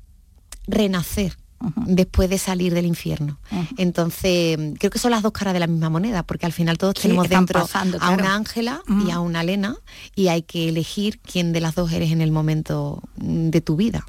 renacer 0.67 1.40
después 1.85 2.29
de 2.29 2.37
salir 2.37 2.73
del 2.73 2.85
infierno. 2.85 3.37
Entonces, 3.77 4.57
creo 4.79 4.91
que 4.91 4.99
son 4.99 5.11
las 5.11 5.21
dos 5.21 5.31
caras 5.31 5.53
de 5.53 5.59
la 5.59 5.67
misma 5.67 5.89
moneda, 5.89 6.23
porque 6.23 6.45
al 6.45 6.53
final 6.53 6.77
todos 6.77 6.95
tenemos 6.95 7.29
dentro 7.29 7.67
a 7.99 8.09
una 8.09 8.35
Ángela 8.35 8.81
y 9.05 9.11
a 9.11 9.19
una 9.19 9.41
Elena, 9.41 9.75
y 10.15 10.27
hay 10.27 10.41
que 10.41 10.69
elegir 10.69 11.19
quién 11.19 11.53
de 11.53 11.61
las 11.61 11.75
dos 11.75 11.91
eres 11.91 12.11
en 12.11 12.21
el 12.21 12.31
momento 12.31 13.01
de 13.15 13.61
tu 13.61 13.75
vida. 13.75 14.05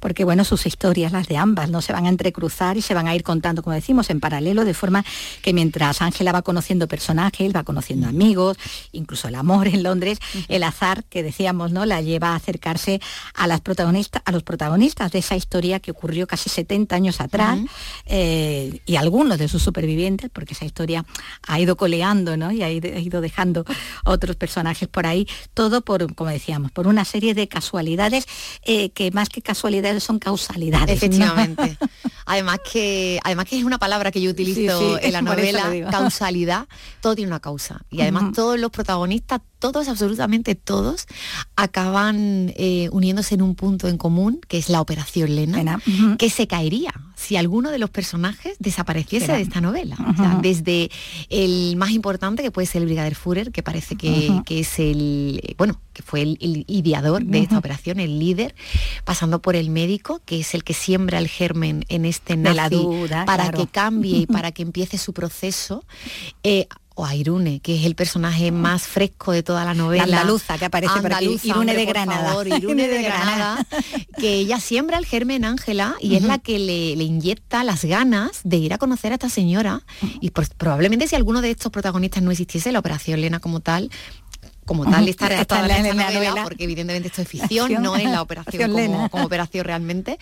Porque 0.00 0.24
bueno, 0.24 0.44
sus 0.44 0.66
historias, 0.66 1.12
las 1.12 1.28
de 1.28 1.36
ambas, 1.36 1.70
no 1.70 1.82
se 1.82 1.92
van 1.92 2.06
a 2.06 2.08
entrecruzar 2.08 2.76
y 2.76 2.82
se 2.82 2.94
van 2.94 3.08
a 3.08 3.14
ir 3.14 3.22
contando, 3.22 3.62
como 3.62 3.74
decimos, 3.74 4.10
en 4.10 4.20
paralelo, 4.20 4.64
de 4.64 4.74
forma 4.74 5.04
que 5.42 5.52
mientras 5.52 6.02
Ángela 6.02 6.32
va 6.32 6.42
conociendo 6.42 6.88
personajes, 6.88 7.54
va 7.54 7.62
conociendo 7.62 8.08
amigos, 8.08 8.56
incluso 8.92 9.28
el 9.28 9.34
amor 9.34 9.68
en 9.68 9.82
Londres, 9.82 10.18
el 10.48 10.62
azar 10.62 11.04
que 11.04 11.22
decíamos, 11.22 11.72
¿no? 11.72 11.84
La 11.86 12.00
lleva 12.00 12.30
a 12.30 12.36
acercarse 12.36 13.00
a 13.34 13.46
las 13.46 13.60
protagonistas, 13.60 14.22
a 14.24 14.32
los 14.32 14.42
protagonistas 14.42 15.12
de 15.12 15.18
esa 15.18 15.36
historia 15.36 15.80
que 15.80 15.90
ocurrió 15.90 16.26
casi 16.26 16.48
70 16.54 16.96
años 16.96 17.20
atrás, 17.20 17.58
eh, 18.06 18.80
y 18.86 18.96
algunos 18.96 19.38
de 19.38 19.48
sus 19.48 19.62
supervivientes, 19.62 20.30
porque 20.32 20.54
esa 20.54 20.64
historia 20.64 21.04
ha 21.46 21.60
ido 21.60 21.76
coleando 21.76 22.36
¿no? 22.36 22.52
y 22.52 22.62
ha 22.62 22.70
ido, 22.70 23.20
dejando 23.20 23.64
otros 24.04 24.36
personajes 24.36 24.88
por 24.88 25.06
ahí, 25.06 25.26
todo 25.52 25.82
por, 25.82 26.14
como 26.14 26.30
decíamos, 26.30 26.70
por 26.72 26.86
una 26.86 27.04
serie 27.04 27.34
de 27.34 27.48
casualidades 27.48 28.26
eh, 28.64 28.90
que 28.90 29.10
más 29.10 29.28
que 29.28 29.42
casualidades 29.42 30.02
son 30.02 30.18
causalidades. 30.18 30.96
Efectivamente. 30.96 31.76
además, 32.26 32.58
que, 32.70 33.20
además 33.22 33.46
que 33.46 33.58
es 33.58 33.64
una 33.64 33.78
palabra 33.78 34.10
que 34.10 34.20
yo 34.20 34.30
utilizo 34.30 34.98
en 34.98 35.12
la 35.12 35.22
novela, 35.22 35.70
causalidad, 35.90 36.66
todo 37.00 37.14
tiene 37.14 37.30
una 37.30 37.40
causa. 37.40 37.82
Y 37.90 38.00
además 38.00 38.32
todos 38.34 38.58
los 38.58 38.70
protagonistas 38.70 39.40
todos, 39.72 39.88
absolutamente 39.88 40.54
todos, 40.56 41.06
acaban 41.56 42.52
eh, 42.56 42.90
uniéndose 42.92 43.34
en 43.34 43.40
un 43.40 43.54
punto 43.54 43.88
en 43.88 43.96
común, 43.96 44.40
que 44.46 44.58
es 44.58 44.68
la 44.68 44.82
operación 44.82 45.34
Lena, 45.34 45.80
que 46.18 46.28
se 46.28 46.43
caería 46.46 46.92
si 47.16 47.36
alguno 47.36 47.70
de 47.70 47.78
los 47.78 47.90
personajes 47.90 48.56
desapareciese 48.58 49.32
de 49.32 49.40
esta 49.40 49.60
novela. 49.60 49.96
desde 50.42 50.90
el 51.30 51.76
más 51.76 51.90
importante, 51.90 52.42
que 52.42 52.50
puede 52.50 52.66
ser 52.66 52.82
el 52.82 52.86
Brigadier 52.86 53.14
Führer, 53.14 53.52
que 53.52 53.62
parece 53.62 53.96
que, 53.96 54.42
es 54.48 54.78
el, 54.78 55.54
bueno, 55.56 55.80
que 55.92 56.02
fue 56.02 56.22
el, 56.22 56.64
ideador 56.68 57.24
de 57.24 57.38
esta 57.38 57.58
operación, 57.58 58.00
el 58.00 58.18
líder, 58.18 58.54
pasando 59.04 59.40
por 59.40 59.56
el 59.56 59.70
médico, 59.70 60.20
que 60.24 60.40
es 60.40 60.54
el 60.54 60.64
que 60.64 60.74
siembra 60.74 61.18
el 61.18 61.28
germen 61.28 61.84
en 61.88 62.04
este 62.04 62.36
nazi 62.36 62.86
para 63.26 63.50
que 63.50 63.66
cambie 63.66 64.18
y 64.18 64.26
para 64.26 64.52
que 64.52 64.62
empiece 64.62 64.98
su 64.98 65.12
proceso. 65.12 65.84
Eh, 66.42 66.66
o 66.94 67.04
a 67.04 67.14
Irune, 67.14 67.60
que 67.60 67.78
es 67.78 67.86
el 67.86 67.94
personaje 67.94 68.52
más 68.52 68.86
fresco 68.86 69.32
de 69.32 69.42
toda 69.42 69.64
la 69.64 69.74
novela. 69.74 70.06
La 70.06 70.20
andaluza 70.20 70.56
que 70.58 70.64
aparece 70.64 71.00
por 71.00 71.12
aquí. 71.12 71.38
Irune 71.42 71.74
de 71.74 71.84
Granada. 71.84 72.34
Irune 72.56 72.88
de 72.88 73.02
Granada, 73.02 73.66
que 74.18 74.34
ella 74.34 74.60
siembra 74.60 74.98
el 74.98 75.06
germen 75.06 75.44
Ángela 75.44 75.96
y 76.00 76.14
es 76.16 76.22
la 76.22 76.38
que 76.38 76.58
le, 76.58 76.92
inyecta 76.92 77.64
las 77.64 77.84
ganas 77.84 78.40
de 78.44 78.56
ir 78.58 78.72
a 78.72 78.78
conocer 78.78 79.12
a 79.12 79.16
esta 79.16 79.28
señora. 79.28 79.82
Y 80.20 80.30
probablemente 80.30 81.08
si 81.08 81.16
alguno 81.16 81.40
de 81.40 81.50
estos 81.50 81.72
protagonistas 81.72 82.22
no 82.22 82.30
existiese, 82.30 82.72
la 82.72 82.78
operación 82.78 83.20
Lena 83.20 83.40
como 83.40 83.60
tal, 83.60 83.90
como 84.64 84.84
tal 84.84 85.08
estar 85.08 85.32
en 85.32 85.96
la, 85.96 86.10
novela, 86.10 86.42
porque 86.44 86.64
evidentemente 86.64 87.08
esto 87.08 87.22
es 87.22 87.28
ficción, 87.28 87.72
no 87.82 87.96
es 87.96 88.04
la 88.04 88.22
operación 88.22 88.72
como, 89.10 89.24
operación 89.24 89.64
realmente, 89.64 90.18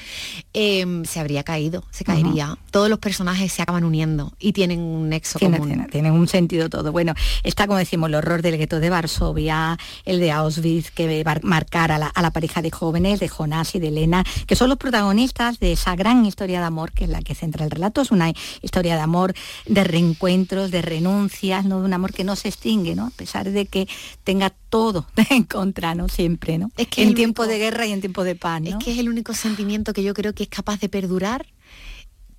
em, 0.52 1.04
se 1.04 1.20
habría 1.20 1.42
caído, 1.42 1.84
se 1.90 2.04
caería. 2.04 2.56
Todos 2.70 2.88
los 2.88 2.98
personajes 2.98 3.52
se 3.52 3.62
acaban 3.62 3.84
uniendo 3.84 4.32
y 4.38 4.52
tienen 4.52 4.80
un 4.80 5.08
nexo 5.08 5.38
común. 5.38 5.86
Tienen, 5.90 6.12
un 6.12 6.28
sentido 6.28 6.68
todo. 6.68 6.92
Bueno, 6.92 7.14
está 7.42 7.66
como 7.66 7.78
decimos 7.78 8.08
el 8.08 8.16
horror 8.16 8.42
del 8.42 8.58
gueto 8.58 8.80
de 8.80 8.90
Varsovia, 8.90 9.78
el 10.04 10.20
de 10.20 10.32
Auschwitz, 10.32 10.90
que 10.90 11.22
va 11.24 11.32
a 11.32 11.40
marcar 11.42 11.92
a 11.92 11.98
la, 11.98 12.30
pareja 12.32 12.62
de 12.62 12.70
jóvenes, 12.70 13.20
de 13.20 13.28
Jonás 13.28 13.74
y 13.74 13.78
de 13.78 13.88
Elena, 13.88 14.24
que 14.46 14.56
son 14.56 14.68
los 14.68 14.78
protagonistas 14.78 15.60
de 15.60 15.72
esa 15.72 15.94
gran 15.96 16.24
historia 16.24 16.60
de 16.60 16.66
amor 16.66 16.92
que 16.92 17.04
es 17.04 17.10
la 17.10 17.20
que 17.20 17.34
centra 17.34 17.64
el 17.64 17.70
relato. 17.70 18.00
Es 18.00 18.10
una 18.10 18.32
historia 18.62 18.96
de 18.96 19.02
amor, 19.02 19.34
de 19.66 19.84
reencuentros, 19.84 20.70
de 20.70 20.82
renuncias, 20.82 21.64
¿no? 21.64 21.80
de 21.80 21.86
un 21.86 21.92
amor 21.92 22.12
que 22.12 22.24
no 22.24 22.36
se 22.36 22.48
extingue, 22.48 22.94
¿no? 22.94 23.06
a 23.06 23.10
pesar 23.10 23.50
de 23.50 23.66
que 23.66 23.86
tenga 24.32 24.48
todo 24.48 25.06
en 25.30 25.44
contra, 25.44 25.94
¿no? 25.94 26.08
Siempre, 26.08 26.56
¿no? 26.56 26.70
Es 26.78 26.88
que 26.88 27.02
en 27.02 27.14
tiempo 27.14 27.46
de 27.46 27.58
guerra 27.58 27.84
y 27.84 27.92
en 27.92 28.00
tiempo 28.00 28.24
de 28.24 28.34
paz, 28.34 28.62
Es 28.64 28.76
que 28.76 28.92
es 28.92 28.98
el 28.98 29.10
único 29.10 29.34
sentimiento 29.34 29.92
que 29.92 30.02
yo 30.02 30.14
creo 30.14 30.32
que 30.34 30.44
es 30.44 30.48
capaz 30.48 30.80
de 30.80 30.88
perdurar 30.88 31.44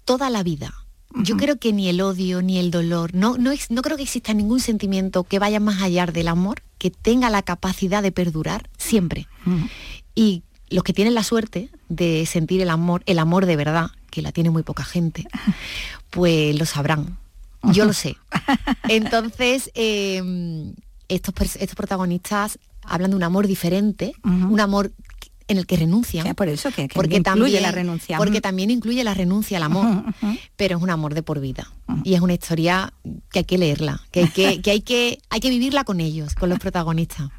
toda 0.04 0.32
la 0.32 0.42
vida. 0.42 0.74
Yo 1.16 1.38
creo 1.38 1.60
que 1.60 1.72
ni 1.72 1.90
el 1.90 2.02
odio 2.02 2.42
ni 2.42 2.58
el 2.58 2.72
dolor, 2.72 3.14
no, 3.14 3.38
no, 3.38 3.52
no 3.70 3.82
creo 3.84 3.98
que 3.98 4.02
exista 4.02 4.34
ningún 4.34 4.60
sentimiento 4.60 5.24
que 5.24 5.38
vaya 5.38 5.60
más 5.60 5.84
allá 5.84 6.08
del 6.08 6.28
amor, 6.28 6.64
que 6.80 6.90
tenga 6.90 7.30
la 7.30 7.44
capacidad 7.44 8.02
de 8.02 8.12
perdurar 8.12 8.68
siempre. 8.80 9.28
Y 10.16 10.42
los 10.72 10.84
que 10.84 10.94
tienen 10.94 11.14
la 11.14 11.24
suerte 11.24 11.70
de 11.90 12.26
sentir 12.26 12.62
el 12.62 12.72
amor, 12.72 13.04
el 13.06 13.20
amor 13.20 13.46
de 13.46 13.56
verdad, 13.56 13.92
que 14.10 14.24
la 14.24 14.32
tiene 14.32 14.50
muy 14.50 14.64
poca 14.64 14.84
gente, 14.84 15.28
pues 16.10 16.58
lo 16.58 16.66
sabrán. 16.66 17.20
Yo 17.62 17.86
lo 17.86 17.94
sé. 17.94 18.18
Entonces, 18.90 19.70
em, 19.76 20.74
estos, 21.08 21.34
estos 21.56 21.76
protagonistas 21.76 22.60
hablan 22.84 23.12
de 23.12 23.16
un 23.16 23.24
amor 23.24 23.48
diferente, 23.48 24.14
un 24.24 24.60
amor 24.60 24.92
en 25.48 25.58
el 25.58 25.66
que 25.66 25.76
renuncian. 25.76 26.34
por 26.36 26.48
eso 26.48 26.72
que, 26.72 26.88
porque 26.94 27.18
incluye 27.18 27.24
también, 27.24 27.62
la 27.62 27.72
renuncia. 27.72 28.18
Porque 28.18 28.42
también 28.42 28.72
incluye 28.72 29.04
la 29.04 29.14
renuncia 29.14 29.58
al 29.58 29.64
amor, 29.64 30.04
pero 30.56 30.78
es 30.78 30.84
un 30.84 30.90
amor 30.90 31.14
de 31.14 31.24
por 31.24 31.40
vida. 31.40 31.72
Y 32.04 32.16
es 32.16 32.22
una 32.22 32.34
historia 32.34 32.94
que 33.32 33.40
hay 33.40 33.46
que 33.46 33.58
leerla, 33.58 34.02
que 34.12 34.22
hay 34.22 34.28
que, 34.30 34.72
hay 34.72 34.82
que, 34.82 35.20
hay 35.30 35.40
que 35.40 35.50
vivirla 35.50 35.84
con 35.84 36.00
ellos, 36.00 36.34
con 36.36 36.50
los 36.50 36.60
protagonistas. 36.60 37.30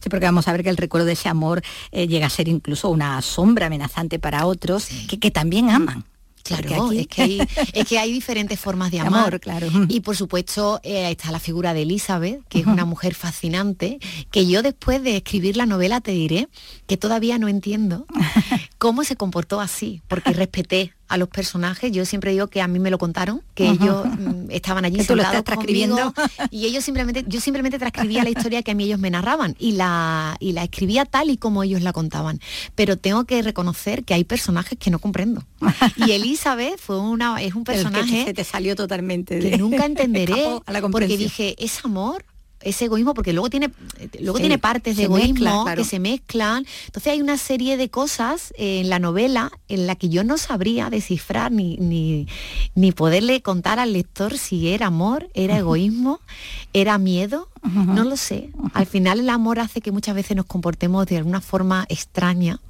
Sí, 0.00 0.08
porque 0.08 0.26
vamos 0.26 0.48
a 0.48 0.52
ver 0.52 0.62
que 0.62 0.70
el 0.70 0.76
recuerdo 0.76 1.06
de 1.06 1.12
ese 1.12 1.28
amor 1.28 1.62
eh, 1.90 2.06
llega 2.06 2.26
a 2.26 2.30
ser 2.30 2.48
incluso 2.48 2.88
una 2.88 3.20
sombra 3.22 3.66
amenazante 3.66 4.18
para 4.18 4.46
otros 4.46 4.88
que, 5.08 5.18
que 5.18 5.30
también 5.30 5.70
aman. 5.70 6.04
Claro, 6.42 6.92
es, 6.92 7.06
que 7.06 7.22
hay, 7.22 7.40
es 7.72 7.86
que 7.86 7.98
hay 7.98 8.12
diferentes 8.12 8.58
formas 8.58 8.90
de 8.90 9.00
amor. 9.00 9.40
claro. 9.40 9.68
Y 9.88 10.00
por 10.00 10.16
supuesto 10.16 10.80
eh, 10.82 11.10
está 11.10 11.30
la 11.30 11.38
figura 11.38 11.74
de 11.74 11.82
Elizabeth, 11.82 12.40
que 12.48 12.60
es 12.60 12.66
una 12.66 12.84
mujer 12.92 13.14
fascinante, 13.14 13.98
que 14.30 14.46
yo 14.46 14.62
después 14.62 15.02
de 15.02 15.16
escribir 15.16 15.56
la 15.56 15.66
novela 15.66 16.00
te 16.00 16.12
diré 16.12 16.48
que 16.86 16.96
todavía 16.96 17.38
no 17.38 17.48
entiendo 17.48 18.06
cómo 18.78 19.04
se 19.04 19.16
comportó 19.16 19.60
así, 19.60 20.02
porque 20.08 20.32
respeté 20.32 20.94
a 21.12 21.18
los 21.18 21.28
personajes. 21.28 21.92
Yo 21.92 22.06
siempre 22.06 22.30
digo 22.32 22.46
que 22.46 22.62
a 22.62 22.68
mí 22.68 22.78
me 22.78 22.90
lo 22.90 22.96
contaron, 22.96 23.42
que 23.54 23.68
ellos 23.68 24.06
mm, 24.06 24.50
estaban 24.50 24.86
allí 24.86 25.04
sentados 25.04 25.44
transcribiendo 25.44 26.14
y 26.50 26.64
ellos 26.64 26.82
simplemente, 26.84 27.22
yo 27.28 27.38
simplemente 27.38 27.78
transcribía 27.78 28.24
la 28.24 28.30
historia 28.36 28.62
que 28.62 28.70
a 28.70 28.74
mí 28.74 28.84
ellos 28.84 28.98
me 28.98 29.10
narraban 29.10 29.54
y 29.58 29.72
la, 29.72 30.36
y 30.40 30.52
la 30.52 30.64
escribía 30.64 31.04
tal 31.04 31.28
y 31.28 31.36
como 31.36 31.62
ellos 31.62 31.82
la 31.82 31.92
contaban. 31.92 32.40
Pero 32.74 32.96
tengo 32.96 33.24
que 33.24 33.42
reconocer 33.42 34.04
que 34.04 34.14
hay 34.14 34.24
personajes 34.24 34.78
que 34.78 34.90
no 34.90 35.00
comprendo. 35.00 35.44
Y 35.96 36.10
Elizabeth 36.12 36.78
fue 36.78 36.98
una, 36.98 37.42
es 37.42 37.54
un 37.54 37.64
personaje 37.64 38.10
que 38.10 38.24
se 38.24 38.34
te 38.34 38.44
salió 38.44 38.74
totalmente 38.74 39.38
que 39.38 39.58
nunca 39.58 39.84
entenderé 39.84 40.46
porque 40.90 41.18
dije, 41.18 41.56
es 41.62 41.84
amor 41.84 42.24
ese 42.62 42.86
egoísmo, 42.86 43.14
porque 43.14 43.32
luego 43.32 43.50
tiene, 43.50 43.70
luego 44.20 44.38
tiene 44.38 44.58
partes 44.58 44.96
de 44.96 45.04
egoísmo 45.04 45.64
que 45.74 45.84
se 45.84 45.98
mezclan. 45.98 46.66
Entonces 46.86 47.12
hay 47.12 47.20
una 47.20 47.36
serie 47.36 47.76
de 47.76 47.88
cosas 47.88 48.52
en 48.56 48.88
la 48.88 48.98
novela 48.98 49.52
en 49.68 49.86
la 49.86 49.96
que 49.96 50.08
yo 50.08 50.24
no 50.24 50.38
sabría 50.38 50.90
descifrar 50.90 51.52
ni, 51.52 51.76
ni, 52.74 52.92
poderle 52.92 53.42
contar 53.42 53.78
al 53.78 53.92
lector 53.92 54.38
si 54.38 54.68
era 54.68 54.86
amor, 54.86 55.28
era 55.34 55.58
egoísmo, 55.58 56.20
era 56.72 56.98
miedo, 56.98 57.48
no 57.62 58.04
lo 58.04 58.16
sé. 58.16 58.50
Al 58.74 58.86
final 58.86 59.20
el 59.20 59.30
amor 59.30 59.60
hace 59.60 59.80
que 59.80 59.92
muchas 59.92 60.14
veces 60.14 60.36
nos 60.36 60.46
comportemos 60.46 61.06
de 61.06 61.18
alguna 61.18 61.40
forma 61.40 61.86
extraña 61.88 62.60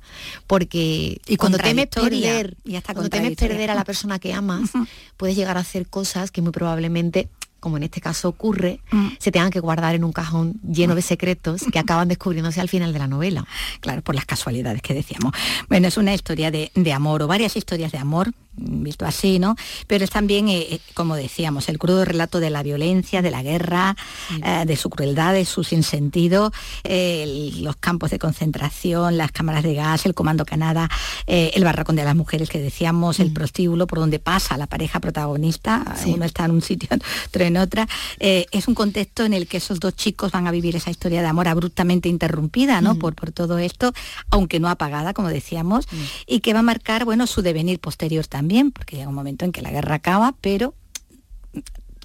porque 0.46 1.20
y 1.26 1.36
cuando 1.36 1.58
temes 1.58 1.86
perder 1.86 2.56
y 2.64 2.76
hasta 2.76 2.92
cuando 2.92 3.10
temes 3.10 3.36
perder 3.36 3.70
a 3.70 3.74
la 3.74 3.84
persona 3.84 4.18
que 4.18 4.34
amas 4.34 4.70
puedes 5.16 5.36
llegar 5.36 5.56
a 5.56 5.60
hacer 5.60 5.86
cosas 5.86 6.30
que 6.30 6.42
muy 6.42 6.52
probablemente 6.52 7.28
como 7.62 7.76
en 7.76 7.84
este 7.84 8.00
caso 8.00 8.28
ocurre, 8.28 8.80
mm. 8.90 9.08
se 9.20 9.30
tengan 9.30 9.52
que 9.52 9.60
guardar 9.60 9.94
en 9.94 10.02
un 10.02 10.12
cajón 10.12 10.54
lleno 10.68 10.96
de 10.96 11.00
secretos 11.00 11.62
que 11.72 11.78
acaban 11.78 12.08
descubriéndose 12.08 12.60
al 12.60 12.68
final 12.68 12.92
de 12.92 12.98
la 12.98 13.06
novela. 13.06 13.46
Claro, 13.78 14.02
por 14.02 14.16
las 14.16 14.26
casualidades 14.26 14.82
que 14.82 14.94
decíamos. 14.94 15.32
Bueno, 15.68 15.86
es 15.86 15.96
una 15.96 16.12
historia 16.12 16.50
de, 16.50 16.70
amor 16.92 17.22
o 17.22 17.28
varias 17.28 17.56
historias 17.56 17.92
de 17.92 17.98
amor 17.98 18.32
visto 18.54 19.06
así, 19.06 19.38
¿no? 19.38 19.56
Pero 19.86 20.04
es 20.04 20.10
también, 20.10 20.48
eh, 20.48 20.66
eh, 20.70 20.80
como 20.94 21.16
decíamos, 21.16 21.68
el 21.68 21.78
crudo 21.78 22.04
relato 22.04 22.40
de 22.40 22.50
la 22.50 22.62
violencia, 22.62 23.22
de 23.22 23.30
la 23.30 23.42
guerra, 23.42 23.96
eh, 24.44 24.64
de 24.66 24.76
su 24.76 24.90
crueldad, 24.90 25.32
de 25.32 25.44
su 25.44 25.64
sinsentido, 25.64 26.52
los 26.84 27.76
campos 27.76 28.10
de 28.10 28.18
concentración, 28.18 29.16
las 29.16 29.32
cámaras 29.32 29.62
de 29.62 29.74
gas, 29.74 30.06
el 30.06 30.14
comando 30.14 30.44
Canadá, 30.44 30.88
el 31.26 31.64
barracón 31.64 31.96
de 31.96 32.04
las 32.04 32.14
mujeres 32.14 32.48
que 32.48 32.58
decíamos, 32.58 33.20
el 33.20 33.30
mm. 33.30 33.34
prostíbulo 33.34 33.86
por 33.86 33.98
donde 33.98 34.18
pasa 34.18 34.56
la 34.56 34.66
pareja 34.66 35.00
protagonista, 35.00 35.96
uno 36.06 36.24
está 36.24 36.44
en 36.44 36.50
un 36.52 36.62
sitio, 36.62 36.88
otro 37.26 37.44
en 37.44 37.56
otra. 37.56 37.88
es 38.18 38.68
un 38.68 38.74
contexto 38.74 39.24
en 39.24 39.32
el 39.32 39.46
que 39.46 39.58
esos 39.58 39.80
dos 39.80 39.94
chicos 39.94 40.32
van 40.32 40.46
a 40.46 40.50
vivir 40.50 40.76
esa 40.76 40.90
historia 40.90 41.22
de 41.22 41.28
amor 41.28 41.48
abruptamente 41.48 42.08
interrumpida, 42.08 42.80
¿no? 42.80 42.94
Mm. 42.94 42.98
Por, 42.98 43.14
por 43.14 43.32
todo 43.32 43.58
esto, 43.58 43.92
aunque 44.30 44.60
no 44.60 44.68
apagada, 44.68 45.14
como 45.14 45.28
decíamos, 45.28 45.86
mm. 45.90 45.96
y 46.26 46.40
que 46.40 46.52
va 46.52 46.60
a 46.60 46.62
marcar, 46.62 47.04
bueno, 47.04 47.26
su 47.26 47.42
devenir 47.42 47.78
posterior 47.78 48.26
también 48.26 48.41
porque 48.74 48.96
llega 48.96 49.08
un 49.08 49.14
momento 49.14 49.44
en 49.44 49.52
que 49.52 49.62
la 49.62 49.70
guerra 49.70 49.96
acaba, 49.96 50.34
pero 50.40 50.74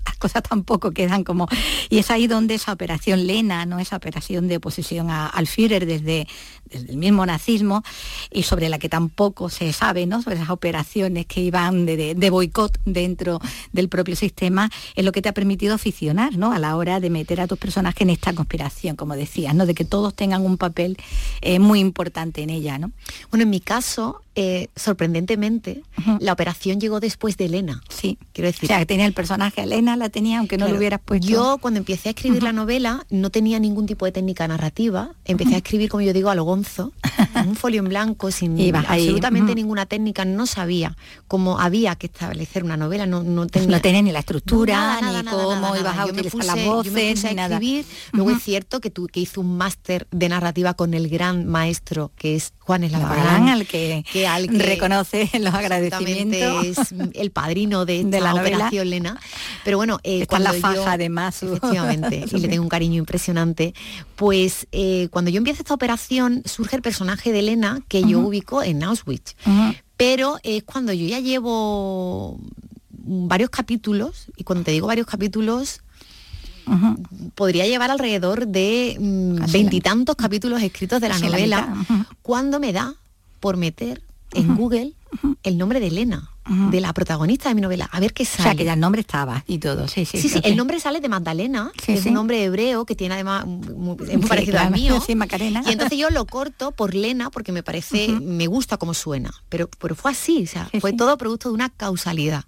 las 0.08 0.18
cosas 0.18 0.44
tampoco 0.44 0.92
quedan 0.92 1.24
como... 1.24 1.48
Y 1.90 2.00
es 2.00 2.12
ahí 2.12 2.28
donde 2.28 2.56
esa 2.56 2.72
operación 2.72 3.28
Lena, 3.28 3.66
¿no? 3.66 3.80
esa 3.80 3.98
operación 3.98 4.48
de 4.48 4.58
oposición 4.58 5.10
al 5.10 5.48
Führer 5.48 5.86
desde, 5.86 6.28
desde 6.66 6.92
el 6.92 6.98
mismo 6.98 7.26
nazismo 7.26 7.84
y 8.32 8.44
sobre 8.44 8.70
la 8.70 8.80
que 8.80 8.90
tampoco 8.90 9.50
se 9.50 9.72
sabe, 9.74 10.06
¿no? 10.06 10.22
sobre 10.22 10.38
esas 10.38 10.50
operaciones 10.50 11.26
que 11.26 11.42
iban 11.42 11.86
de, 11.86 12.30
boicot 12.30 12.80
dentro 12.86 13.40
del 13.72 13.90
propio 13.90 14.16
sistema, 14.16 14.70
es 14.96 15.06
lo 15.06 15.12
que 15.12 15.22
te 15.22 15.30
ha 15.30 15.34
permitido 15.34 15.76
aficionar 15.76 16.38
¿no? 16.38 16.52
a 16.52 16.60
la 16.60 16.76
hora 16.76 17.00
de 17.00 17.10
meter 17.10 17.42
a 17.42 17.48
tus 17.48 17.58
personajes 17.58 18.02
en 18.02 18.10
esta 18.10 18.34
conspiración, 18.34 18.96
como 18.96 19.16
decías, 19.16 19.56
¿no? 19.56 19.66
de 19.66 19.74
que 19.74 19.86
todos 19.86 20.14
tengan 20.14 20.46
un 20.46 20.58
papel 20.58 20.98
eh, 21.42 21.60
muy 21.60 21.80
importante 21.80 22.42
en 22.44 22.50
ella. 22.50 22.78
¿no? 22.78 22.92
Bueno, 23.30 23.44
en 23.44 23.50
mi 23.50 23.60
caso, 23.60 24.22
eh, 24.40 24.70
sorprendentemente, 24.76 25.82
la 26.20 26.32
operación 26.32 26.80
llegó 26.80 27.00
después 27.00 27.38
de 27.38 27.46
Elena. 27.46 27.82
Sí, 27.90 28.20
quiero 28.34 28.48
decir. 28.48 28.66
O 28.66 28.68
sea, 28.68 28.78
que 28.78 28.86
tenía 28.86 29.08
el 29.08 29.14
personaje 29.14 29.64
Elena, 29.64 29.96
la 29.98 30.10
tenía, 30.10 30.38
aunque 30.38 30.60
no 30.60 30.68
lo 30.68 30.78
hubieras 30.78 31.00
puesto. 31.04 31.28
Yo, 31.28 31.58
cuando 31.60 31.80
empecé 31.80 32.10
a 32.10 32.12
escribir 32.12 32.44
la 32.44 32.54
novela, 32.54 33.04
no 33.10 33.32
tenía 33.32 33.58
ningún 33.58 33.88
tipo 33.88 34.06
de 34.06 34.12
técnica 34.12 34.48
narrativa. 34.48 35.10
Empecé 35.26 35.56
a 35.56 35.58
escribir, 35.58 35.90
como 35.90 36.02
yo 36.02 36.14
digo, 36.14 36.30
a 36.30 36.36
lo 36.36 36.46
un 37.48 37.56
folio 37.56 37.80
en 37.80 37.90
blanco, 37.90 38.30
sin 38.30 38.76
absolutamente 38.76 39.56
ninguna 39.56 39.88
técnica, 39.88 40.24
no 40.24 40.46
sabía 40.46 40.96
cómo 41.28 41.60
había 41.60 41.96
que 41.96 42.06
establecer 42.06 42.64
una 42.64 42.78
novela, 42.78 43.08
no, 43.08 43.24
no 43.24 43.48
tenía, 43.48 44.02
ni 44.04 44.12
la 44.12 44.20
estructura, 44.20 45.00
ni 45.02 45.28
cómo 45.28 45.76
ibas 45.76 45.98
a 45.98 46.06
utilizar 46.06 46.46
las 46.46 46.64
voces, 46.64 47.24
ni 47.24 47.34
nada. 47.34 47.60
Luego 48.12 48.30
es 48.30 48.44
cierto 48.44 48.82
que 48.82 48.92
tú 48.92 49.08
que 49.08 49.20
hizo 49.20 49.42
un 49.42 49.58
máster 49.58 50.08
de 50.12 50.30
narrativa 50.30 50.76
con 50.76 50.94
el 50.94 51.10
gran 51.10 51.48
maestro 51.48 52.12
que 52.16 52.36
es 52.36 52.54
Juan 52.68 52.84
Eslavarán, 52.84 53.48
al 53.48 53.66
que, 53.66 54.04
que, 54.12 54.28
al 54.28 54.50
que 54.50 54.58
reconoce 54.58 55.30
los 55.40 55.54
agradecimientos. 55.54 56.66
Es 56.66 56.94
el 57.14 57.32
padrino 57.32 57.86
de, 57.86 58.04
la 58.22 58.34
operación 58.34 58.90
Lena. 58.90 59.18
Pero 59.64 59.78
bueno, 59.78 60.00
eh, 60.04 60.28
la 60.38 60.52
faja 60.52 60.92
además. 60.92 61.42
Efectivamente, 61.42 62.26
y 62.32 62.40
le 62.40 62.50
tengo 62.50 62.64
un 62.64 62.70
cariño 62.70 63.00
impresionante. 63.00 63.74
Pues 64.18 64.68
eh, 64.74 65.08
cuando 65.12 65.32
yo 65.32 65.38
empiezo 65.38 65.62
esta 65.62 65.74
operación, 65.74 66.44
surge 66.44 66.76
el 66.76 66.82
personaje 66.82 67.32
de 67.32 67.40
Elena 67.40 67.80
que 67.88 68.04
yo 68.04 68.20
ubico 68.20 68.62
en 68.62 68.84
Auschwitz. 68.84 69.38
Pero 69.96 70.38
es 70.44 70.64
cuando 70.64 70.92
yo 70.92 71.08
ya 71.08 71.22
llevo 71.22 72.38
varios 72.90 73.50
capítulos, 73.50 74.26
y 74.36 74.44
cuando 74.44 74.66
te 74.66 74.72
digo 74.72 74.88
varios 74.88 75.08
capítulos, 75.08 75.80
podría 77.36 77.66
llevar 77.68 77.92
alrededor 77.92 78.48
de 78.48 78.98
mm, 79.00 79.52
veintitantos 79.52 80.16
capítulos 80.16 80.62
escritos 80.62 81.02
de 81.02 81.10
la 81.10 81.20
novela, 81.20 81.74
cuando 82.22 82.60
me 82.60 82.74
da 82.74 82.96
por 83.40 83.58
meter 83.58 84.02
en 84.34 84.56
Google 84.56 84.94
el 85.44 85.58
nombre 85.58 85.80
de 85.80 85.88
Elena 85.88 86.30
de 86.48 86.82
la 86.82 86.94
protagonista 86.94 87.50
de 87.50 87.56
mi 87.56 87.62
novela, 87.62 87.90
a 87.92 88.00
ver 88.00 88.14
qué 88.14 88.26
sale. 88.26 88.42
O 88.42 88.44
sea, 88.44 88.56
que 88.56 88.66
ya 88.66 88.74
el 88.74 88.80
nombre 88.80 89.02
estaba 89.02 89.44
y 89.48 89.58
todo, 89.58 89.88
sí, 89.88 90.06
sí. 90.06 90.20
Sí, 90.20 90.30
sí, 90.30 90.40
el 90.44 90.56
nombre 90.56 90.80
sale 90.80 91.02
de 91.02 91.10
Magdalena, 91.10 91.72
que 91.76 91.94
es 91.94 92.06
un 92.06 92.14
nombre 92.14 92.44
hebreo 92.44 92.86
que 92.86 92.96
tiene 92.96 93.16
además, 93.16 93.46
es 93.46 94.18
muy 94.18 94.28
parecido 94.28 94.60
al 94.60 94.72
mío. 94.72 95.04
Macarena. 95.16 95.64
Y 95.66 95.72
entonces 95.72 95.98
yo 95.98 96.10
lo 96.10 96.26
corto 96.26 96.72
por 96.72 96.94
Lena 96.94 97.30
porque 97.32 97.52
me 97.52 97.64
parece, 97.64 98.10
me 98.10 98.48
gusta 98.48 98.78
como 98.78 98.94
suena, 98.94 99.34
pero, 99.50 99.70
pero 99.80 99.96
fue 99.96 100.12
así, 100.12 100.44
o 100.44 100.48
sea, 100.48 100.70
fue 100.80 100.94
todo 100.94 101.18
producto 101.18 101.50
de 101.50 101.56
una 101.56 101.70
causalidad. 101.70 102.46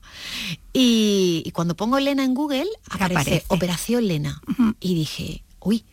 Y, 0.74 1.52
cuando 1.54 1.76
pongo 1.76 2.00
Lena 2.00 2.24
en 2.24 2.34
Google, 2.34 2.68
aparece, 2.90 3.44
Operación 3.48 4.08
Lena. 4.08 4.42
Y 4.80 4.96
dije, 4.96 5.44
uy, 5.60 5.84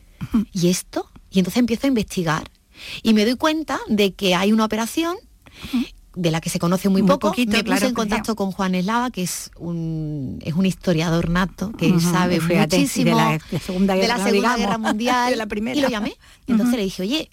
¿y 0.52 0.68
esto? 0.68 1.08
Y 1.30 1.38
entonces 1.38 1.58
empiezo 1.58 1.86
a 1.86 1.88
investigar 1.88 2.50
y 3.02 3.14
me 3.14 3.24
doy 3.24 3.36
cuenta 3.36 3.80
de 3.88 4.14
que 4.14 4.34
hay 4.34 4.52
una 4.52 4.64
operación 4.64 5.16
de 6.16 6.30
la 6.30 6.40
que 6.40 6.50
se 6.50 6.58
conoce 6.58 6.88
muy, 6.88 7.02
poco. 7.02 7.32
me 7.36 7.62
puse 7.62 7.86
en 7.86 7.94
contacto 7.94 8.34
con 8.34 8.50
Juan 8.50 8.74
Eslava, 8.74 9.10
que 9.10 9.22
es 9.22 9.50
un, 9.58 10.38
es 10.42 10.54
un 10.54 10.66
historiador 10.66 11.28
nato, 11.28 11.72
que 11.72 12.00
sabe 12.00 12.40
muchísimo 12.40 13.10
de 13.10 13.14
la, 13.14 13.38
Segunda 13.60 13.94
Guerra, 13.94 14.78
Mundial. 14.78 15.34
la 15.36 15.46
primera. 15.46 15.78
Y 15.78 15.82
lo 15.82 15.88
llamé. 15.88 16.16
entonces 16.46 16.76
le 16.76 16.82
dije, 16.82 17.02
oye, 17.02 17.30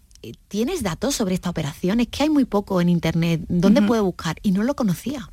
¿tienes 0.50 0.84
datos 0.84 1.16
sobre 1.16 1.34
esta 1.34 1.50
operación? 1.50 2.02
Es 2.02 2.08
que 2.10 2.24
hay 2.24 2.30
muy 2.30 2.46
poco 2.46 2.82
en 2.82 2.90
internet. 2.90 3.42
¿Dónde 3.48 3.82
puedo 3.82 4.04
buscar? 4.04 4.36
Y 4.44 4.52
no 4.52 4.64
lo 4.64 4.76
conocía. 4.76 5.30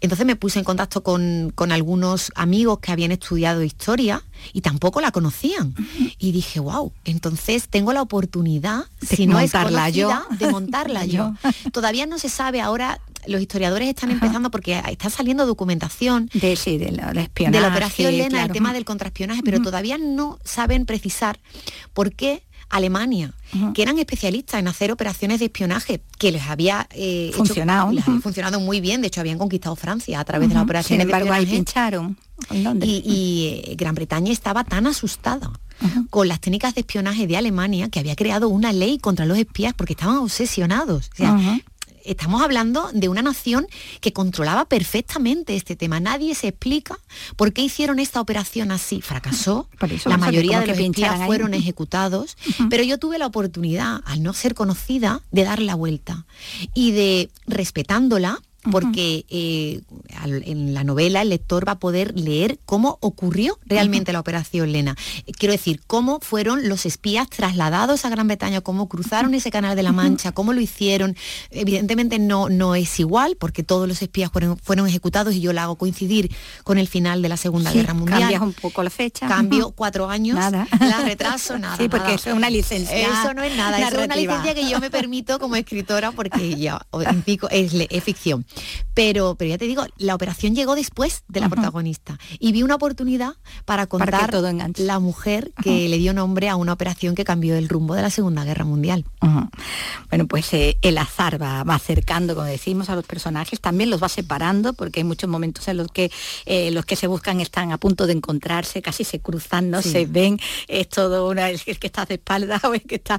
Entonces 0.00 0.26
me 0.26 0.36
puse 0.36 0.58
en 0.58 0.64
contacto 0.64 1.02
con, 1.02 1.52
algunos 1.72 2.30
amigos 2.34 2.78
que 2.80 2.92
habían 2.92 3.12
estudiado 3.12 3.62
historia 3.62 4.22
y 4.52 4.60
tampoco 4.60 5.00
la 5.00 5.10
conocían. 5.10 5.74
Y 6.18 6.32
dije, 6.32 6.60
wow, 6.60 6.92
entonces 7.04 7.68
tengo 7.68 7.92
la 7.92 8.02
oportunidad, 8.02 8.84
de 9.00 9.16
si 9.16 9.26
no 9.26 9.40
es 9.40 9.52
yo. 9.92 10.10
de 10.38 10.50
montarla 10.50 11.04
yo. 11.06 11.34
Todavía 11.72 12.06
no 12.06 12.18
se 12.18 12.28
sabe 12.28 12.60
ahora 12.60 13.00
los 13.26 13.40
historiadores 13.40 13.88
están 13.88 14.10
empezando 14.10 14.50
porque 14.50 14.80
está 14.90 15.10
saliendo 15.10 15.46
documentación 15.46 16.30
de, 16.34 16.56
sí, 16.56 16.78
de, 16.78 16.92
la, 16.92 17.10
espionaje, 17.12 17.56
de 17.56 17.60
la 17.62 17.68
operación 17.68 18.16
Lena, 18.16 18.44
el 18.44 18.52
tema 18.52 18.72
del 18.72 18.84
contraespionaje, 18.84 19.42
pero 19.42 19.62
todavía 19.62 19.98
no 19.98 20.38
saben 20.44 20.86
precisar 20.86 21.38
por 21.92 22.12
qué 22.12 22.42
Alemania, 22.74 23.32
que 23.72 23.82
eran 23.82 23.98
especialistas 23.98 24.58
en 24.58 24.66
hacer 24.66 24.90
operaciones 24.90 25.38
de 25.38 25.46
espionaje, 25.46 26.00
que 26.18 26.32
les 26.32 26.42
había 26.42 26.88
eh, 26.90 27.30
funcionado, 27.34 27.92
funcionado 28.20 28.58
muy 28.58 28.80
bien, 28.80 29.00
de 29.00 29.06
hecho 29.06 29.20
habían 29.20 29.38
conquistado 29.38 29.76
Francia 29.76 30.18
a 30.18 30.24
través 30.24 30.48
de 30.48 30.54
las 30.54 30.64
operaciones 30.64 31.06
Sin 31.06 31.14
embargo, 31.14 31.32
ahí 31.32 31.46
pincharon. 31.46 32.18
Y, 32.50 33.62
eh, 33.64 33.76
Gran 33.76 33.94
Bretaña 33.94 34.32
estaba 34.32 34.64
tan 34.64 34.88
asustada 34.88 35.52
con 36.10 36.26
las 36.28 36.40
técnicas 36.40 36.74
de 36.74 36.80
espionaje 36.80 37.26
de 37.26 37.36
Alemania 37.36 37.88
que 37.90 38.00
había 38.00 38.16
creado 38.16 38.48
una 38.48 38.72
ley 38.72 38.98
contra 38.98 39.24
los 39.24 39.38
espías 39.38 39.72
porque 39.74 39.92
estaban 39.92 40.16
obsesionados 40.16 41.10
estamos 42.04 42.42
hablando 42.42 42.90
de 42.92 43.08
una 43.08 43.22
nación 43.22 43.66
que 44.00 44.12
controlaba 44.12 44.66
perfectamente 44.66 45.56
este 45.56 45.76
tema. 45.76 46.00
Nadie 46.00 46.34
se 46.34 46.48
explica 46.48 46.98
por 47.36 47.52
qué 47.52 47.62
hicieron 47.62 47.98
esta 47.98 48.20
operación 48.20 48.70
así. 48.70 49.00
Fracasó. 49.00 49.68
la 50.06 50.16
mayoría 50.16 50.60
de 50.60 50.66
los 50.68 50.78
espías 50.78 51.26
fueron 51.26 51.54
ejecutados. 51.54 52.36
Pero 52.70 52.82
yo 52.82 52.98
tuve 52.98 53.18
la 53.18 53.26
oportunidad, 53.26 54.02
al 54.04 54.22
no 54.22 54.32
ser 54.32 54.54
conocida, 54.54 55.22
de 55.30 55.44
dar 55.44 55.60
la 55.60 55.74
vuelta 55.74 56.26
y 56.74 56.92
de, 56.92 57.30
respetándola, 57.46 58.40
porque 58.70 59.26
eh, 59.28 59.82
en 60.24 60.74
la 60.74 60.84
novela 60.84 61.22
el 61.22 61.30
lector 61.30 61.66
va 61.66 61.72
a 61.72 61.78
poder 61.78 62.18
leer 62.18 62.58
cómo 62.64 62.98
ocurrió 63.00 63.58
realmente 63.66 64.12
la 64.12 64.20
operación 64.20 64.72
Lena. 64.72 64.96
Quiero 65.38 65.52
decir, 65.52 65.80
cómo 65.86 66.20
fueron 66.20 66.68
los 66.68 66.86
espías 66.86 67.28
trasladados 67.28 68.04
a 68.04 68.08
Gran 68.08 68.26
Bretaña, 68.26 68.60
cómo 68.60 68.88
cruzaron 68.88 69.34
ese 69.34 69.50
canal 69.50 69.76
de 69.76 69.82
la 69.82 69.92
Mancha, 69.92 70.32
cómo 70.32 70.52
lo 70.52 70.60
hicieron. 70.60 71.16
Evidentemente 71.50 72.18
no, 72.18 72.48
no 72.48 72.74
es 72.74 72.98
igual, 73.00 73.36
porque 73.38 73.62
todos 73.62 73.88
los 73.88 74.02
espías 74.02 74.30
fueron, 74.30 74.56
fueron 74.58 74.86
ejecutados 74.86 75.34
y 75.34 75.40
yo 75.40 75.52
la 75.52 75.64
hago 75.64 75.76
coincidir 75.76 76.34
con 76.62 76.78
el 76.78 76.88
final 76.88 77.22
de 77.22 77.28
la 77.28 77.36
Segunda 77.36 77.72
Guerra 77.72 77.94
Mundial. 77.94 78.20
Cambias 78.20 78.42
un 78.42 78.52
poco 78.52 78.82
la 78.82 78.90
fecha. 78.90 79.26
Cambio 79.26 79.72
cuatro 79.72 80.08
años, 80.08 80.36
nada. 80.36 80.66
la 80.80 81.02
retraso, 81.02 81.58
nada. 81.58 81.76
Sí, 81.76 81.88
porque 81.88 82.14
eso 82.14 82.30
es 82.30 82.36
una 82.36 82.50
licencia. 82.50 82.96
Eso 82.96 83.34
no 83.34 83.42
es 83.42 83.56
nada, 83.56 83.78
eso 83.78 83.98
es 83.98 84.04
una 84.06 84.16
licencia 84.16 84.54
que 84.54 84.68
yo 84.68 84.80
me 84.80 84.90
permito 84.90 85.38
como 85.38 85.56
escritora 85.56 86.12
porque 86.12 86.56
ya 86.56 86.80
es, 87.50 87.74
es 87.74 88.04
ficción. 88.04 88.44
Pero, 88.94 89.34
pero 89.36 89.50
ya 89.50 89.58
te 89.58 89.66
digo, 89.66 89.84
la 89.96 90.14
operación 90.14 90.54
llegó 90.54 90.74
después 90.74 91.24
de 91.28 91.40
la 91.40 91.48
protagonista. 91.48 92.18
Y 92.38 92.52
vi 92.52 92.62
una 92.62 92.76
oportunidad 92.76 93.34
para 93.64 93.86
contar 93.86 94.32
la 94.76 94.98
mujer 95.00 95.52
que 95.62 95.88
le 95.88 95.98
dio 95.98 96.12
nombre 96.12 96.48
a 96.48 96.56
una 96.56 96.72
operación 96.72 97.14
que 97.14 97.24
cambió 97.24 97.56
el 97.56 97.68
rumbo 97.68 97.94
de 97.94 98.02
la 98.02 98.10
Segunda 98.10 98.44
Guerra 98.44 98.64
Mundial. 98.64 99.04
Bueno, 100.08 100.26
pues 100.26 100.52
eh, 100.54 100.76
el 100.82 100.98
azar 100.98 101.40
va, 101.40 101.60
acercando, 101.62 102.34
como 102.34 102.46
decimos, 102.46 102.88
a 102.88 102.94
los 102.94 103.04
personajes, 103.04 103.60
también 103.60 103.90
los 103.90 104.02
va 104.02 104.08
separando, 104.08 104.74
porque 104.74 105.00
hay 105.00 105.04
muchos 105.04 105.28
momentos 105.28 105.66
en 105.68 105.78
los 105.78 105.88
que 105.88 106.10
eh, 106.46 106.70
los 106.70 106.84
que 106.84 106.96
se 106.96 107.06
buscan 107.06 107.40
están 107.40 107.72
a 107.72 107.78
punto 107.78 108.06
de 108.06 108.12
encontrarse, 108.12 108.80
casi 108.82 109.04
se 109.04 109.20
cruzan, 109.20 109.70
no 109.70 109.82
se 109.82 110.06
ven, 110.06 110.38
es 110.68 110.88
todo 110.88 111.28
una, 111.28 111.50
el, 111.50 111.60
que 111.60 111.86
está 111.86 112.04
de 112.04 112.14
espalda 112.14 112.60
o 112.68 112.74
el 112.74 112.82
que 112.82 112.96
está, 112.96 113.18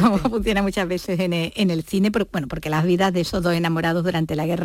como 0.00 0.18
funciona 0.18 0.62
muchas 0.62 0.88
veces 0.88 1.20
en 1.20 1.32
el, 1.32 1.52
en 1.56 1.70
el 1.70 1.82
cine, 1.82 2.10
pero, 2.10 2.28
bueno, 2.32 2.48
porque 2.48 2.70
las 2.70 2.84
vidas 2.84 3.12
de 3.12 3.20
esos 3.20 3.42
dos 3.42 3.54
enamorados 3.54 4.04
durante 4.04 4.36
la 4.36 4.46
guerra 4.46 4.61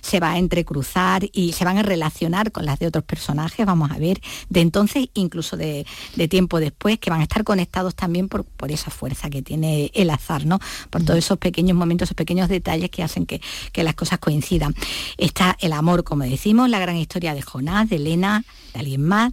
se 0.00 0.20
va 0.20 0.32
a 0.32 0.38
entrecruzar 0.38 1.28
y 1.32 1.52
se 1.52 1.64
van 1.64 1.78
a 1.78 1.82
relacionar 1.82 2.52
con 2.52 2.66
las 2.66 2.78
de 2.78 2.86
otros 2.86 3.04
personajes, 3.04 3.66
vamos 3.66 3.90
a 3.90 3.98
ver, 3.98 4.20
de 4.48 4.60
entonces, 4.60 5.08
incluso 5.14 5.56
de, 5.56 5.86
tiempo 6.28 6.60
después, 6.60 6.98
que 6.98 7.10
van 7.10 7.20
a 7.20 7.24
estar 7.24 7.44
conectados 7.44 7.94
también 7.94 8.28
por, 8.28 8.44
por, 8.44 8.70
esa 8.70 8.90
fuerza 8.90 9.30
que 9.30 9.42
tiene 9.42 9.90
el 9.94 10.10
azar, 10.10 10.46
¿no? 10.46 10.60
Por 10.90 11.02
todos 11.02 11.18
esos 11.18 11.38
pequeños 11.38 11.76
momentos, 11.76 12.06
esos 12.06 12.16
pequeños 12.16 12.48
detalles 12.48 12.90
que 12.90 13.02
hacen 13.02 13.26
que, 13.26 13.40
que 13.72 13.82
las 13.82 13.94
cosas 13.94 14.18
coincidan. 14.18 14.74
Está 15.16 15.56
el 15.60 15.72
amor, 15.72 16.04
como 16.04 16.24
decimos, 16.24 16.68
la 16.68 16.78
gran 16.78 16.96
historia 16.96 17.34
de 17.34 17.42
Jonás, 17.42 17.88
de 17.88 17.96
Elena, 17.96 18.44
de 18.72 18.80
alguien 18.80 19.02
más, 19.02 19.32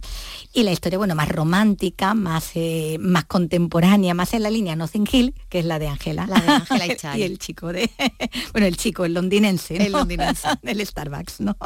y 0.52 0.62
la 0.62 0.72
historia, 0.72 0.98
bueno, 0.98 1.14
más 1.14 1.28
romántica, 1.28 2.14
más, 2.14 2.50
eh, 2.54 2.96
más 3.00 3.24
contemporánea, 3.26 4.14
más 4.14 4.34
en 4.34 4.42
la 4.42 4.50
línea 4.50 4.76
Nothing 4.76 5.08
Hill, 5.10 5.34
que 5.48 5.60
es 5.60 5.64
la 5.64 5.78
de 5.78 5.88
Ángela. 5.88 6.26
La 6.26 6.40
de 6.40 6.48
Ángela 6.48 7.16
y 7.16 7.22
el 7.22 7.38
chico 7.38 7.72
de, 7.72 7.90
bueno, 8.52 8.66
el 8.66 8.76
chico, 8.76 9.04
el 9.04 9.14
londinense, 9.14 9.76
El 9.76 9.94
londinense. 9.98 10.48
del 10.62 10.84
Starbucks, 10.84 11.40
¿no? 11.40 11.56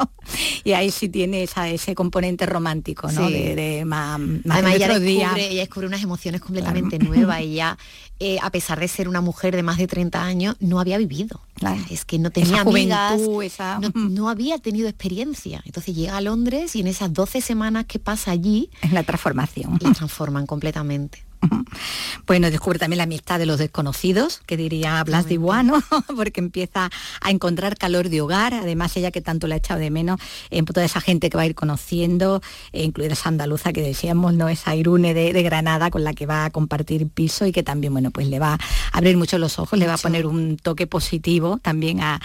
Y 0.63 0.73
ahí 0.73 0.91
sí 0.91 1.09
tiene 1.09 1.43
ese 1.43 1.95
componente 1.95 2.45
romántico, 2.45 3.11
¿no? 3.11 3.29
De, 3.29 3.83
más, 3.85 4.19
más 4.19 4.41
Además, 4.49 4.75
ella 4.75 4.99
descubre, 4.99 5.47
ella 5.49 5.61
descubre 5.61 5.87
unas 5.87 6.03
emociones 6.03 6.41
completamente 6.41 6.99
nuevas. 6.99 7.39
Ella, 7.43 7.77
eh, 8.19 8.37
a 8.41 8.49
pesar 8.51 8.79
de 8.79 8.87
ser 8.87 9.09
una 9.09 9.19
mujer 9.19 9.55
de 9.55 9.63
más 9.63 9.77
de 9.77 9.87
30 9.87 10.23
años, 10.23 10.55
no 10.59 10.79
había 10.79 10.97
vivido. 10.97 11.41
Es 11.89 12.05
que 12.05 12.19
no 12.19 12.31
tenía 12.31 12.61
amigas, 12.61 13.19
no, 13.95 14.29
había 14.29 14.57
tenido 14.59 14.87
experiencia. 14.87 15.61
Entonces 15.65 15.95
llega 15.95 16.17
a 16.17 16.21
Londres 16.21 16.75
y 16.75 16.81
en 16.81 16.87
esas 16.87 17.13
12 17.13 17.41
semanas 17.41 17.85
que 17.85 17.99
pasa 17.99 18.31
allí... 18.31 18.69
Es 18.81 18.91
la 18.91 19.03
transformación. 19.03 19.77
La 19.81 19.93
transforman 19.93 20.45
completamente. 20.45 21.23
Bueno, 22.25 22.49
descubre 22.49 22.79
también 22.79 22.97
la 22.97 23.03
amistad 23.03 23.39
de 23.39 23.45
los 23.45 23.59
desconocidos, 23.59 24.41
que 24.45 24.55
diría 24.57 25.03
Blas 25.03 25.25
de 25.27 25.33
Iguano, 25.35 25.83
porque 26.15 26.39
empieza 26.39 26.89
a 27.21 27.31
encontrar 27.31 27.77
calor 27.77 28.09
de 28.09 28.21
hogar, 28.21 28.53
además 28.53 28.95
ella 28.95 29.11
que 29.11 29.21
tanto 29.21 29.47
le 29.47 29.55
ha 29.55 29.57
echado 29.57 29.79
de 29.79 29.89
menos, 29.89 30.19
en 30.49 30.65
toda 30.65 30.85
esa 30.85 31.01
gente 31.01 31.29
que 31.29 31.37
va 31.37 31.43
a 31.43 31.45
ir 31.45 31.55
conociendo, 31.55 32.41
eh, 32.71 32.83
incluida 32.83 33.13
esa 33.13 33.29
andaluza 33.29 33.73
que 33.73 33.81
decíamos, 33.81 34.33
¿no? 34.33 34.49
Esa 34.49 34.75
Irune 34.75 35.13
de, 35.13 35.43
Granada 35.43 35.89
con 35.91 36.05
la 36.05 36.13
que 36.13 36.25
va 36.25 36.45
a 36.45 36.49
compartir 36.51 37.09
piso 37.09 37.45
y 37.45 37.51
que 37.51 37.63
también, 37.63 37.91
bueno, 37.91 38.11
pues 38.11 38.27
le 38.27 38.39
va 38.39 38.53
a 38.53 38.59
abrir 38.97 39.17
mucho 39.17 39.37
los 39.37 39.59
ojos, 39.59 39.77
le 39.77 39.87
va 39.87 39.95
a 39.95 39.97
poner 39.97 40.25
un 40.25 40.55
toque 40.55 40.87
positivo 40.87 41.59
también 41.61 41.99
a, 42.01 42.19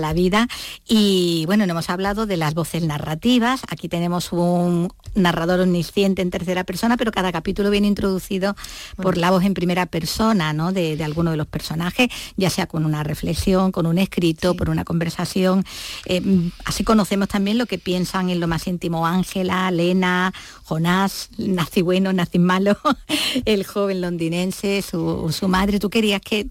la 0.00 0.12
vida. 0.12 0.48
Y 0.86 1.44
bueno, 1.46 1.66
no 1.66 1.72
hemos 1.72 1.90
hablado 1.90 2.24
de 2.24 2.36
las 2.36 2.54
voces 2.54 2.82
narrativas, 2.82 3.62
aquí 3.68 3.88
tenemos 3.88 4.32
un 4.32 4.88
narrador 5.14 5.60
omnisciente 5.60 6.22
en 6.22 6.30
tercera 6.30 6.64
persona, 6.64 6.96
pero 6.96 7.10
cada 7.10 7.32
capítulo 7.32 7.70
viene 7.70 7.88
introducido 7.88 8.54
por 8.96 9.16
la 9.16 9.30
voz 9.30 9.44
en 9.44 9.54
primera 9.54 9.86
persona 9.86 10.52
¿no? 10.52 10.72
de, 10.72 11.02
alguno 11.02 11.30
de 11.30 11.36
los 11.36 11.46
personajes, 11.46 12.08
ya 12.36 12.50
sea 12.50 12.66
con 12.66 12.84
una 12.84 13.02
reflexión, 13.02 13.72
con 13.72 13.86
un 13.86 13.98
escrito, 13.98 14.54
por 14.54 14.70
una 14.70 14.84
conversación. 14.84 15.64
Eh, 16.06 16.22
así 16.64 16.84
conocemos 16.84 17.28
también 17.28 17.58
lo 17.58 17.66
que 17.66 17.78
piensan 17.78 18.30
en 18.30 18.40
lo 18.40 18.46
más 18.46 18.66
íntimo 18.66 19.06
Ángela, 19.06 19.70
Lena, 19.70 20.32
Jonás, 20.64 21.30
nací 21.38 21.82
bueno, 21.82 22.12
nací 22.12 22.38
malo, 22.38 22.76
el 23.44 23.64
joven 23.64 24.00
londinense, 24.00 24.82
su, 24.82 25.32
su 25.32 25.48
madre. 25.48 25.78
Tú 25.78 25.90
querías 25.90 26.20
que 26.20 26.46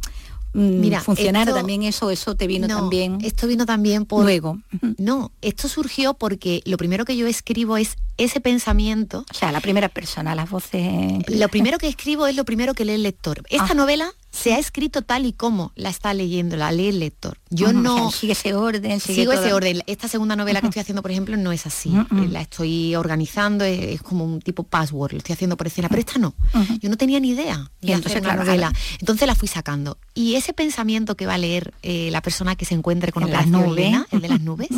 Mm, 0.54 0.80
Mira, 0.80 1.02
funcionar 1.02 1.54
también 1.54 1.84
eso, 1.84 2.10
eso 2.10 2.36
te 2.36 2.48
vino 2.48 2.68
también. 2.68 3.20
Esto 3.24 3.48
vino 3.48 3.66
también 3.66 4.06
por 4.06 4.24
luego. 4.24 4.60
No, 4.98 5.32
esto 5.42 5.68
surgió 5.68 6.14
porque 6.14 6.62
lo 6.66 6.78
primero 6.78 7.06
que 7.06 7.16
yo 7.16 7.28
escribo 7.28 7.78
es 7.78 7.96
ese 8.18 8.42
pensamiento. 8.42 9.26
O 9.32 9.34
sea, 9.34 9.52
la 9.52 9.62
primera 9.62 9.90
persona, 9.90 10.36
las 10.36 10.50
voces. 10.50 11.24
Lo 11.28 11.48
primero 11.50 11.78
que 11.78 11.88
escribo 11.88 12.28
es 12.28 12.36
lo 12.36 12.46
primero 12.46 12.74
que 12.74 12.86
lee 12.86 12.94
el 12.94 13.04
lector. 13.04 13.44
Esta 13.50 13.72
ah. 13.72 13.76
novela 13.76 14.14
se 14.40 14.54
ha 14.54 14.60
escrito 14.60 15.02
tal 15.02 15.26
y 15.26 15.34
como 15.34 15.74
la 15.76 15.90
está 15.90 16.14
leyendo, 16.14 16.56
la 16.56 16.72
lee 16.72 16.88
el 16.88 17.00
lector. 17.00 17.38
Yo 17.50 17.74
no... 17.74 18.10
sigue 18.12 18.34
ese 18.34 18.54
orden. 18.54 19.00
sigo 19.00 19.34
ese 19.34 19.54
orden. 19.54 19.82
Esta 19.86 20.08
segunda 20.08 20.36
novela 20.36 20.62
que 20.62 20.68
estoy 20.68 20.80
haciendo, 20.80 21.02
por 21.02 21.12
ejemplo, 21.12 21.36
no 21.36 21.52
es 21.52 21.66
así. 21.66 21.92
La 22.12 22.42
estoy 22.42 22.96
organizando, 22.96 23.66
es, 23.66 24.02
como 24.02 24.24
un 24.24 24.42
tipo 24.42 24.64
password, 24.64 25.12
lo 25.14 25.18
estoy 25.18 25.34
haciendo 25.34 25.58
por 25.58 25.68
escena, 25.68 25.90
pero 25.90 26.00
esta 26.00 26.20
no. 26.20 26.34
Yo 26.80 26.90
no 26.90 26.98
tenía 26.98 27.20
ni 27.20 27.30
idea 27.30 27.70
de 27.82 27.94
hacer 27.94 28.22
una 28.22 28.36
novela. 28.36 28.72
Entonces 29.00 29.28
la 29.28 29.36
fui 29.36 29.48
sacando. 29.48 29.98
Y 30.14 30.36
ese 30.36 30.54
pensamiento 30.54 31.16
que 31.16 31.26
va 31.26 31.34
a 31.34 31.38
leer 31.38 31.74
eh, 31.84 32.10
la 32.12 32.22
persona 32.22 32.56
que 32.56 32.66
se 32.66 32.76
encuentre 32.76 33.12
con 33.12 33.30
las 33.30 33.48
nubes, 33.48 33.94
el 34.12 34.22
de 34.22 34.30
las 34.30 34.42
nubes, 34.42 34.70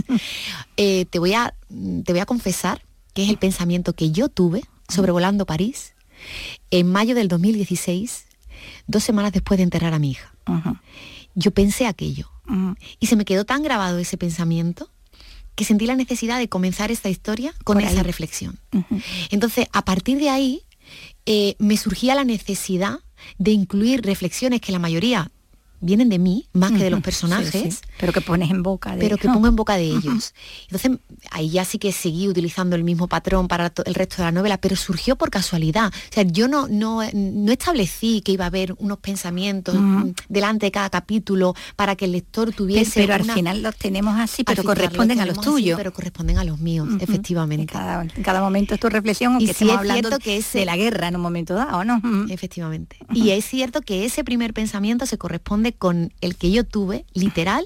eh, 0.77 1.05
te, 1.05 1.19
voy 1.19 1.33
a, 1.33 1.53
te 2.03 2.13
voy 2.13 2.19
a 2.19 2.25
confesar 2.25 2.81
que 3.13 3.23
es 3.23 3.29
el 3.29 3.37
pensamiento 3.37 3.93
que 3.93 4.11
yo 4.11 4.29
tuve 4.29 4.63
sobrevolando 4.87 5.45
París 5.45 5.93
en 6.71 6.91
mayo 6.91 7.15
del 7.15 7.27
2016 7.27 8.25
dos 8.87 9.03
semanas 9.03 9.31
después 9.31 9.57
de 9.57 9.63
enterrar 9.63 9.93
a 9.93 9.99
mi 9.99 10.11
hija. 10.11 10.33
Yo 11.35 11.51
pensé 11.51 11.87
aquello. 11.87 12.29
Y 12.99 13.07
se 13.07 13.15
me 13.15 13.25
quedó 13.25 13.45
tan 13.45 13.63
grabado 13.63 13.97
ese 13.99 14.17
pensamiento 14.17 14.89
que 15.55 15.65
sentí 15.65 15.85
la 15.85 15.95
necesidad 15.95 16.39
de 16.39 16.49
comenzar 16.49 16.91
esta 16.91 17.09
historia 17.09 17.53
con 17.63 17.79
esa 17.79 18.03
reflexión. 18.03 18.59
Entonces, 19.29 19.67
a 19.71 19.85
partir 19.85 20.17
de 20.17 20.29
ahí, 20.29 20.61
eh, 21.25 21.55
me 21.59 21.77
surgía 21.77 22.15
la 22.15 22.23
necesidad 22.23 22.99
de 23.37 23.51
incluir 23.51 24.01
reflexiones 24.01 24.61
que 24.61 24.71
la 24.71 24.79
mayoría 24.79 25.31
vienen 25.81 26.09
de 26.09 26.19
mí 26.19 26.47
más 26.53 26.71
que 26.71 26.83
de 26.83 26.89
los 26.89 27.01
personajes. 27.01 27.81
Pero 27.99 28.13
que 28.13 28.21
pones 28.21 28.49
en 28.51 28.63
boca 28.63 28.95
de 28.95 28.99
Pero 28.99 29.17
que 29.17 29.27
pongo 29.27 29.47
en 29.47 29.55
boca 29.55 29.75
de 29.75 29.85
ellos. 29.85 30.33
Entonces, 30.63 30.99
ahí 31.31 31.49
ya 31.49 31.65
sí 31.65 31.79
que 31.79 31.91
seguí 31.91 32.27
utilizando 32.27 32.75
el 32.75 32.83
mismo 32.83 33.07
patrón 33.07 33.47
para 33.47 33.73
el 33.85 33.95
resto 33.95 34.17
de 34.17 34.23
la 34.23 34.31
novela, 34.31 34.57
pero 34.57 34.75
surgió 34.75 35.15
por 35.15 35.29
casualidad. 35.29 35.87
O 35.87 36.13
sea, 36.13 36.23
yo 36.23 36.47
no, 36.47 36.67
no, 36.67 37.01
no 37.13 37.51
establecí 37.51 38.21
que 38.21 38.31
iba 38.31 38.45
a 38.45 38.47
haber 38.47 38.75
unos 38.77 38.99
pensamientos 38.99 39.75
delante 40.29 40.67
de 40.67 40.71
cada 40.71 40.89
capítulo 40.89 41.55
para 41.75 41.95
que 41.95 42.05
el 42.05 42.13
lector 42.13 42.53
tuviese. 42.53 43.01
Pero, 43.01 43.15
al 43.15 43.23
final 43.23 43.63
los 43.63 43.75
tenemos 43.75 44.19
así, 44.19 44.43
pero 44.43 44.63
corresponden 44.63 45.19
a 45.19 45.25
los 45.25 45.41
tuyos. 45.41 45.77
pero 45.77 45.91
corresponden 45.91 46.37
a 46.37 46.43
los 46.43 46.59
míos, 46.59 46.87
efectivamente. 46.99 47.73
En 48.15 48.23
cada, 48.23 48.41
momento 48.41 48.75
es 48.75 48.79
tu 48.79 48.89
reflexión, 48.89 49.33
aunque 49.33 49.55
y 49.59 49.69
hablando 49.69 50.19
que 50.19 50.37
es 50.37 50.53
de 50.53 50.65
la 50.65 50.77
guerra 50.77 51.07
en 51.07 51.15
un 51.15 51.21
momento 51.21 51.55
dado, 51.55 51.83
¿no? 51.83 52.01
Efectivamente. 52.29 52.97
Y 53.13 53.31
es 53.31 53.45
cierto 53.45 53.81
que 53.81 54.05
ese 54.05 54.23
primer 54.23 54.53
pensamiento 54.53 55.05
se 55.05 55.17
corresponde 55.17 55.70
con 55.73 56.13
el 56.21 56.35
que 56.35 56.51
yo 56.51 56.63
tuve, 56.63 57.05
literal, 57.13 57.65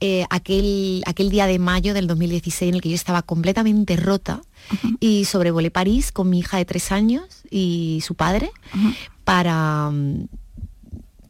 eh, 0.00 0.26
aquel, 0.30 1.02
aquel 1.06 1.30
día 1.30 1.46
de 1.46 1.58
mayo 1.58 1.94
del 1.94 2.06
2016 2.06 2.68
en 2.68 2.74
el 2.74 2.80
que 2.80 2.88
yo 2.88 2.94
estaba 2.94 3.22
completamente 3.22 3.96
rota 3.96 4.42
y 5.00 5.24
sobrevolé 5.24 5.70
París 5.70 6.12
con 6.12 6.28
mi 6.30 6.40
hija 6.40 6.56
de 6.58 6.64
tres 6.64 6.90
años 6.92 7.24
y 7.50 8.00
su 8.04 8.14
padre 8.14 8.50
para 9.24 9.90
mm, 9.90 10.26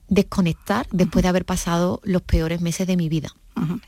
desconectar 0.08 0.86
después 0.90 1.22
de 1.22 1.28
haber 1.28 1.44
pasado 1.44 2.00
los 2.04 2.22
peores 2.22 2.60
meses 2.60 2.86
de 2.86 2.96
mi 2.96 3.08
vida 3.08 3.34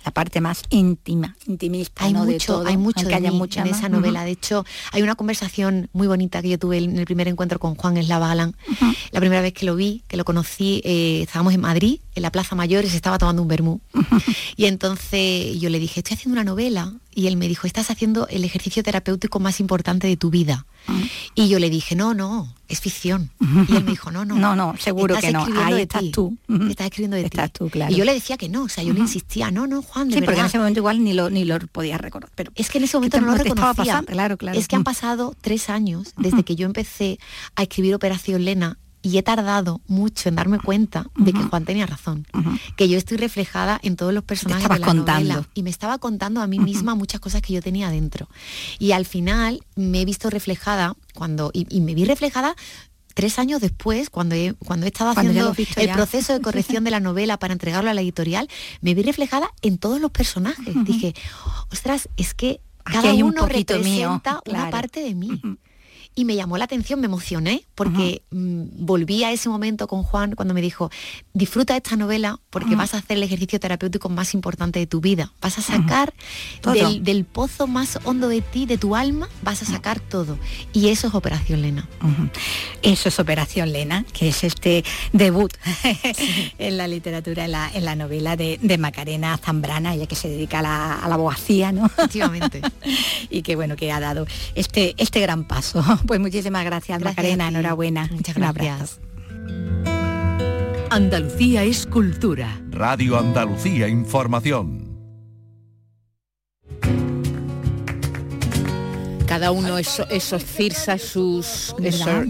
la 0.05 0.11
parte 0.11 0.41
más 0.41 0.63
íntima, 0.71 1.37
intimista, 1.47 2.05
hay 2.05 2.13
¿no? 2.13 2.25
mucho, 2.25 2.65
hay 2.67 2.77
mucho 2.77 3.07
de 3.07 3.15
haya 3.15 3.33
mucha 3.33 3.61
en 3.61 3.69
esa 3.69 3.89
novela. 3.89 4.25
De 4.25 4.31
hecho, 4.31 4.65
hay 4.93 5.03
una 5.03 5.15
conversación 5.15 5.91
muy 5.93 6.07
bonita 6.07 6.41
que 6.41 6.51
yo 6.51 6.59
tuve 6.59 6.79
en 6.79 6.99
el 6.99 7.05
primer 7.05 7.29
encuentro 7.29 7.59
con 7.59 7.75
Juan 7.75 7.97
Eslava 7.97 8.29
Galán. 8.29 8.57
La 9.11 9.21
primera 9.21 9.43
vez 9.43 9.53
que 9.53 9.67
lo 9.67 9.77
vi, 9.77 10.03
que 10.09 10.17
lo 10.17 10.25
conocí, 10.25 10.81
eh, 10.85 11.23
estábamos 11.23 11.55
en 11.55 11.61
Madrid, 11.61 12.01
en 12.19 12.23
la 12.23 12.31
Plaza 12.31 12.55
Mayor, 12.55 12.85
y 12.85 12.89
se 12.89 12.97
estaba 12.97 13.19
tomando 13.19 13.43
un 13.43 13.49
vermú. 13.49 13.81
y 14.57 14.67
entonces 14.67 15.59
yo 15.59 15.71
le 15.71 15.79
dije, 15.79 16.01
estoy 16.01 16.15
haciendo 16.15 16.35
una 16.35 16.45
novela. 16.45 16.93
Y 17.15 17.27
él 17.27 17.37
me 17.37 17.49
dijo, 17.49 17.67
estás 17.67 17.91
haciendo 17.91 18.29
el 18.29 18.45
ejercicio 18.45 18.85
terapéutico 18.85 19.41
más 19.41 19.59
importante 19.59 20.07
de 20.07 20.17
tu 20.17 20.31
vida. 20.31 20.67
Y 21.35 21.49
yo 21.49 21.59
le 21.59 21.69
dije, 21.69 21.97
no, 21.97 22.15
no, 22.15 22.55
es 22.69 22.81
ficción. 22.81 23.31
Y 23.41 23.75
él 23.75 23.83
me 23.83 23.91
dijo, 23.91 24.13
no, 24.13 24.25
no. 24.25 24.35
No, 24.49 24.55
no, 24.55 24.75
seguro 24.79 25.17
que 25.17 25.33
no. 25.33 25.45
Ahí 25.65 25.81
estás 25.81 26.05
tú. 26.13 26.39
Estás 26.71 26.87
escribiendo 26.87 27.17
de 27.17 27.25
estás 27.25 27.53
tú, 27.53 27.69
claro. 27.71 27.93
Y 27.93 27.97
yo 27.97 28.05
le 28.05 28.15
decía 28.15 28.37
que 28.37 28.49
no, 28.49 28.63
o 28.65 28.69
sea, 28.69 28.85
yo 28.85 28.93
le 28.93 29.01
insistía, 29.01 29.51
no, 29.51 29.67
no, 29.67 29.83
Juan, 29.83 30.09
de 30.09 30.19
sí, 30.19 30.23
porque 30.23 30.39
en 30.39 30.47
ese 30.47 30.59
momento 30.59 30.79
igual 30.79 31.03
ni 31.03 31.13
lo, 31.13 31.29
ni 31.29 31.45
lo 31.45 31.59
podías 31.59 32.01
recordar. 32.01 32.31
Pero 32.37 32.53
es 32.55 32.71
que 32.71 32.79
en 32.79 32.85
ese 32.85 32.97
momento 32.97 33.21
no 33.21 33.27
lo 33.27 33.35
reconocía. 33.35 33.75
Pasando, 33.75 34.13
claro, 34.13 34.37
claro. 34.37 34.59
Es 34.59 34.69
que 34.69 34.77
han 34.77 34.85
pasado 34.85 35.35
tres 35.41 35.71
años 35.71 36.15
desde 36.17 36.45
que 36.45 36.55
yo 36.55 36.67
empecé 36.67 37.19
a 37.57 37.63
escribir 37.63 37.95
Operación 37.95 38.45
Lena 38.45 38.79
y 39.09 39.17
he 39.17 39.23
tardado 39.23 39.81
mucho 39.87 40.29
en 40.29 40.35
darme 40.35 40.59
cuenta 40.59 41.07
de 41.17 41.33
que 41.33 41.43
Juan 41.43 41.65
tenía 41.65 41.87
razón, 41.87 42.27
que 42.77 42.89
yo 42.89 42.99
estoy 42.99 43.17
reflejada 43.17 43.81
en 43.83 43.97
todos 43.97 44.13
los 44.13 44.23
personajes 44.23 44.69
de 44.69 44.79
la 44.79 44.87
contando. 44.87 45.47
y 45.55 45.63
me 45.63 45.71
estaba 45.71 45.97
contando 45.97 46.43
a 46.43 46.47
mí 46.47 46.59
misma 46.59 46.95
muchas 46.95 47.19
cosas 47.19 47.41
que 47.41 47.55
yo 47.55 47.63
tenía 47.63 47.89
dentro. 47.89 48.29
Y 48.79 48.93
al 48.93 49.07
final 49.07 49.65
me 49.77 50.03
he 50.03 50.05
visto 50.05 50.29
reflejada 50.29 50.95
cuando 51.15 51.51
y, 51.55 51.81
me 51.81 51.95
vi 51.95 52.05
reflejada 52.05 52.55
tres 53.15 53.39
años 53.39 53.63
después, 53.63 54.11
cuando 54.11 54.35
he, 54.35 54.53
cuando 54.55 54.85
he 54.85 54.91
estado 54.91 55.11
haciendo 55.11 55.55
el 55.77 55.91
proceso 55.93 56.35
de 56.35 56.41
corrección 56.41 56.85
de 56.85 56.91
la 56.91 57.01
novela 57.01 57.39
para 57.39 57.55
entregarlo 57.55 57.89
a 57.89 57.95
la 57.95 58.03
editorial, 58.03 58.49
me 58.83 58.95
vi 58.95 59.03
reflejada 59.03 59.51
en 59.63 59.79
todos 59.79 60.03
los 60.03 60.11
personajes. 60.11 60.75
Dije, 60.85 61.15
ostras, 61.73 62.11
es 62.19 62.35
que 62.35 62.61
cada 62.85 63.13
uno 63.15 63.47
representa 63.47 64.43
una 64.47 64.69
parte 64.69 65.01
de 65.01 65.15
mí 65.15 65.41
y 66.19 66.25
me 66.25 66.35
llamó 66.35 66.59
la 66.59 66.65
atención, 66.65 66.99
me 66.99 67.07
emocioné, 67.07 67.63
porque 67.77 68.23
mm, 68.33 68.85
volví 68.85 69.23
a 69.23 69.31
ese 69.31 69.49
momento 69.49 69.87
con 69.87 70.03
Juan 70.03 70.35
cuando 70.35 70.53
me 70.53 70.61
dijo, 70.61 70.91
disfruta 71.33 71.77
esta 71.77 71.95
novela 71.95 72.41
porque 72.51 72.75
vas 72.75 72.93
a 72.95 72.99
hacer 72.99 73.19
el 73.19 73.23
ejercicio 73.23 73.61
terapéutico 73.61 74.09
más 74.09 74.35
importante 74.35 74.81
de 74.81 74.89
tu 74.89 75.01
vida. 75.01 75.33
Vas 75.41 75.59
a 75.59 75.63
sacar 75.63 76.13
del, 77.03 77.25
pozo 77.25 77.69
más 77.69 78.01
hondo 78.03 78.29
de 78.29 78.41
ti, 78.41 78.67
de 78.67 78.79
tu 78.79 78.97
alma, 78.97 79.29
vas 79.45 79.63
a 79.63 79.65
sacar 79.65 80.01
todo. 80.01 80.41
Y 80.73 80.89
eso 80.89 81.07
es 81.07 81.15
Operación 81.15 81.63
Lena. 81.63 81.89
Eso 82.83 83.11
es 83.11 83.21
Operación 83.21 83.73
Lena, 83.73 84.05
que 84.13 84.31
es 84.31 84.43
este 84.43 84.83
debut 85.13 85.53
en 86.59 86.77
la 86.79 86.89
literatura, 86.89 87.45
en 87.45 87.53
la, 87.53 87.71
en 87.73 87.85
la 87.85 87.95
novela 87.95 88.35
de, 88.37 88.59
Macarena 88.77 89.39
Zambrana, 89.39 89.95
ella 89.95 90.07
que 90.07 90.17
se 90.17 90.29
dedica 90.29 90.59
a 90.59 90.63
la, 90.63 90.95
a 90.95 91.09
la 91.09 91.15
abogacía, 91.15 91.71
¿no? 91.71 91.87
Efectivamente. 91.87 92.61
y 93.31 93.43
que 93.43 93.55
bueno, 93.55 93.77
que 93.77 93.93
ha 93.93 94.01
dado 94.01 94.27
este, 94.57 94.97
este 94.99 95.21
gran 95.21 95.45
paso. 95.45 95.85
Pues 96.09 96.21
muchísimas 96.21 96.65
gracias, 96.65 97.03
Macarena, 97.03 97.49
enhorabuena. 97.49 98.09
Muchas 98.11 98.35
gracias. 98.35 98.99
Andalucía 100.89 101.65
es 101.65 101.87
cultura. 101.87 102.59
Radio 102.71 103.19
Andalucía 103.19 103.89
Información. 103.89 104.88
Cada 109.29 109.53
uno 109.53 109.79
exorciza 109.79 110.97
sus 110.99 111.75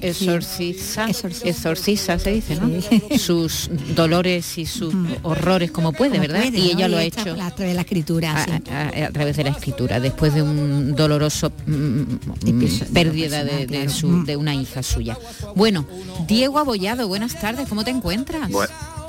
exorciza, 0.03 1.07
exorciza 1.45 2.19
se 2.19 2.31
dice 2.33 2.57
¿no? 2.57 2.69
sus 3.19 3.71
dolores 3.95 4.59
y 4.59 4.67
sus 4.67 4.93
horrores 5.23 5.71
como 5.71 5.93
puede 5.93 6.19
verdad 6.19 6.53
y 6.53 6.73
ella 6.73 6.89
lo 6.89 6.97
ha 6.97 7.05
hecho 7.05 7.37
a 7.41 7.51
través 7.53 7.69
de 7.69 7.75
la 7.75 7.83
escritura 7.83 8.35
a, 8.43 9.11
través 9.13 9.37
de 9.37 9.45
la 9.45 9.51
escritura 9.51 10.01
después 10.01 10.35
de 10.35 10.43
un 10.43 10.97
doloroso 10.97 11.53
mm, 11.67 11.73
mm, 11.73 12.69
pérdida 12.93 13.45
de, 13.45 13.89
su, 13.89 14.25
de 14.25 14.37
una 14.37 14.55
hija 14.55 14.83
suya. 14.83 15.17
Bueno 15.55 15.87
Diego 16.27 16.59
Abollado 16.59 17.07
buenas 17.07 17.41
tardes 17.41 17.69
cómo 17.69 17.85
te 17.85 17.91
encuentras 17.91 18.51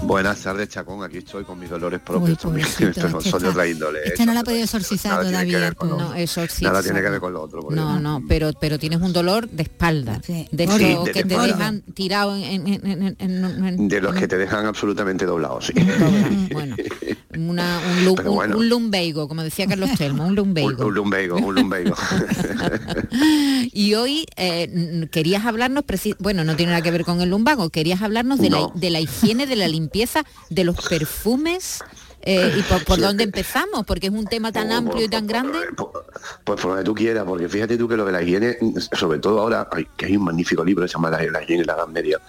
Buenas 0.01 0.41
tardes, 0.41 0.69
Chacón. 0.69 1.03
Aquí 1.03 1.17
estoy 1.17 1.43
con 1.43 1.59
mis 1.59 1.69
dolores 1.69 1.99
propios 1.99 2.37
también. 2.37 2.67
no 3.11 3.21
son 3.21 3.41
de 3.41 3.49
otra 3.49 3.67
índole. 3.67 3.99
Este 4.05 4.25
no 4.25 4.33
la 4.33 4.41
ha 4.41 4.43
podido 4.43 4.63
exorcizar 4.63 5.21
todavía. 5.21 5.73
No, 5.81 6.13
exorciza. 6.15 6.69
Nada 6.69 6.81
tiene 6.81 7.01
que 7.01 7.09
ver 7.09 7.19
con 7.19 7.33
lo 7.33 7.41
otro. 7.41 7.67
No, 7.69 7.99
no, 7.99 8.23
pero, 8.27 8.51
pero 8.59 8.79
tienes 8.79 9.01
un 9.01 9.13
dolor 9.13 9.49
de 9.49 9.63
espalda. 9.63 10.21
De 10.27 10.63
eso 10.63 11.03
que 11.05 11.23
te 11.23 11.37
dejan 11.37 11.81
tirado 11.93 12.35
en, 12.35 13.87
De 13.87 14.01
los 14.01 14.15
que 14.15 14.27
te 14.27 14.37
dejan 14.37 14.65
absolutamente 14.65 15.25
doblados, 15.25 15.67
sí. 15.67 15.73
Bueno, 16.51 16.75
una, 17.37 17.79
un, 18.55 18.69
lumbago, 18.69 19.27
como 19.27 19.43
decía 19.43 19.67
Carlos 19.67 19.91
Telmo, 19.97 20.25
un 20.25 20.35
lumbago. 20.35 20.85
Un, 20.85 20.93
lumbago, 20.93 21.37
un 21.37 21.55
lumbago. 21.55 21.95
y 23.71 23.93
hoy 23.93 24.25
eh, 24.35 25.07
querías 25.11 25.45
hablarnos, 25.45 25.83
bueno, 26.17 26.43
no 26.43 26.55
tiene 26.55 26.71
nada 26.71 26.81
que 26.81 26.91
ver 26.91 27.05
con 27.05 27.21
el 27.21 27.29
lumbago, 27.29 27.69
querías 27.69 28.01
hablarnos 28.01 28.39
de, 28.39 28.49
la, 28.49 28.69
de 28.73 28.89
la 28.89 28.99
higiene 28.99 29.45
de 29.45 29.55
la 29.55 29.67
limpieza 29.67 29.88
de 30.49 30.63
los 30.63 30.75
perfumes 30.87 31.79
eh, 32.21 32.53
¿Y 32.57 32.61
por, 32.63 32.99
dónde 32.99 33.23
empezamos? 33.23 33.85
Porque 33.85 34.07
es 34.07 34.13
un 34.13 34.25
tema 34.25 34.51
tan 34.51 34.71
amplio 34.71 35.05
y 35.05 35.09
tan 35.09 35.25
grande. 35.25 35.59
Pues, 36.43 36.59
por 36.59 36.71
donde 36.71 36.83
tú 36.83 36.93
quieras, 36.93 37.23
porque 37.25 37.47
fíjate 37.47 37.77
tú 37.77 37.87
que 37.87 37.95
lo 37.95 38.05
de 38.05 38.11
la 38.11 38.21
higiene, 38.21 38.57
sobre 38.93 39.19
todo 39.19 39.41
ahora, 39.41 39.69
que 39.95 40.05
hay 40.05 40.17
un 40.17 40.25
magnífico 40.25 40.63
libro 40.63 40.83
que 40.83 40.89
se 40.89 40.93
llama 40.95 41.09
La, 41.09 41.23
higiene 41.43 41.61
en 41.61 41.67
la 41.67 41.73
Edad 41.73 41.87
Media, 41.87 42.19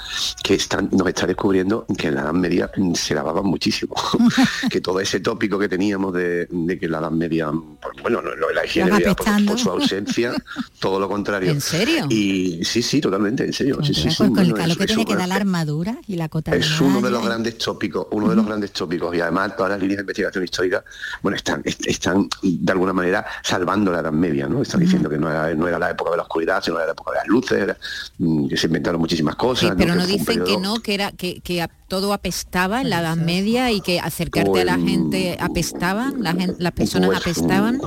que 0.42 0.54
están, 0.54 0.88
nos 0.92 1.08
está 1.08 1.26
descubriendo 1.26 1.86
que 1.98 2.08
en 2.08 2.14
la 2.14 2.22
Edad 2.22 2.32
Media 2.32 2.70
se 2.94 3.14
lavaban 3.14 3.46
muchísimo. 3.46 3.94
que 4.70 4.80
todo 4.80 5.00
ese 5.00 5.20
tópico 5.20 5.58
que 5.58 5.68
teníamos 5.68 6.14
de, 6.14 6.48
que 6.80 6.88
la 6.88 6.98
Edad 6.98 7.10
Media, 7.10 7.50
pues, 7.50 8.02
bueno, 8.02 8.22
lo 8.22 8.48
de 8.48 8.54
la 8.54 8.64
higiene 8.64 9.00
por, 9.46 9.58
su 9.58 9.70
ausencia, 9.70 10.32
todo 10.78 11.00
lo 11.00 11.08
contrario. 11.08 11.50
¿En 11.50 11.60
serio? 11.60 12.06
Y 12.08 12.64
sí, 12.64 12.82
sí, 12.82 13.00
totalmente, 13.00 13.44
en 13.44 13.52
serio. 13.52 13.78
Sí, 13.82 13.94
sí, 13.94 14.14
con 14.16 14.38
el 14.38 14.54
calor 14.54 14.76
que 14.76 14.86
tiene 14.86 15.04
que 15.04 15.16
dar 15.16 15.28
la 15.28 15.36
armadura 15.36 15.98
y 16.06 16.16
la 16.16 16.28
cota. 16.28 16.54
Es 16.54 16.80
uno 16.80 17.00
de 17.00 17.10
los 17.10 17.24
grandes 17.24 17.58
tópicos, 17.58 18.06
uno 18.12 18.28
de 18.28 18.36
los 18.36 18.46
grandes 18.46 18.72
tópicos. 18.72 19.14
Y 19.16 19.20
además 19.20 19.52
líneas 19.80 19.98
de 19.98 20.02
investigación 20.02 20.44
histórica, 20.44 20.84
bueno, 21.22 21.36
están, 21.36 21.62
están 21.64 22.28
de 22.42 22.72
alguna 22.72 22.92
manera 22.92 23.24
salvando 23.42 23.92
la 23.92 24.00
Edad 24.00 24.12
Media, 24.12 24.46
¿no? 24.46 24.62
Están 24.62 24.80
diciendo 24.80 25.08
que 25.08 25.18
no 25.18 25.30
era, 25.30 25.54
no 25.54 25.68
era 25.68 25.78
la 25.78 25.90
época 25.90 26.10
de 26.10 26.16
la 26.16 26.22
oscuridad, 26.22 26.62
sino 26.62 26.76
era 26.76 26.86
la 26.86 26.92
época 26.92 27.12
de 27.12 27.18
las 27.18 27.26
luces, 27.26 27.76
mm, 28.18 28.48
que 28.48 28.56
se 28.56 28.66
inventaron 28.66 29.00
muchísimas 29.00 29.36
cosas. 29.36 29.74
pero 29.76 29.94
no, 29.94 30.06
dicen 30.06 30.44
que 30.44 30.58
no, 30.58 30.80
que 30.80 30.94
era 30.94 31.12
que, 31.12 31.40
que 31.40 31.66
todo 31.88 32.12
apestaba 32.12 32.80
en 32.80 32.90
la 32.90 33.00
Edad 33.00 33.16
Media 33.16 33.70
y 33.72 33.80
que 33.80 34.00
acercarte 34.00 34.62
a 34.62 34.64
la 34.64 34.74
pues, 34.74 34.86
gente 34.86 35.36
apestaban, 35.40 36.22
la 36.22 36.32
gente, 36.32 36.56
las 36.58 36.72
personas 36.72 37.08
pues, 37.08 37.38
apestaban. 37.38 37.76
Mm, 37.76 37.80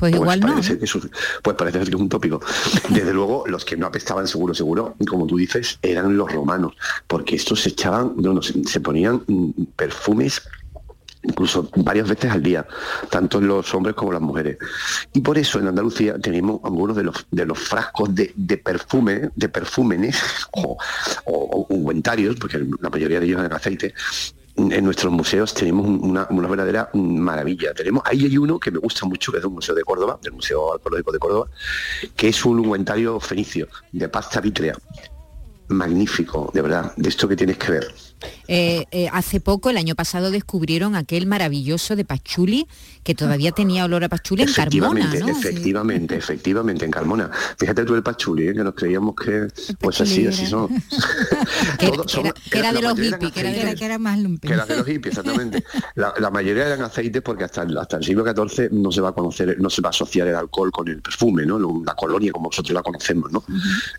pues, 0.00 0.12
pues, 0.12 0.14
igual 0.14 0.40
no. 0.40 0.46
pues 1.42 1.56
parece 1.56 1.78
ser 1.78 1.88
que 1.88 1.94
es 1.94 2.00
un 2.00 2.08
tópico. 2.08 2.40
Desde 2.88 3.12
luego, 3.12 3.44
los 3.46 3.66
que 3.66 3.76
no 3.76 3.86
apestaban 3.86 4.26
seguro, 4.26 4.54
seguro, 4.54 4.96
como 5.06 5.26
tú 5.26 5.36
dices, 5.36 5.78
eran 5.82 6.16
los 6.16 6.32
romanos, 6.32 6.72
porque 7.06 7.36
estos 7.36 7.60
se 7.60 7.68
echaban, 7.68 8.14
no, 8.16 8.40
se 8.40 8.80
ponían 8.80 9.22
mm, 9.26 9.50
perfumes 9.76 10.42
incluso 11.22 11.68
varias 11.76 12.08
veces 12.08 12.30
al 12.30 12.42
día, 12.42 12.66
tanto 13.10 13.40
los 13.40 13.74
hombres 13.74 13.94
como 13.94 14.12
las 14.12 14.22
mujeres. 14.22 14.58
Y 15.12 15.20
por 15.20 15.38
eso 15.38 15.58
en 15.58 15.68
Andalucía 15.68 16.18
tenemos 16.18 16.60
algunos 16.64 16.96
de 16.96 17.04
los, 17.04 17.26
de 17.30 17.46
los 17.46 17.58
frascos 17.58 18.14
de, 18.14 18.32
perfume, 18.62 19.30
de 19.34 19.48
perfúmenes 19.48 20.20
o, 20.52 20.76
o, 21.26 21.66
ungüentarios, 21.68 22.36
porque 22.36 22.58
la 22.80 22.90
mayoría 22.90 23.20
de 23.20 23.26
ellos 23.26 23.44
en 23.44 23.52
aceite, 23.52 23.94
en 24.56 24.84
nuestros 24.84 25.12
museos 25.12 25.54
tenemos 25.54 25.86
una, 25.86 26.26
verdadera 26.26 26.90
maravilla. 26.92 27.72
Tenemos, 27.72 28.02
ahí 28.06 28.24
hay 28.24 28.36
uno 28.36 28.58
que 28.58 28.70
me 28.70 28.78
gusta 28.78 29.06
mucho, 29.06 29.32
que 29.32 29.38
es 29.38 29.44
un 29.44 29.54
museo 29.54 29.74
de 29.74 29.84
Córdoba, 29.84 30.18
del 30.22 30.32
Museo 30.32 30.74
Arqueológico 30.74 31.12
de 31.12 31.18
Córdoba, 31.18 31.46
que 32.16 32.28
es 32.28 32.44
un 32.44 32.60
ungüentario 32.60 33.18
fenicio 33.20 33.68
de 33.92 34.08
pasta 34.08 34.40
vítrea. 34.40 34.76
Magnífico, 35.68 36.50
de 36.52 36.62
verdad, 36.62 36.92
de 36.96 37.08
esto 37.08 37.28
que 37.28 37.36
tienes 37.36 37.56
que 37.56 37.72
ver. 37.72 37.94
Eh, 38.48 38.84
eh, 38.90 39.08
hace 39.12 39.40
poco, 39.40 39.70
el 39.70 39.76
año 39.76 39.94
pasado, 39.94 40.30
descubrieron 40.30 40.96
aquel 40.96 41.26
maravilloso 41.26 41.96
de 41.96 42.04
Pachuli, 42.04 42.66
que 43.02 43.14
todavía 43.14 43.52
tenía 43.52 43.84
olor 43.84 44.04
a 44.04 44.08
Pachuli 44.08 44.42
en 44.42 44.52
Carmona, 44.52 45.14
¿no? 45.14 45.28
Efectivamente, 45.28 46.16
efectivamente, 46.16 46.84
en 46.84 46.90
Carmona. 46.90 47.30
Fíjate 47.58 47.84
tú 47.84 47.94
el 47.94 48.02
Pachuli, 48.02 48.48
¿eh? 48.48 48.54
que 48.54 48.64
nos 48.64 48.74
creíamos 48.74 49.14
que, 49.14 49.48
pues 49.78 50.00
así, 50.00 50.26
así 50.26 50.46
son. 50.46 50.68
que, 51.78 51.86
era, 52.58 52.72
de 52.72 52.82
los 52.82 52.98
hippies, 52.98 53.32
que, 53.32 53.40
era 53.40 53.74
que 53.74 53.84
era 53.84 53.98
más 53.98 54.18
Que 54.40 54.52
era 54.52 54.66
de 54.66 54.76
los 54.76 54.86
hippies, 54.86 55.18
exactamente. 55.18 55.64
La, 55.94 56.30
mayoría 56.30 56.66
eran 56.66 56.82
aceites 56.82 57.22
porque 57.22 57.44
hasta, 57.44 57.62
hasta 57.62 57.96
el 57.96 58.04
siglo 58.04 58.24
XIV 58.24 58.70
no 58.72 58.92
se 58.92 59.00
va 59.00 59.10
a 59.10 59.12
conocer, 59.12 59.56
no 59.60 59.70
se 59.70 59.82
va 59.82 59.88
a 59.88 59.90
asociar 59.90 60.28
el 60.28 60.36
alcohol 60.36 60.70
con 60.70 60.88
el 60.88 61.00
perfume, 61.00 61.44
¿no? 61.46 61.82
La 61.84 61.94
colonia 61.94 62.32
como 62.32 62.48
nosotros 62.48 62.74
la 62.74 62.82
conocemos, 62.82 63.32
¿no? 63.32 63.42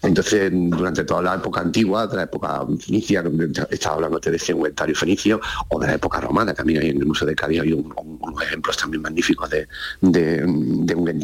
Entonces, 0.01 0.51
durante 0.51 1.03
toda 1.03 1.21
la 1.21 1.35
época 1.35 1.61
antigua, 1.61 2.09
la 2.11 2.23
época 2.23 2.65
fenicia, 2.79 3.23
estaba 3.69 3.95
hablando 3.95 4.10
de 4.19 4.35
ese 4.35 4.53
ungüentario 4.53 4.95
fenicio 4.95 5.39
o 5.69 5.79
de 5.79 5.87
la 5.87 5.93
época 5.93 6.19
romana, 6.19 6.53
también 6.53 6.81
hay 6.81 6.89
en 6.89 6.97
el 6.97 7.05
Museo 7.05 7.27
de 7.27 7.35
Cádiz 7.35 7.61
hay 7.61 7.73
unos 7.73 8.43
ejemplos 8.43 8.77
también 8.77 9.01
magníficos 9.01 9.49
de, 9.49 9.67
de, 10.01 10.43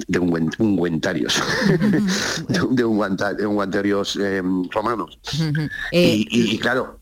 de, 0.08 0.20
ungüentarios, 0.60 1.42
de, 2.70 2.86
ungüentarios 2.86 4.16
eh, 4.22 4.42
romanos. 4.72 5.20
Eh, 5.92 6.26
y, 6.30 6.58
claro, 6.60 7.02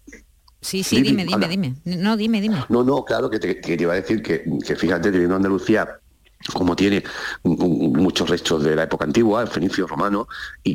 Sí, 0.62 0.82
sí, 0.82 1.00
dime, 1.04 1.26
dime, 1.26 1.48
dime. 1.48 1.76
No, 1.84 2.18
dime, 2.18 2.42
dime. 2.42 2.66
No, 2.70 2.84
no, 2.84 3.06
claro, 3.06 3.30
que 3.30 3.38
te, 3.38 3.76
iba 3.80 3.94
a 3.94 3.98
decir 3.98 4.24
que, 4.24 4.44
que 4.66 4.76
fíjate, 4.76 5.12
teniendo 5.12 5.36
Andalucía 5.36 6.00
como 6.54 6.76
tiene 6.76 7.04
muchos 7.44 8.30
restos 8.30 8.64
de 8.64 8.76
la 8.76 8.84
época 8.84 9.06
antigua, 9.06 9.42
el 9.42 9.48
fenicio 9.48 9.88
romano, 9.88 10.28
y, 10.64 10.74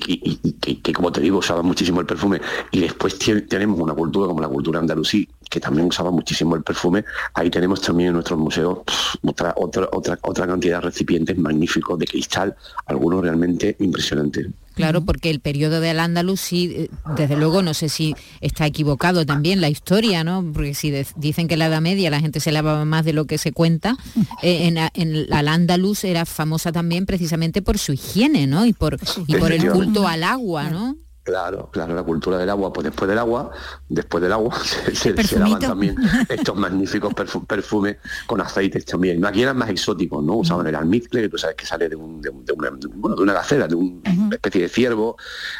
que, 0.77 0.93
como 0.93 1.13
te 1.13 1.21
digo, 1.21 1.39
usaba 1.39 1.63
muchísimo 1.63 2.01
el 2.01 2.07
perfume, 2.07 2.41
y 2.71 2.81
después 2.81 3.19
tenemos 3.19 3.79
una 3.79 3.95
cultura 3.95 4.27
como 4.27 4.41
la 4.41 4.49
cultura 4.49 4.81
andalusí, 4.81 5.29
que 5.51 5.61
también 5.61 5.89
usaba 5.89 6.11
muchísimo 6.11 6.55
el 6.55 6.63
perfume, 6.63 7.05
ahí 7.35 7.51
tenemos 7.51 7.81
también 7.83 8.09
en 8.09 8.15
nuestros 8.15 8.39
museos 8.39 8.79
otra, 9.23 9.53
otra, 9.57 9.89
otra, 9.93 10.19
otra 10.23 10.47
cantidad 10.47 10.77
de 10.77 10.87
recipientes 10.87 11.37
magníficos 11.37 11.99
de 11.99 12.07
cristal, 12.07 12.57
algunos 12.87 13.23
realmente 13.23 13.77
impresionantes. 13.81 14.47
Claro, 14.75 15.03
porque 15.03 15.29
el 15.29 15.41
periodo 15.41 15.81
de 15.81 15.91
Al-Ándalus 15.91 16.41
sí, 16.41 16.73
eh, 16.75 16.91
desde 17.17 17.37
luego 17.37 17.63
no 17.63 17.75
sé 17.75 17.89
si 17.89 18.15
está 18.41 18.65
equivocado 18.65 19.27
también 19.27 19.61
la 19.61 19.69
historia, 19.69 20.25
¿no? 20.25 20.49
Porque 20.55 20.75
si 20.75 20.93
dicen 21.17 21.49
que 21.49 21.55
en 21.55 21.59
la 21.59 21.67
Edad 21.67 21.83
Media 21.83 22.09
la 22.09 22.21
gente 22.21 22.41
se 22.41 22.53
lavaba 22.53 22.85
más 22.85 23.05
de 23.05 23.13
lo 23.13 23.27
que 23.27 23.37
se 23.37 23.53
cuenta, 23.53 23.97
eh, 24.43 24.69
en, 24.69 24.79
en 24.95 25.33
Al-Ándalus 25.33 26.05
era 26.05 26.25
famosa 26.25 26.73
también 26.73 27.05
precisamente 27.05 27.61
por 27.61 27.77
su 27.77 27.93
higiene, 27.93 28.47
¿no? 28.47 28.65
Y 28.65 28.73
por, 28.73 28.99
y 29.27 29.35
por 29.35 29.53
el 29.53 29.69
culto 29.71 30.07
al 30.07 30.23
agua, 30.23 30.71
¿no? 30.71 30.97
Claro, 31.31 31.69
claro, 31.71 31.95
la 31.95 32.03
cultura 32.03 32.39
del 32.39 32.51
agua, 32.51 32.73
pues 32.73 32.85
después 32.87 33.09
del 33.09 33.19
agua, 33.19 33.53
después 33.89 34.21
del 34.21 34.33
agua 34.33 34.53
se, 34.93 35.15
lavan 35.39 35.61
también 35.61 35.95
estos 36.29 36.57
magníficos 36.57 37.15
perfumes 37.47 37.99
con 38.27 38.41
aceites 38.41 38.85
también. 38.85 39.25
Aquí 39.25 39.43
eran 39.43 39.57
más 39.57 39.71
exóticos, 39.71 40.25
¿no? 40.25 40.39
Usaban 40.39 40.67
el 40.67 40.75
almizcle, 40.75 41.23
que 41.23 41.29
tú 41.29 41.39
sabes 41.39 41.55
que 41.55 41.65
sale 41.65 41.89
de, 41.89 41.95
un, 41.95 42.21
de, 42.21 42.31
una, 42.31 42.71
bueno, 42.97 43.17
de 43.17 43.23
una 43.23 43.33
gacela, 43.33 43.69
de 43.69 43.77
una 43.77 44.35
especie 44.35 44.63
de 44.63 44.69
ciervo, 44.69 45.17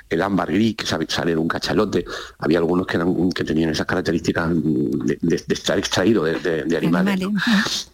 el 0.09 0.23
ámbar 0.23 0.51
gris, 0.51 0.75
que 0.75 0.87
sale 0.87 1.31
de 1.31 1.37
un 1.37 1.47
cachalote. 1.47 2.05
Había 2.39 2.59
algunos 2.59 2.85
que, 2.85 2.97
eran, 2.97 3.31
que 3.31 3.45
tenían 3.45 3.71
esas 3.71 3.87
características 3.87 4.51
de, 4.53 5.45
estar 5.51 5.79
extraído 5.79 6.25
de, 6.25 6.77
animales. 6.77 7.29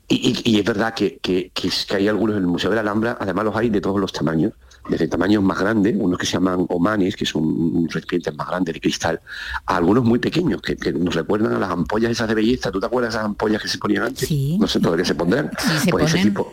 Y, 0.09 0.59
es 0.59 0.65
verdad 0.65 0.95
que, 0.95 1.19
que, 1.19 1.53
hay 1.95 2.09
algunos 2.09 2.37
en 2.37 2.43
el 2.43 2.49
Museo 2.49 2.71
de 2.71 2.77
la 2.77 2.83
Alhambra, 2.83 3.19
además 3.21 3.45
los 3.45 3.57
hay 3.57 3.69
de 3.69 3.83
todos 3.83 4.01
los 4.01 4.15
tamaños 4.15 4.55
desde 4.89 5.09
tamaños 5.09 5.43
más 5.43 5.59
grandes, 5.59 5.95
unos 5.99 6.19
que 6.19 6.27
se 6.27 6.33
llaman 6.33 6.67
omanes, 6.69 7.17
que 7.17 7.27
son 7.27 7.89
recipientes 7.89 8.35
más 8.35 8.49
grandes 8.49 8.75
de 8.75 8.81
cristal, 8.81 9.21
a 9.67 9.77
algunos 9.77 10.05
muy 10.05 10.19
pequeños, 10.19 10.61
que, 10.63 10.77
nos 10.93 11.15
recuerdan 11.15 11.55
a 11.55 11.59
las 11.59 11.71
ampollas 11.71 12.11
esas 12.11 12.29
de 12.29 12.35
belleza. 12.35 12.71
¿Tú 12.71 12.81
te 12.81 12.87
acuerdas 12.87 13.13
de 13.13 13.19
esas 13.19 13.27
ampollas 13.27 13.63
que 13.63 13.69
se 13.69 13.79
ponían 13.79 14.05
antes? 14.05 14.31
No 14.59 14.67
sé, 14.67 14.81
todavía 14.81 15.05
se 15.05 15.15
pondrán. 15.15 15.51
pues 15.91 16.15
ese 16.15 16.23
tipo, 16.25 16.51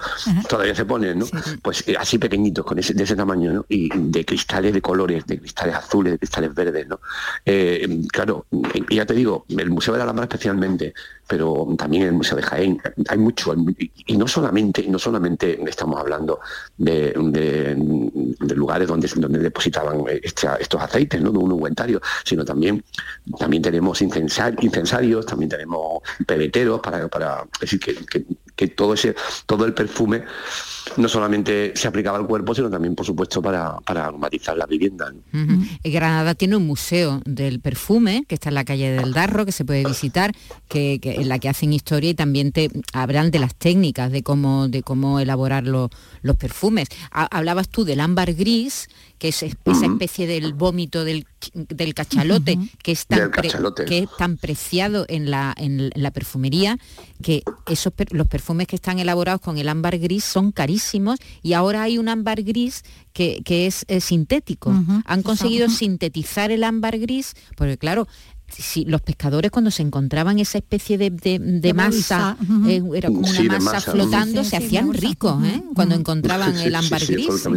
todavía 0.47 0.75
se 0.75 0.85
ponen, 0.85 1.19
¿no? 1.19 1.25
Pues 1.61 1.87
eh, 1.87 1.95
así 1.97 2.17
pequeñitos, 2.17 2.65
con 2.65 2.79
ese, 2.79 2.93
de 2.93 3.03
ese 3.03 3.15
tamaño, 3.15 3.53
¿no? 3.53 3.65
Y 3.69 3.89
de 3.95 4.25
cristales 4.25 4.73
de 4.73 4.81
colores, 4.81 5.25
de 5.25 5.39
cristales 5.39 5.75
azules, 5.75 6.13
de 6.13 6.19
cristales 6.19 6.53
verdes, 6.53 6.87
¿no? 6.87 6.99
Eh, 7.45 8.01
claro, 8.11 8.45
ya 8.89 9.05
te 9.05 9.13
digo, 9.13 9.45
el 9.49 9.69
Museo 9.69 9.93
de 9.93 9.99
la 9.99 10.03
Alhambra 10.05 10.25
especialmente, 10.25 10.93
pero 11.27 11.67
también 11.77 12.03
el 12.03 12.13
Museo 12.13 12.37
de 12.37 12.43
Jaén, 12.43 12.81
hay 13.07 13.17
mucho, 13.17 13.55
y 14.05 14.17
no 14.17 14.27
solamente, 14.27 14.85
no 14.87 14.99
solamente 14.99 15.59
estamos 15.67 15.99
hablando 15.99 16.39
de, 16.77 17.13
donde, 18.79 19.39
depositaban 19.39 20.03
este, 20.21 20.47
estos 20.59 20.81
aceites, 20.81 21.21
¿no? 21.21 21.31
de 21.31 21.37
un 21.37 21.51
ungüentario, 21.51 22.01
sino 22.23 22.43
también, 22.43 22.83
también 23.37 23.61
tenemos 23.61 24.01
incensarios, 24.01 25.25
también 25.25 25.49
tenemos 25.49 26.01
pebeteros 26.25 26.79
para, 26.79 27.45
decir 27.59 27.79
que 27.79 28.25
todo 28.75 28.93
ese, 28.93 29.15
todo 29.45 29.65
el 29.65 29.73
perfume 29.73 30.23
no 30.97 31.07
solamente 31.07 31.73
se 31.75 31.87
aplicaba 31.87 32.17
al 32.17 32.27
cuerpo, 32.27 32.53
sino 32.53 32.69
también, 32.69 32.95
por 32.95 33.05
supuesto, 33.05 33.41
para, 33.41 33.77
para 33.79 34.05
aromatizar 34.05 34.57
la 34.57 34.65
vivienda. 34.65 35.11
Granada 35.83 36.35
tiene 36.35 36.55
un 36.55 36.67
museo 36.67 37.21
del 37.25 37.59
perfume, 37.59 38.25
que 38.27 38.35
está 38.35 38.49
en 38.49 38.55
la 38.55 38.65
calle 38.65 38.91
del 38.91 39.13
Darro, 39.13 39.45
que 39.45 39.51
se 39.51 39.65
puede 39.65 39.85
visitar, 39.85 40.33
que, 40.67 40.99
en 41.01 41.29
la 41.29 41.39
que 41.39 41.49
hacen 41.49 41.73
historia 41.73 42.11
y 42.11 42.13
también 42.13 42.51
te 42.51 42.69
hablan 42.91 43.31
de 43.31 43.39
las 43.39 43.55
técnicas, 43.55 44.11
de 44.11 44.23
cómo, 44.23 44.67
de 44.67 44.83
cómo 44.83 45.19
elaborar 45.19 45.65
los 45.65 45.89
perfumes. 46.37 46.89
hablabas 47.11 47.69
tú 47.69 47.85
del 47.85 47.99
ámbar 47.99 48.33
gris, 48.33 48.89
que 49.23 49.29
es 49.29 49.41
esa 49.41 49.85
especie 49.85 50.27
del 50.27 50.51
vómito 50.51 51.05
del, 51.05 51.25
cachalote, 51.95 52.59
que, 52.83 52.91
es 52.91 53.07
tan 53.07 53.31
que 53.87 53.99
es 53.99 54.09
tan 54.17 54.35
preciado 54.35 55.05
en 55.07 55.31
la, 55.31 55.55
en 55.55 55.91
la 55.95 56.11
perfumería, 56.11 56.77
que 57.21 57.41
esos, 57.65 57.93
los 58.11 58.27
perfumes 58.27 58.67
que 58.67 58.75
están 58.75 58.99
elaborados 58.99 59.39
con 59.39 59.57
el 59.57 59.69
ámbar 59.69 59.97
gris 59.97 60.25
son 60.25 60.51
carísimos 60.51 61.19
y 61.41 61.53
ahora 61.53 61.83
hay 61.83 61.99
un 61.99 62.09
ámbar 62.09 62.43
gris 62.43 62.83
que, 63.13 63.41
es, 63.47 63.85
sintético. 64.03 64.73
Han 65.05 65.23
conseguido 65.23 65.69
sintetizar 65.69 66.51
el 66.51 66.65
ámbar 66.65 66.99
gris, 66.99 67.33
porque 67.55 67.77
claro, 67.77 68.09
si 68.49 68.83
los 68.83 68.99
pescadores 68.99 69.51
cuando 69.51 69.71
se 69.71 69.83
encontraban 69.83 70.37
esa 70.39 70.57
especie 70.57 70.97
de, 70.97 71.73
masa, 71.73 72.35
eh, 72.67 72.83
era 72.93 73.07
como 73.07 73.21
una 73.21 73.59
masa, 73.59 73.79
flotando, 73.89 74.43
se 74.43 74.57
hacían 74.57 74.93
ricos 74.93 75.41
¿eh? 75.45 75.63
cuando 75.73 75.95
encontraban 75.95 76.57
el 76.57 76.75
ámbar 76.75 77.05
gris 77.05 77.47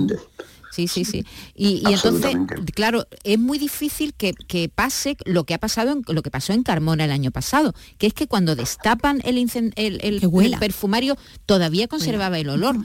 sí, 0.77 0.89
sí, 0.89 1.05
sí. 1.05 1.25
Y, 1.55 1.83
entonces, 1.91 2.37
claro, 2.75 3.07
es 3.25 3.39
muy 3.39 3.59
difícil 3.59 4.15
que, 4.15 4.35
pase 4.75 5.17
lo 5.25 5.45
que 5.45 5.55
ha 5.55 5.59
pasado 5.59 5.93
en, 5.93 6.03
lo 6.07 6.23
que 6.23 6.31
pasó 6.31 6.53
en 6.53 6.63
Carmona 6.63 7.05
el 7.05 7.11
año 7.11 7.31
pasado, 7.31 7.75
que 7.99 8.07
es 8.07 8.15
que 8.15 8.27
cuando 8.27 8.57
destapan 8.57 9.23
el, 9.25 9.39
el, 9.77 10.57
perfumario 10.59 11.17
todavía 11.47 11.89
conservaba 11.89 12.39
el 12.39 12.51
olor. 12.51 12.77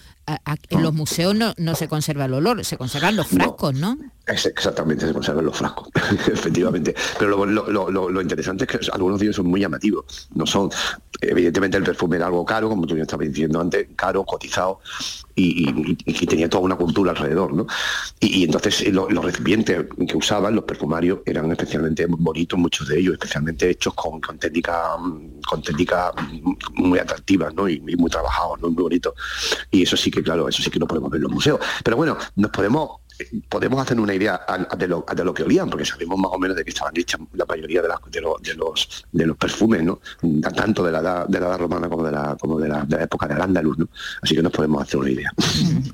en 0.69 0.81
los 0.81 0.93
museos 0.93 1.35
no, 1.35 1.75
se 1.75 1.87
conserva 1.87 2.25
el 2.25 2.33
olor, 2.33 2.63
se 2.63 2.77
conservan 2.77 3.17
los 3.17 3.27
frascos, 3.27 3.73
¿no? 3.73 3.97
exactamente, 4.27 5.05
se 5.05 5.13
conservan 5.13 5.45
los 5.45 5.57
frascos, 5.57 5.89
efectivamente. 6.31 6.95
Pero 7.19 7.45
lo, 7.45 8.21
interesante 8.21 8.63
es 8.63 8.69
que 8.69 8.91
algunos 8.91 9.19
de 9.19 9.25
ellos 9.25 9.35
son 9.35 9.47
muy 9.47 9.59
llamativos. 9.59 10.29
No 10.33 10.45
son, 10.45 10.69
evidentemente 11.21 11.77
el 11.77 11.83
perfume 11.83 12.17
era 12.17 12.25
algo 12.25 12.43
caro, 12.43 12.67
como 12.67 12.85
tú 12.87 12.97
ya 12.97 13.03
estabas 13.03 13.27
diciendo 13.27 13.61
antes, 13.61 13.87
caro, 13.95 14.23
cotizado, 14.23 14.79
y, 15.35 15.95
tenía 16.25 16.49
toda 16.49 16.63
una 16.63 16.75
cultura 16.75 17.11
alrededor, 17.11 17.53
¿no? 17.53 17.67
Y, 18.19 18.43
entonces 18.43 18.81
eh, 18.81 18.91
los 18.91 19.23
recipientes 19.23 19.85
que 20.07 20.17
usaban, 20.17 20.55
los 20.55 20.63
perfumarios, 20.63 21.19
eran 21.25 21.51
especialmente 21.51 22.05
bonitos, 22.07 22.57
muchos 22.57 22.87
de 22.87 22.99
ellos, 22.99 23.13
especialmente 23.13 23.69
hechos 23.69 23.93
con, 23.93 24.19
con 24.19 24.37
técnicas 24.37 24.71
con 25.47 25.61
técnica 25.61 26.11
muy 26.75 26.99
atractivas, 26.99 27.53
¿no? 27.53 27.67
Y, 27.69 27.79
muy 27.79 28.09
trabajados, 28.09 28.59
¿no? 28.61 28.69
Muy 28.69 28.83
bonitos. 28.83 29.13
Y 29.69 29.83
eso 29.83 29.97
sí 29.97 30.09
que, 30.09 30.23
claro, 30.23 30.47
eso 30.47 30.61
sí 30.63 30.69
que 30.69 30.79
lo 30.79 30.87
podemos 30.87 31.11
ver 31.11 31.19
en 31.19 31.23
los 31.23 31.31
museos. 31.31 31.59
Pero 31.83 31.97
bueno, 31.97 32.17
nos 32.35 32.51
podemos 32.51 33.01
podemos 33.49 33.81
hacer 33.81 33.99
una 33.99 34.13
idea 34.13 34.41
de 34.77 34.87
lo, 34.87 35.05
de 35.15 35.23
lo, 35.23 35.33
que 35.33 35.43
olían, 35.43 35.69
porque 35.69 35.85
sabemos 35.85 36.19
más 36.19 36.31
o 36.33 36.39
menos 36.39 36.55
de 36.55 36.63
que 36.63 36.69
estaban 36.69 36.93
hechas 36.95 37.19
la 37.33 37.45
mayoría 37.45 37.81
de, 37.81 37.87
las, 37.87 37.99
de, 38.09 38.21
los, 38.21 39.05
de 39.11 39.25
los 39.25 39.37
perfumes, 39.37 39.83
¿no? 39.83 39.99
tanto 40.55 40.83
de 40.83 40.91
la 40.91 40.99
edad, 40.99 41.27
de 41.27 41.39
la 41.39 41.47
edad 41.47 41.57
romana 41.59 41.89
como 41.89 42.03
de 42.03 42.11
la, 42.11 42.37
como 42.39 42.59
de 42.59 42.69
la, 42.69 42.85
época 43.01 43.27
del 43.27 43.41
Andaluz. 43.41 43.77
¿no? 43.77 43.87
Así 44.21 44.35
que 44.35 44.41
nos 44.41 44.51
podemos 44.51 44.81
hacer 44.81 44.99
una 44.99 45.09
idea. 45.09 45.31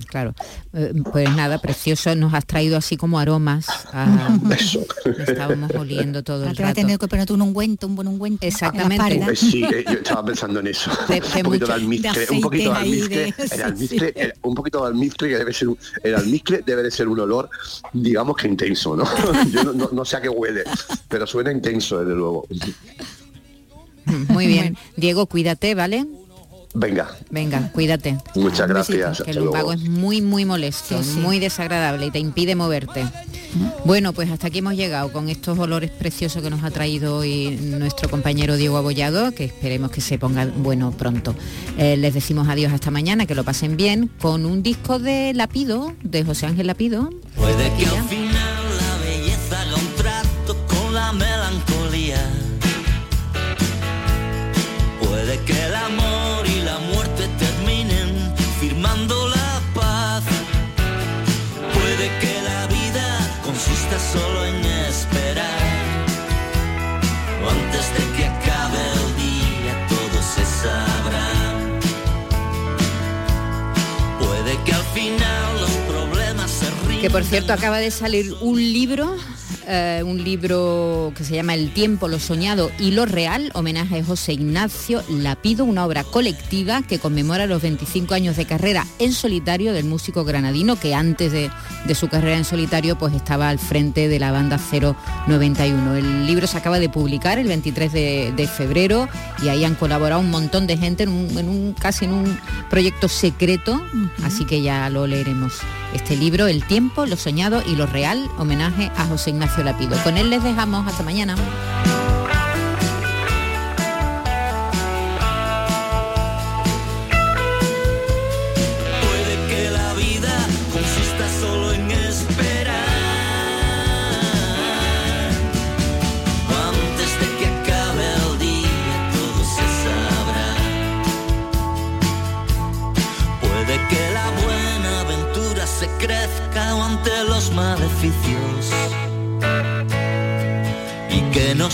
Claro, 0.08 0.34
eh, 0.74 0.94
pues 1.12 1.30
nada, 1.36 1.60
precioso, 1.60 2.16
nos 2.16 2.34
has 2.34 2.46
traído 2.46 2.78
así 2.78 2.96
como 2.96 3.20
aromas. 3.20 3.68
Eso. 4.58 4.86
Estábamos 5.06 5.72
oliendo 5.76 6.24
todo 6.24 6.46
el 6.46 6.56
rato. 6.56 6.74
Tener 6.74 6.98
que 6.98 7.08
ponerte 7.08 7.34
un 7.34 7.42
ungüento, 7.42 7.88
un 7.88 7.96
buen 7.96 8.08
ungüento. 8.08 8.46
Exactamente. 8.46 9.32
Eh, 9.32 9.36
sí, 9.36 9.64
eh, 9.64 9.84
yo 9.86 9.94
estaba 9.94 10.26
pensando 10.26 10.60
en 10.62 10.68
eso. 10.68 10.90
un, 10.92 11.44
poquito 11.44 11.68
de 11.68 11.74
almizcle, 11.74 12.28
un 12.32 12.42
poquito 12.42 12.72
de 12.72 12.78
almizcle, 12.78 13.34
el 13.52 13.62
almizcle, 13.62 14.34
un 14.42 14.56
poquito 14.56 14.82
de 14.82 14.88
almizcle 14.88 15.30
que 15.30 15.38
debe 15.38 15.54
ser 15.54 15.68
el 16.04 16.16
almizcle 16.16 16.64
debe 16.66 16.84
de 16.84 16.92
ser 16.92 17.08
un 17.08 17.17
olor, 17.20 17.50
digamos 17.94 18.36
que 18.38 18.48
intenso, 18.48 18.96
¿no? 18.96 19.06
Yo 19.52 19.64
no, 19.64 20.06
sé 20.06 20.18
a 20.18 20.22
qué 20.22 20.30
huele, 20.30 20.64
pero 21.08 21.28
suena 21.28 21.52
intenso, 21.52 22.00
desde 22.00 22.16
luego. 22.16 22.48
Muy 24.30 24.48
bien. 24.48 24.78
Diego, 24.96 25.26
cuídate, 25.26 25.76
¿vale? 25.76 26.06
Venga. 26.74 27.10
Venga, 27.30 27.72
cuídate. 27.72 28.18
Muchas 28.36 28.68
gracias. 28.68 29.24
Que 29.24 29.32
el 29.32 29.38
lumbago 29.38 29.74
es 29.74 29.82
muy, 29.82 30.22
muy 30.22 30.46
molesto, 30.46 31.02
muy 31.22 31.40
desagradable 31.40 32.08
y 32.08 32.12
te 32.12 32.20
impide 32.20 32.56
moverte. 32.56 33.06
Bueno, 33.86 34.14
pues 34.14 34.30
hasta 34.30 34.48
aquí 34.48 34.60
hemos 34.60 34.76
llegado 34.76 35.12
con 35.12 35.30
estos 35.30 35.58
olores 35.58 35.90
preciosos 35.90 36.44
que 36.44 36.50
nos 36.50 36.64
ha 36.64 36.72
traído 36.72 37.18
hoy 37.18 37.58
nuestro 37.62 38.10
compañero 38.10 38.56
Diego 38.58 38.78
Abollado, 38.78 39.32
que 39.32 39.46
esperemos 39.46 39.92
que 39.92 40.02
se 40.02 40.20
ponga 40.20 40.46
bueno 40.46 40.92
pronto. 40.92 41.36
Eh, 41.78 41.98
les 41.98 42.14
decimos 42.14 42.48
adiós 42.50 42.74
hasta 42.74 42.92
mañana, 42.92 43.26
que 43.26 43.36
lo 43.36 43.44
pasen 43.44 43.78
bien, 43.78 44.12
con 44.22 44.46
un 44.46 44.62
disco 44.62 45.00
de 45.00 45.34
Lapido, 45.34 45.94
de 46.04 46.24
José 46.24 46.46
Ángel 46.46 46.68
Lapido. 46.68 47.10
Puede 47.36 47.74
que 47.76 47.86
al 47.86 48.08
final 48.08 48.57
Que 77.02 77.10
por 77.12 77.24
cierto 77.24 77.54
acaba 77.54 77.78
de 77.78 77.92
salir 77.92 78.34
un 78.42 78.58
libro 78.58 79.16
eh, 79.70 80.02
un 80.06 80.24
libro 80.24 81.12
que 81.14 81.26
se 81.26 81.36
llama 81.36 81.54
El 81.54 81.74
tiempo, 81.74 82.08
lo 82.08 82.20
soñado 82.20 82.72
y 82.80 82.92
lo 82.92 83.06
real, 83.06 83.52
homenaje 83.54 84.00
a 84.00 84.04
José 84.04 84.32
Ignacio 84.32 85.04
Lapido, 85.10 85.66
una 85.66 85.86
obra 85.86 86.06
colectiva 86.06 86.84
que 86.84 87.00
conmemora 87.00 87.48
los 87.48 87.62
25 87.62 88.14
años 88.14 88.38
de 88.38 88.46
carrera 88.46 88.88
en 88.98 89.12
solitario 89.12 89.74
del 89.74 89.84
músico 89.84 90.24
granadino 90.24 90.80
que 90.80 90.96
antes 90.96 91.34
de, 91.34 91.52
su 91.96 92.08
carrera 92.08 92.38
en 92.38 92.46
solitario 92.46 92.98
pues 92.98 93.14
estaba 93.14 93.50
al 93.50 93.60
frente 93.60 94.08
de 94.08 94.20
la 94.20 94.32
banda 94.32 94.58
091. 94.58 95.96
El 95.96 96.26
libro 96.28 96.48
se 96.48 96.58
acaba 96.58 96.80
de 96.80 96.88
publicar 96.88 97.38
el 97.38 97.48
23 97.48 97.92
de, 97.92 98.48
febrero 98.48 99.10
y 99.44 99.50
ahí 99.50 99.66
han 99.66 99.76
colaborado 99.76 100.22
un 100.22 100.30
montón 100.30 100.66
de 100.66 100.78
gente 100.78 101.04
en 101.04 101.10
un, 101.10 101.76
casi 101.78 102.06
en 102.06 102.14
un 102.14 102.40
proyecto 102.70 103.10
secreto, 103.10 103.86
así 104.24 104.46
que 104.46 104.62
ya 104.62 104.90
lo 104.90 105.08
leeremos. 105.08 105.56
Este 105.94 106.16
libro, 106.16 106.48
El 106.48 106.66
tiempo, 106.66 107.06
lo 107.06 107.16
soñado 107.16 107.62
y 107.66 107.76
lo 107.76 107.86
real, 107.86 108.30
homenaje 108.38 108.92
a 108.96 109.06
José 109.06 109.32
Ignacio 109.32 109.64
la 109.64 109.78
pido. 109.78 109.98
Con 110.04 110.18
él 110.18 110.30
les 110.30 110.44
dejamos 110.44 110.86
hasta 110.88 111.04
mañana. 111.04 111.36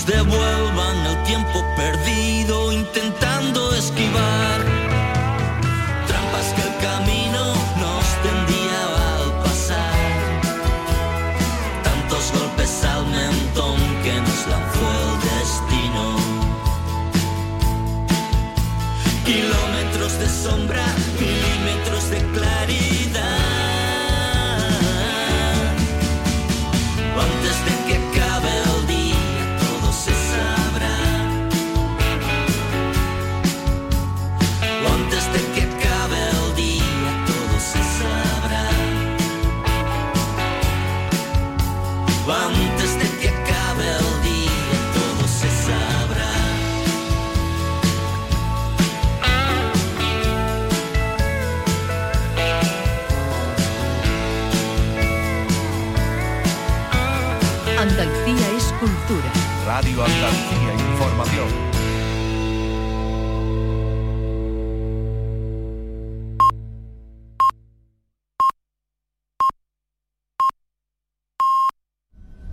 Devuelvan 0.06 1.06
el 1.06 1.24
tiempo 1.24 1.64
perdido 1.76 2.23